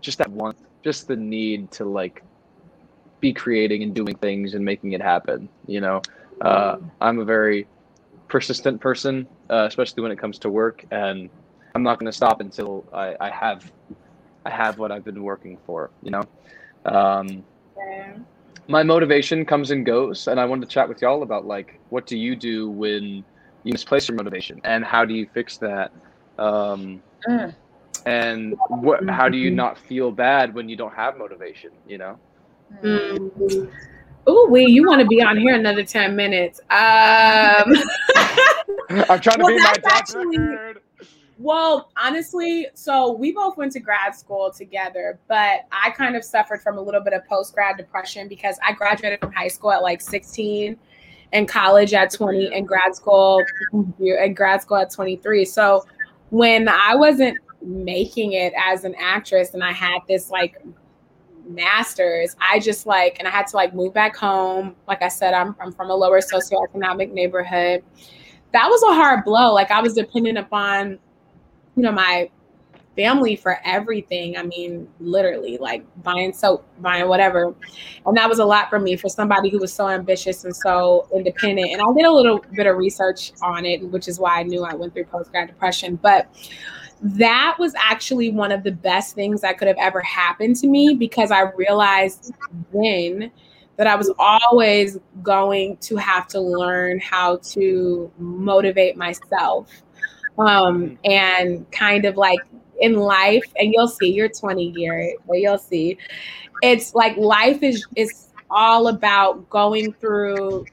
[0.00, 2.22] just that want, just the need to like
[3.20, 5.48] be creating and doing things and making it happen.
[5.66, 6.02] You know,
[6.40, 7.66] uh, I'm a very
[8.28, 11.30] persistent person, uh, especially when it comes to work, and
[11.74, 13.70] I'm not going to stop until I, I have,
[14.44, 15.90] I have what I've been working for.
[16.02, 16.22] You know.
[16.84, 17.44] Um,
[18.68, 22.06] my motivation comes and goes and i wanted to chat with y'all about like what
[22.06, 23.24] do you do when
[23.62, 25.92] you misplace your motivation and how do you fix that
[26.38, 27.54] um, Mm.
[28.04, 32.18] and what how do you not feel bad when you don't have motivation you know
[32.82, 33.70] Mm.
[34.28, 36.60] Ooh, we you want to be on here another 10 minutes.
[36.60, 36.66] Um
[39.08, 40.80] i'm trying to Well, be my that's dad's actually- record
[41.38, 46.62] Well, honestly, so we both went to grad school together, but I kind of suffered
[46.62, 49.82] from a little bit of post grad depression because I graduated from high school at
[49.82, 50.76] like 16
[51.32, 53.42] and college at 20 and grad school
[53.72, 55.44] and grad school at 23.
[55.44, 55.84] So
[56.30, 60.62] when I wasn't making it as an actress and I had this like
[61.46, 64.74] masters, I just like, and I had to like move back home.
[64.88, 67.82] Like I said, I'm, I'm from a lower socioeconomic neighborhood.
[68.52, 69.52] That was a hard blow.
[69.52, 70.98] Like I was dependent upon
[71.76, 72.30] you know, my
[72.96, 74.36] family for everything.
[74.36, 77.54] I mean, literally, like buying soap, buying whatever.
[78.06, 81.08] And that was a lot for me for somebody who was so ambitious and so
[81.14, 81.72] independent.
[81.72, 84.64] And I did a little bit of research on it, which is why I knew
[84.64, 85.96] I went through post grad depression.
[85.96, 86.28] But
[87.04, 90.94] that was actually one of the best things that could have ever happened to me
[90.94, 92.32] because I realized
[92.72, 93.30] then
[93.76, 99.68] that I was always going to have to learn how to motivate myself
[100.38, 102.40] um, and kind of like
[102.80, 105.98] in life, and you'll see, you're 20 year, but you'll see,
[106.62, 110.64] it's like life is is all about going through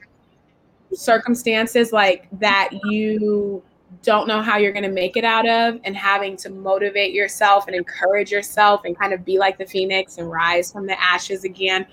[0.94, 3.62] circumstances like that you
[4.02, 7.66] don't know how you're going to make it out of and having to motivate yourself
[7.66, 11.44] and encourage yourself and kind of be like the phoenix and rise from the ashes
[11.44, 11.86] again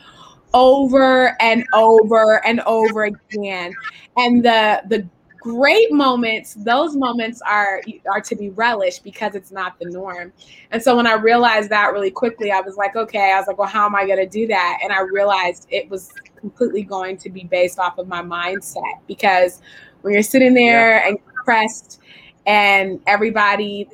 [0.54, 3.74] over and over and over again.
[4.18, 5.08] And the the
[5.42, 7.82] great moments those moments are
[8.12, 10.34] are to be relished because it's not the norm.
[10.72, 13.58] And so when i realized that really quickly i was like okay i was like
[13.58, 14.80] well how am i going to do that?
[14.84, 19.62] And i realized it was completely going to be based off of my mindset because
[20.02, 21.08] when you're sitting there yeah.
[21.08, 22.00] and pressed
[22.46, 23.88] and everybody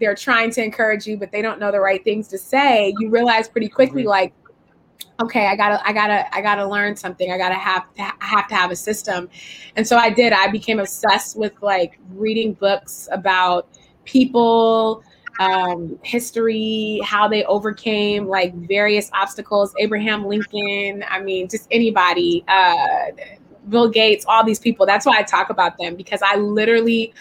[0.00, 3.08] they're trying to encourage you but they don't know the right things to say you
[3.08, 4.10] realize pretty quickly mm-hmm.
[4.10, 4.34] like
[5.20, 7.30] okay i gotta i gotta i gotta learn something.
[7.30, 9.28] I gotta have to I have to have a system.
[9.76, 10.32] And so i did.
[10.32, 13.68] I became obsessed with like reading books about
[14.04, 15.02] people
[15.38, 19.74] um, history how they overcame like various obstacles.
[19.78, 23.10] Abraham lincoln i mean just anybody uh,
[23.68, 27.12] bill gates all these people that's why i talk about them because i literally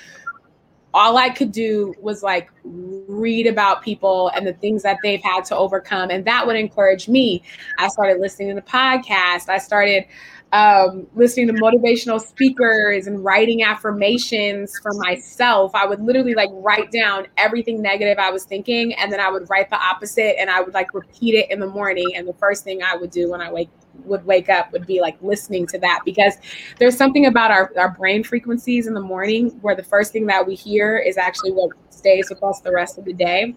[0.96, 5.44] all I could do was like read about people and the things that they've had
[5.46, 6.10] to overcome.
[6.10, 7.44] And that would encourage me.
[7.78, 9.50] I started listening to the podcast.
[9.50, 10.06] I started
[10.52, 15.72] um, listening to motivational speakers and writing affirmations for myself.
[15.74, 19.50] I would literally like write down everything negative I was thinking, and then I would
[19.50, 22.16] write the opposite, and I would like repeat it in the morning.
[22.16, 23.70] And the first thing I would do when I wake
[24.04, 26.36] would wake up would be like listening to that because
[26.80, 30.46] there's something about our, our brain frequencies in the morning where the first thing that
[30.46, 33.56] we hear is actually what stays with us the rest of the day.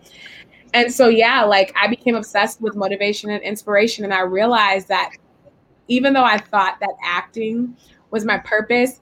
[0.74, 4.04] And so, yeah, like I became obsessed with motivation and inspiration.
[4.04, 5.12] And I realized that
[5.88, 7.76] even though I thought that acting
[8.10, 9.00] was my purpose,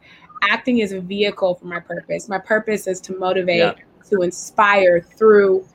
[0.50, 2.28] acting is a vehicle for my purpose.
[2.28, 3.74] My purpose is to motivate, yeah.
[4.10, 5.66] to inspire through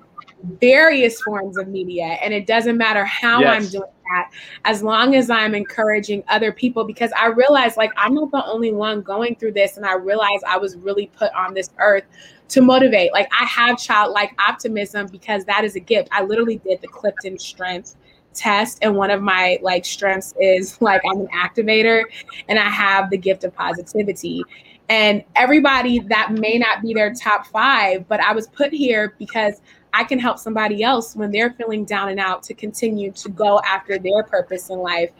[0.59, 2.17] various forms of media.
[2.21, 3.63] And it doesn't matter how yes.
[3.63, 4.31] I'm doing that,
[4.65, 8.71] as long as I'm encouraging other people, because I realize like I'm not the only
[8.71, 9.77] one going through this.
[9.77, 12.05] And I realized I was really put on this earth
[12.49, 13.13] to motivate.
[13.13, 16.09] Like I have childlike optimism because that is a gift.
[16.11, 17.95] I literally did the Clifton Strength
[18.33, 22.03] test and one of my like strengths is like I'm an activator
[22.47, 24.43] and I have the gift of positivity.
[24.89, 29.61] And everybody that may not be their top 5, but I was put here because
[29.93, 33.61] I can help somebody else when they're feeling down and out to continue to go
[33.65, 35.11] after their purpose in life.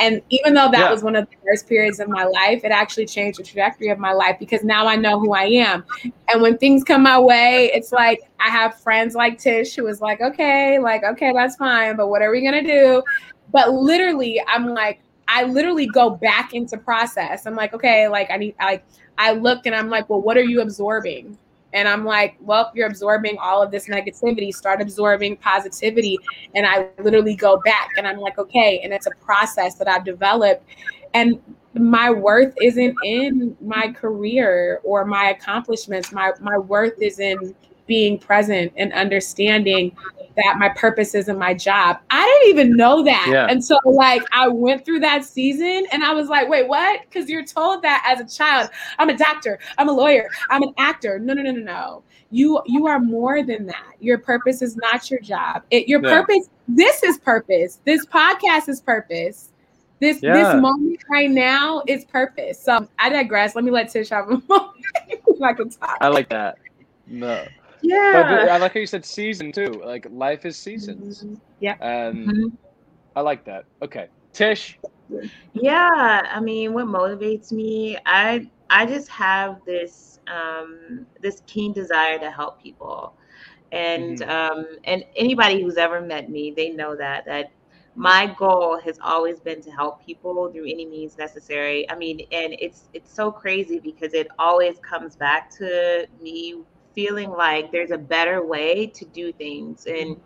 [0.00, 0.90] And even though that yeah.
[0.90, 3.98] was one of the worst periods of my life, it actually changed the trajectory of
[3.98, 5.84] my life because now I know who I am.
[6.32, 10.00] And when things come my way, it's like I have friends like Tish who is
[10.00, 13.02] like, okay, like, okay, that's fine, but what are we going to do?
[13.52, 17.46] But literally, I'm like, I literally go back into process.
[17.46, 18.84] I'm like, okay, like I need, like,
[19.18, 21.36] I look and I'm like, well, what are you absorbing?
[21.72, 26.18] And I'm like, well, you're absorbing all of this negativity, start absorbing positivity.
[26.54, 28.80] And I literally go back and I'm like, okay.
[28.82, 30.64] And it's a process that I've developed.
[31.14, 31.40] And
[31.74, 36.12] my worth isn't in my career or my accomplishments.
[36.12, 37.54] My my worth is in
[37.86, 39.96] being present and understanding
[40.44, 41.98] that my purpose isn't my job.
[42.10, 43.28] I didn't even know that.
[43.30, 43.46] Yeah.
[43.48, 47.00] And so like I went through that season and I was like, wait, what?
[47.02, 48.70] Because you're told that as a child.
[48.98, 51.18] I'm a doctor, I'm a lawyer, I'm an actor.
[51.18, 52.02] No, no, no, no, no.
[52.30, 53.94] You you are more than that.
[53.98, 55.62] Your purpose is not your job.
[55.70, 56.20] It your yeah.
[56.20, 57.80] purpose, this is purpose.
[57.84, 59.50] This podcast is purpose.
[60.00, 60.32] This yeah.
[60.32, 62.60] this moment right now is purpose.
[62.60, 63.54] So I digress.
[63.54, 64.84] Let me let Tish have a moment.
[65.42, 65.98] I can talk.
[66.00, 66.58] I like that.
[67.06, 67.46] No.
[67.82, 68.12] Yeah.
[68.12, 69.82] But I like how you said season too.
[69.84, 71.24] Like life is seasons.
[71.24, 71.34] Mm-hmm.
[71.60, 71.76] Yeah.
[71.80, 72.56] And mm-hmm.
[73.16, 73.64] I like that.
[73.82, 74.08] Okay.
[74.32, 74.78] Tish,
[75.54, 82.18] Yeah, I mean, what motivates me, I I just have this um, this keen desire
[82.18, 83.14] to help people,
[83.72, 84.30] and mm-hmm.
[84.30, 87.50] um, and anybody who's ever met me, they know that that
[87.96, 91.90] my goal has always been to help people through any means necessary.
[91.90, 96.62] I mean, and it's it's so crazy because it always comes back to me
[96.94, 99.86] feeling like there's a better way to do things.
[99.86, 100.16] And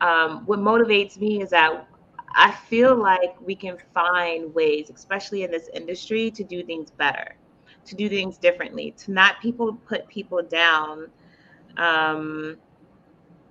[0.00, 1.86] um, what motivates me is that
[2.34, 7.34] I feel like we can find ways, especially in this industry, to do things better,
[7.86, 11.08] to do things differently, to not people put people down
[11.78, 12.56] um,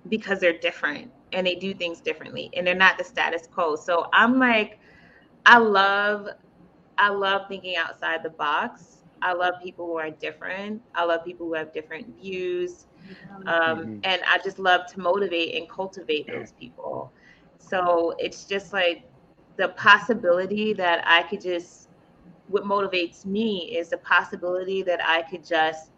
[0.08, 3.76] because they're different and they do things differently and they're not the status quo.
[3.76, 4.78] So I'm like,
[5.46, 6.28] I love,
[6.98, 8.95] I love thinking outside the box.
[9.22, 10.82] I love people who are different.
[10.94, 12.86] I love people who have different views.
[13.46, 13.98] Um, mm-hmm.
[14.04, 17.12] And I just love to motivate and cultivate those people.
[17.58, 19.08] So it's just like
[19.56, 21.88] the possibility that I could just,
[22.48, 25.90] what motivates me is the possibility that I could just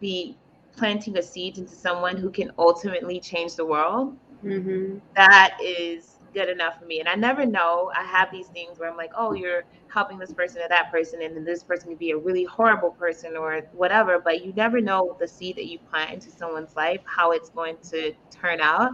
[0.00, 0.36] be
[0.76, 4.98] planting a seed into someone who can ultimately change the world, mm-hmm.
[5.16, 7.00] that is good enough for me.
[7.00, 7.90] And I never know.
[7.94, 11.22] I have these things where I'm like, oh, you're helping this person or that person,
[11.22, 14.18] and then this person could be a really horrible person or whatever.
[14.18, 17.76] But you never know the seed that you plant into someone's life, how it's going
[17.90, 18.92] to turn out,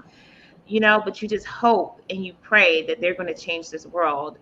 [0.67, 1.01] you know.
[1.05, 4.39] But you just hope and you pray that they're going to change this world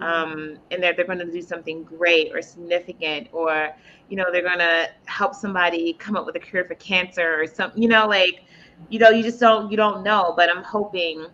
[0.00, 3.74] um, and that they're going to do something great or significant or
[4.08, 7.46] you know they're going to help somebody come up with a cure for cancer or
[7.46, 8.44] something you know like
[8.88, 11.26] you know you just don't you don't know but i'm hoping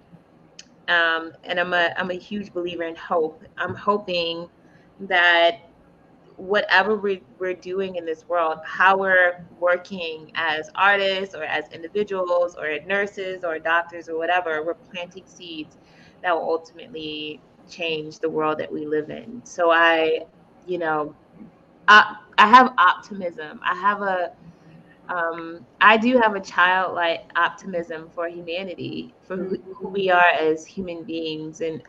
[0.89, 4.49] um, and i'm a i'm a huge believer in hope i'm hoping
[5.01, 5.61] that
[6.37, 12.57] whatever we're, we're doing in this world how we're working as artists or as individuals
[12.57, 15.79] or nurses or doctors or whatever we're planting seeds
[16.23, 19.41] that will ultimately change the world that we live in.
[19.45, 20.21] So I,
[20.67, 21.15] you know,
[21.89, 23.61] I, I have optimism.
[23.63, 24.33] I have a,
[25.09, 30.67] um, I do have a childlike optimism for humanity, for who, who we are as
[30.67, 31.83] human beings, and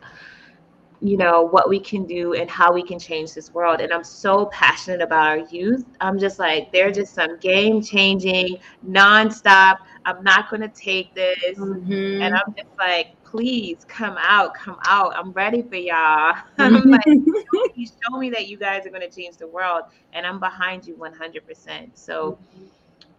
[1.00, 3.80] you know what we can do and how we can change this world.
[3.80, 5.84] And I'm so passionate about our youth.
[6.00, 9.78] I'm just like they're just some game changing, nonstop.
[10.04, 12.22] I'm not going to take this, mm-hmm.
[12.22, 15.12] and I'm just like please come out, come out.
[15.14, 16.34] I'm ready for y'all.
[16.58, 17.04] I'm like,
[17.74, 20.86] you show me that you guys are going to change the world, and I'm behind
[20.86, 21.90] you 100%.
[21.94, 22.38] So,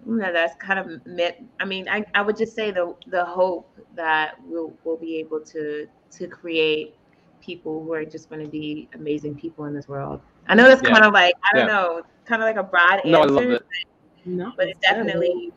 [0.06, 1.36] you know, that's kind of meant.
[1.60, 5.42] I mean, I, I would just say the the hope that we'll we'll be able
[5.42, 6.96] to to create
[7.42, 10.22] people who are just going to be amazing people in this world.
[10.48, 10.94] I know that's yeah.
[10.94, 11.74] kind of like I don't yeah.
[11.74, 13.10] know, kind of like a broad answer.
[13.10, 13.66] No, I love it.
[13.68, 15.52] But, no, but it definitely,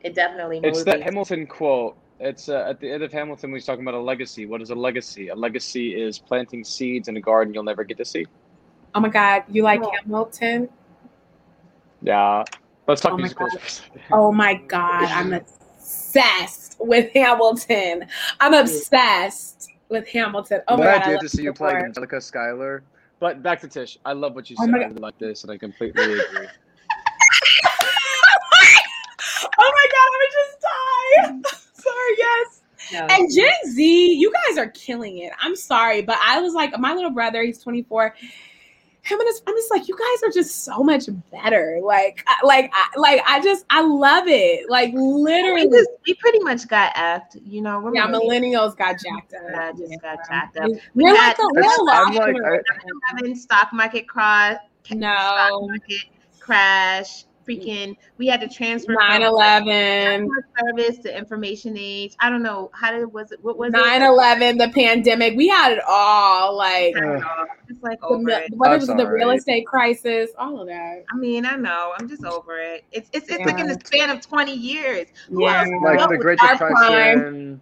[0.00, 0.60] it definitely.
[0.62, 3.50] It's that Hamilton quote it's uh, at the end of Hamilton.
[3.50, 4.46] We're talking about a legacy.
[4.46, 5.28] What is a legacy?
[5.28, 8.26] A legacy is planting seeds in a garden you'll never get to see.
[8.94, 9.90] Oh my God, you like oh.
[10.02, 10.68] Hamilton?
[12.02, 12.44] Yeah,
[12.86, 13.82] let's talk oh musicals.
[14.12, 18.06] oh my God, I'm obsessed with Hamilton.
[18.40, 20.62] I'm obsessed with Hamilton.
[20.68, 22.82] Oh my God, I to see you play Angelica Schuyler.
[23.20, 23.98] But back to Tish.
[24.04, 24.74] I love what you oh said.
[24.74, 26.18] I like this, and I completely agree.
[29.58, 32.60] oh my God, I would just die sorry, yes.
[32.92, 33.06] No.
[33.06, 35.32] And Gen Z, you guys are killing it.
[35.40, 38.14] I'm sorry, but I was like, my little brother, he's 24.
[39.04, 41.78] Him and his, I'm just like, you guys are just so much better.
[41.82, 44.70] Like, like, I, like, I just, I love it.
[44.70, 47.40] Like, literally, we, just, we pretty much got effed.
[47.44, 49.42] You know, we're yeah, millennials got jacked up.
[49.50, 49.96] Yeah, just yeah.
[50.00, 50.70] got jacked up.
[50.94, 52.64] We we're had, like the
[53.10, 54.56] I'm like, stock market crash.
[54.90, 56.04] No, stock market
[56.40, 57.68] crash Mm-hmm.
[57.68, 62.14] freaking we had to transfer 9-11 service to information age.
[62.20, 65.80] I don't know how did was it what was 9-11 the pandemic we had it
[65.86, 66.94] all like
[67.68, 68.52] it's like over the, it.
[68.54, 71.04] what was the real estate crisis all of that.
[71.12, 72.84] I mean i know i'm just over it.
[72.92, 73.46] It's it's, it's yeah.
[73.46, 75.08] like in the span of 20 years.
[75.28, 75.64] Who yeah.
[75.82, 77.60] like the great depression.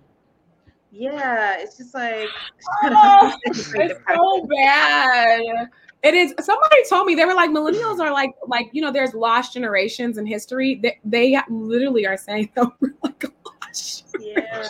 [0.91, 2.29] yeah, it's just like
[2.85, 5.69] oh, it's so bad.
[6.03, 6.35] It is.
[6.41, 10.19] Somebody told me they were like millennials are like like you know there's lost generations
[10.19, 10.81] in history.
[10.83, 14.07] They, they literally are saying that we're like lost.
[14.19, 14.69] Yeah,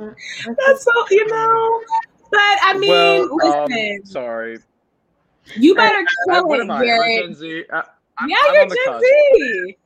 [0.00, 1.82] that's so you know.
[2.30, 4.00] But I mean, well, um, listen.
[4.00, 4.58] Um, sorry.
[5.56, 7.24] You better kill it, Garrett.
[7.24, 7.64] Gen Z.
[7.72, 7.82] I,
[8.18, 9.04] I'm, yeah, I'm you're Gen cusp.
[9.04, 9.76] Z.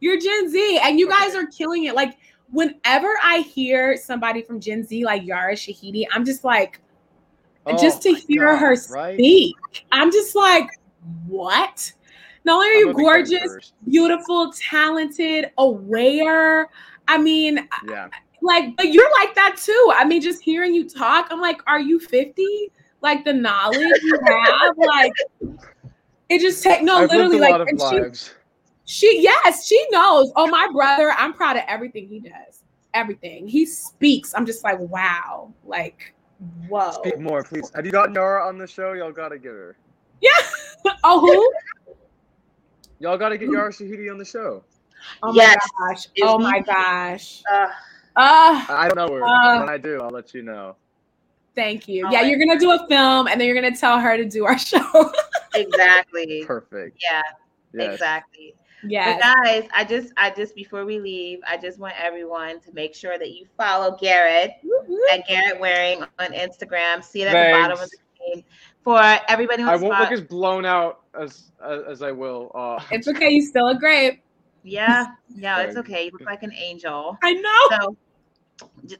[0.00, 1.94] You're Gen Z, and you guys are killing it.
[1.94, 2.16] Like
[2.50, 6.80] whenever I hear somebody from Gen Z like Yara Shahidi, I'm just like,
[7.66, 9.14] Oh, just to hear God, her right?
[9.14, 9.56] speak,
[9.90, 10.68] I'm just like,
[11.26, 11.92] what?
[12.44, 16.68] Not only are you gorgeous, beautiful, talented, aware.
[17.08, 18.08] I mean, yeah.
[18.42, 19.92] Like, but you're like that too.
[19.94, 22.70] I mean, just hearing you talk, I'm like, are you 50?
[23.00, 25.12] Like the knowledge you have, like
[26.28, 28.32] it just take no, I've literally, like and she,
[28.84, 30.30] she, yes, she knows.
[30.36, 32.64] Oh, my brother, I'm proud of everything he does.
[32.92, 36.13] Everything he speaks, I'm just like, wow, like,
[36.68, 36.90] whoa.
[36.92, 37.70] Speak more, please.
[37.74, 38.92] Have you got Yara on the show?
[38.92, 39.76] Y'all gotta get her.
[40.20, 40.30] Yeah.
[41.04, 41.94] oh, who?
[43.00, 44.64] Y'all gotta get Yara Shahidi on the show.
[45.22, 45.56] Oh Yes.
[45.78, 46.04] my gosh.
[46.06, 47.42] Is Oh he- my gosh.
[47.52, 47.66] Uh,
[48.16, 49.24] Uh, I don't know her.
[49.24, 50.76] Uh, when I do, I'll let you know.
[51.56, 52.06] thank you.
[52.06, 54.44] Oh Yeah, you're gonna do a film and then you're gonna tell her to do
[54.44, 55.12] our show.
[55.54, 56.44] exactly.
[56.46, 56.98] Perfect.
[57.02, 57.22] Yeah,
[57.72, 57.94] Yes.
[57.94, 58.54] exactly.
[58.88, 59.20] Yes.
[59.22, 62.94] But guys, I just, I just before we leave, I just want everyone to make
[62.94, 64.52] sure that you follow Garrett
[65.12, 67.02] at Garrett Wareing on Instagram.
[67.02, 68.44] See it at the bottom of the screen.
[68.82, 72.12] For everybody on I the won't spot, look as blown out as as, as I
[72.12, 72.50] will.
[72.54, 73.30] Uh, It's okay.
[73.30, 74.20] You still look great.
[74.62, 76.06] yeah, no, it's okay.
[76.06, 77.18] You look like an angel.
[77.22, 77.78] I know.
[77.78, 77.96] So
[78.86, 78.96] j-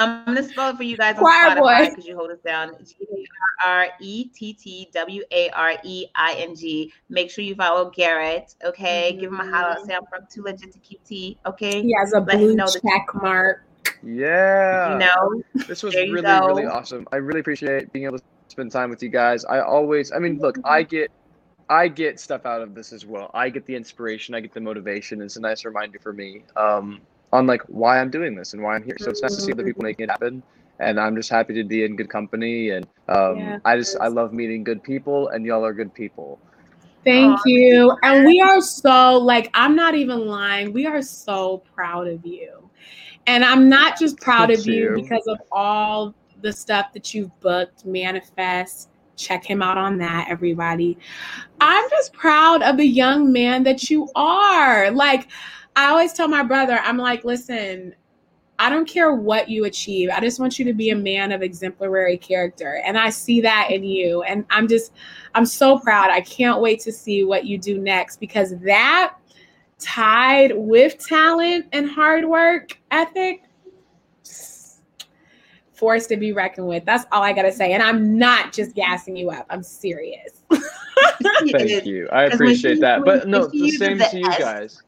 [0.00, 1.50] I'm gonna spell it for you guys on Choir.
[1.56, 2.72] Spotify because you hold us down.
[2.84, 6.92] G A R R E T T W A R E I N G.
[7.08, 8.54] Make sure you follow Garrett.
[8.64, 9.76] Okay, give him a holler.
[9.76, 9.86] Mhm.
[9.86, 11.38] Say I'm from Too Legit to Keep Tea.
[11.46, 13.64] Okay, He has a Let him blue know that- check mark.
[14.02, 14.92] yeah.
[14.94, 15.42] you know.
[15.66, 16.46] This was really, go.
[16.46, 17.06] really awesome.
[17.12, 19.44] I really appreciate being able to spend time with you guys.
[19.44, 21.10] I always, I mean, look, I get,
[21.68, 23.30] I get stuff out of this as well.
[23.34, 25.20] I get the inspiration, I get the motivation.
[25.22, 27.00] It's a nice reminder for me um,
[27.32, 28.96] on like why I'm doing this and why I'm here.
[28.98, 30.42] So it's nice to see other people making it happen.
[30.78, 32.70] And I'm just happy to be in good company.
[32.70, 33.58] And um, Yeah.
[33.64, 36.40] I just, I love meeting good people, and y'all are good people.
[37.04, 37.96] Thank Aw, you.
[38.02, 40.72] And we are so like I'm not even lying.
[40.72, 42.70] We are so proud of you.
[43.26, 45.02] And I'm not just proud Thank of you you.
[45.02, 48.88] because of all the stuff that you've booked, manifest.
[49.16, 50.96] Check him out on that, everybody.
[51.60, 54.90] I'm just proud of the young man that you are.
[54.90, 55.28] Like,
[55.76, 57.94] I always tell my brother, I'm like, listen,
[58.58, 60.10] I don't care what you achieve.
[60.10, 62.82] I just want you to be a man of exemplary character.
[62.84, 64.22] And I see that in you.
[64.22, 64.92] And I'm just,
[65.34, 66.10] I'm so proud.
[66.10, 69.14] I can't wait to see what you do next because that
[69.78, 73.44] tied with talent and hard work ethic
[75.72, 76.84] force to be reckoned with.
[76.84, 77.72] That's all I got to say.
[77.72, 79.46] And I'm not just gassing you up.
[79.48, 80.42] I'm serious.
[81.50, 82.06] Thank you.
[82.12, 83.02] I appreciate that.
[83.06, 84.38] But no, the same to you S.
[84.38, 84.82] guys.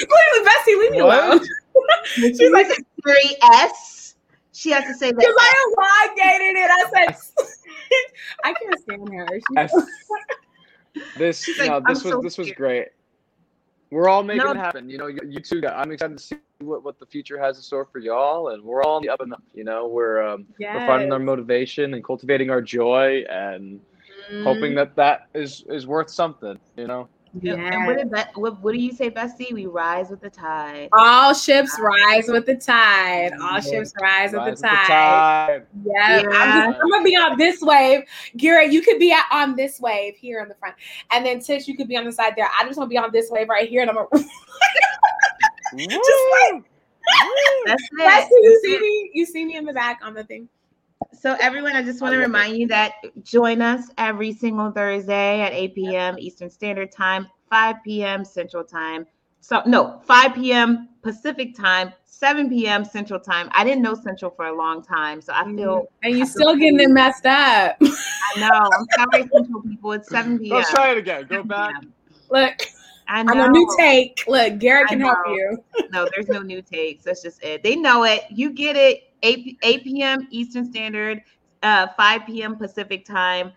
[0.00, 1.40] Literally, Bestie, leave me alone.
[2.04, 2.66] She's like
[3.06, 4.16] three S.
[4.52, 5.18] She has to say that.
[5.18, 5.54] Because that.
[5.76, 6.70] I elongated it.
[6.70, 7.46] I said,
[8.44, 9.28] I can't stand her.
[9.70, 12.88] She's this She's like, no, "I'm this was so this was great.
[13.90, 14.50] We're all making No.
[14.50, 14.90] it happen.
[14.90, 15.62] You know, you, you two.
[15.66, 18.82] I'm excited to see what, what the future has in store for y'all, and we're
[18.82, 19.42] all on the up and up.
[19.54, 23.80] You know, we're um, we're finding our motivation and cultivating our joy, and
[24.42, 26.58] hoping that that is is worth something.
[26.76, 29.52] You know, And- And what, did Be- what, what do you say, Bestie?
[29.52, 30.88] We rise with the tide.
[30.92, 33.32] All ships rise with the tide.
[33.40, 34.86] All ships rise with Rise the with tide.
[34.86, 35.66] tide.
[35.84, 38.04] Yeah, I'm, just, I'm gonna be on this wave.
[38.36, 40.74] Garrett, you could be at, on this wave here in the front,
[41.10, 42.48] and then Tish, you could be on the side there.
[42.58, 44.08] I just want to be on this wave right here, and I'm gonna.
[44.12, 44.18] Woo!
[46.52, 46.64] like-
[47.24, 47.62] Woo!
[47.66, 47.98] That's it.
[48.00, 49.10] Bestie, you see me?
[49.14, 50.48] You see me in the back on the thing?
[51.20, 52.92] So everyone, I just want to remind you that
[53.24, 56.18] join us every single Thursday at 8 p.m.
[56.18, 58.24] Eastern Standard Time, 5 p.m.
[58.24, 59.04] Central Time.
[59.40, 60.90] So no, 5 p.m.
[61.02, 62.84] Pacific Time, 7 p.m.
[62.84, 63.48] Central Time.
[63.52, 65.56] I didn't know Central for a long time, so I mm-hmm.
[65.56, 67.76] feel and you I feel still getting it messed up.
[67.82, 68.48] I know.
[68.52, 69.92] I'm sorry, Central people.
[69.92, 70.56] It's 7 p.m.
[70.56, 71.26] Let's try it again.
[71.28, 71.82] Go back.
[72.30, 72.62] Look,
[73.08, 73.46] I on know.
[73.46, 74.22] a new take.
[74.28, 75.64] Look, Garrett can help you.
[75.90, 77.04] No, there's no new takes.
[77.04, 77.64] That's just it.
[77.64, 78.22] They know it.
[78.30, 79.07] You get it.
[79.22, 80.28] 8, 8 p.m.
[80.30, 81.22] Eastern Standard,
[81.62, 82.56] uh, 5 p.m.
[82.56, 83.52] Pacific Time,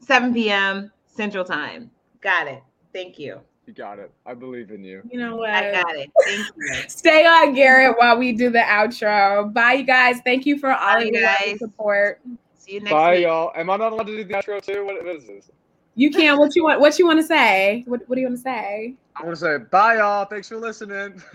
[0.00, 0.92] 7 p.m.
[1.06, 1.90] Central Time.
[2.20, 2.62] Got it.
[2.92, 3.40] Thank you.
[3.66, 4.12] You got it.
[4.26, 5.02] I believe in you.
[5.10, 5.50] You know what?
[5.50, 6.10] I got it.
[6.26, 6.74] Thank you.
[6.88, 9.52] Stay on Garrett while we do the outro.
[9.52, 10.20] Bye, you guys.
[10.24, 11.58] Thank you for all Bye, of your guys.
[11.58, 12.20] support.
[12.58, 13.00] See you next time.
[13.00, 13.22] Bye, week.
[13.22, 13.52] y'all.
[13.56, 14.84] Am I not allowed to do the outro too?
[14.84, 15.50] What, what is this?
[15.94, 16.38] You can.
[16.38, 16.80] What you want?
[16.80, 17.84] What you want to say?
[17.86, 18.94] What What do you want to say?
[19.16, 20.26] I want to say bye, y'all.
[20.26, 21.22] Thanks for listening.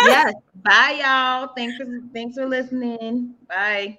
[0.00, 0.34] Yes.
[0.54, 1.48] Bye, y'all.
[1.56, 3.34] Thanks for thanks for listening.
[3.48, 3.98] Bye.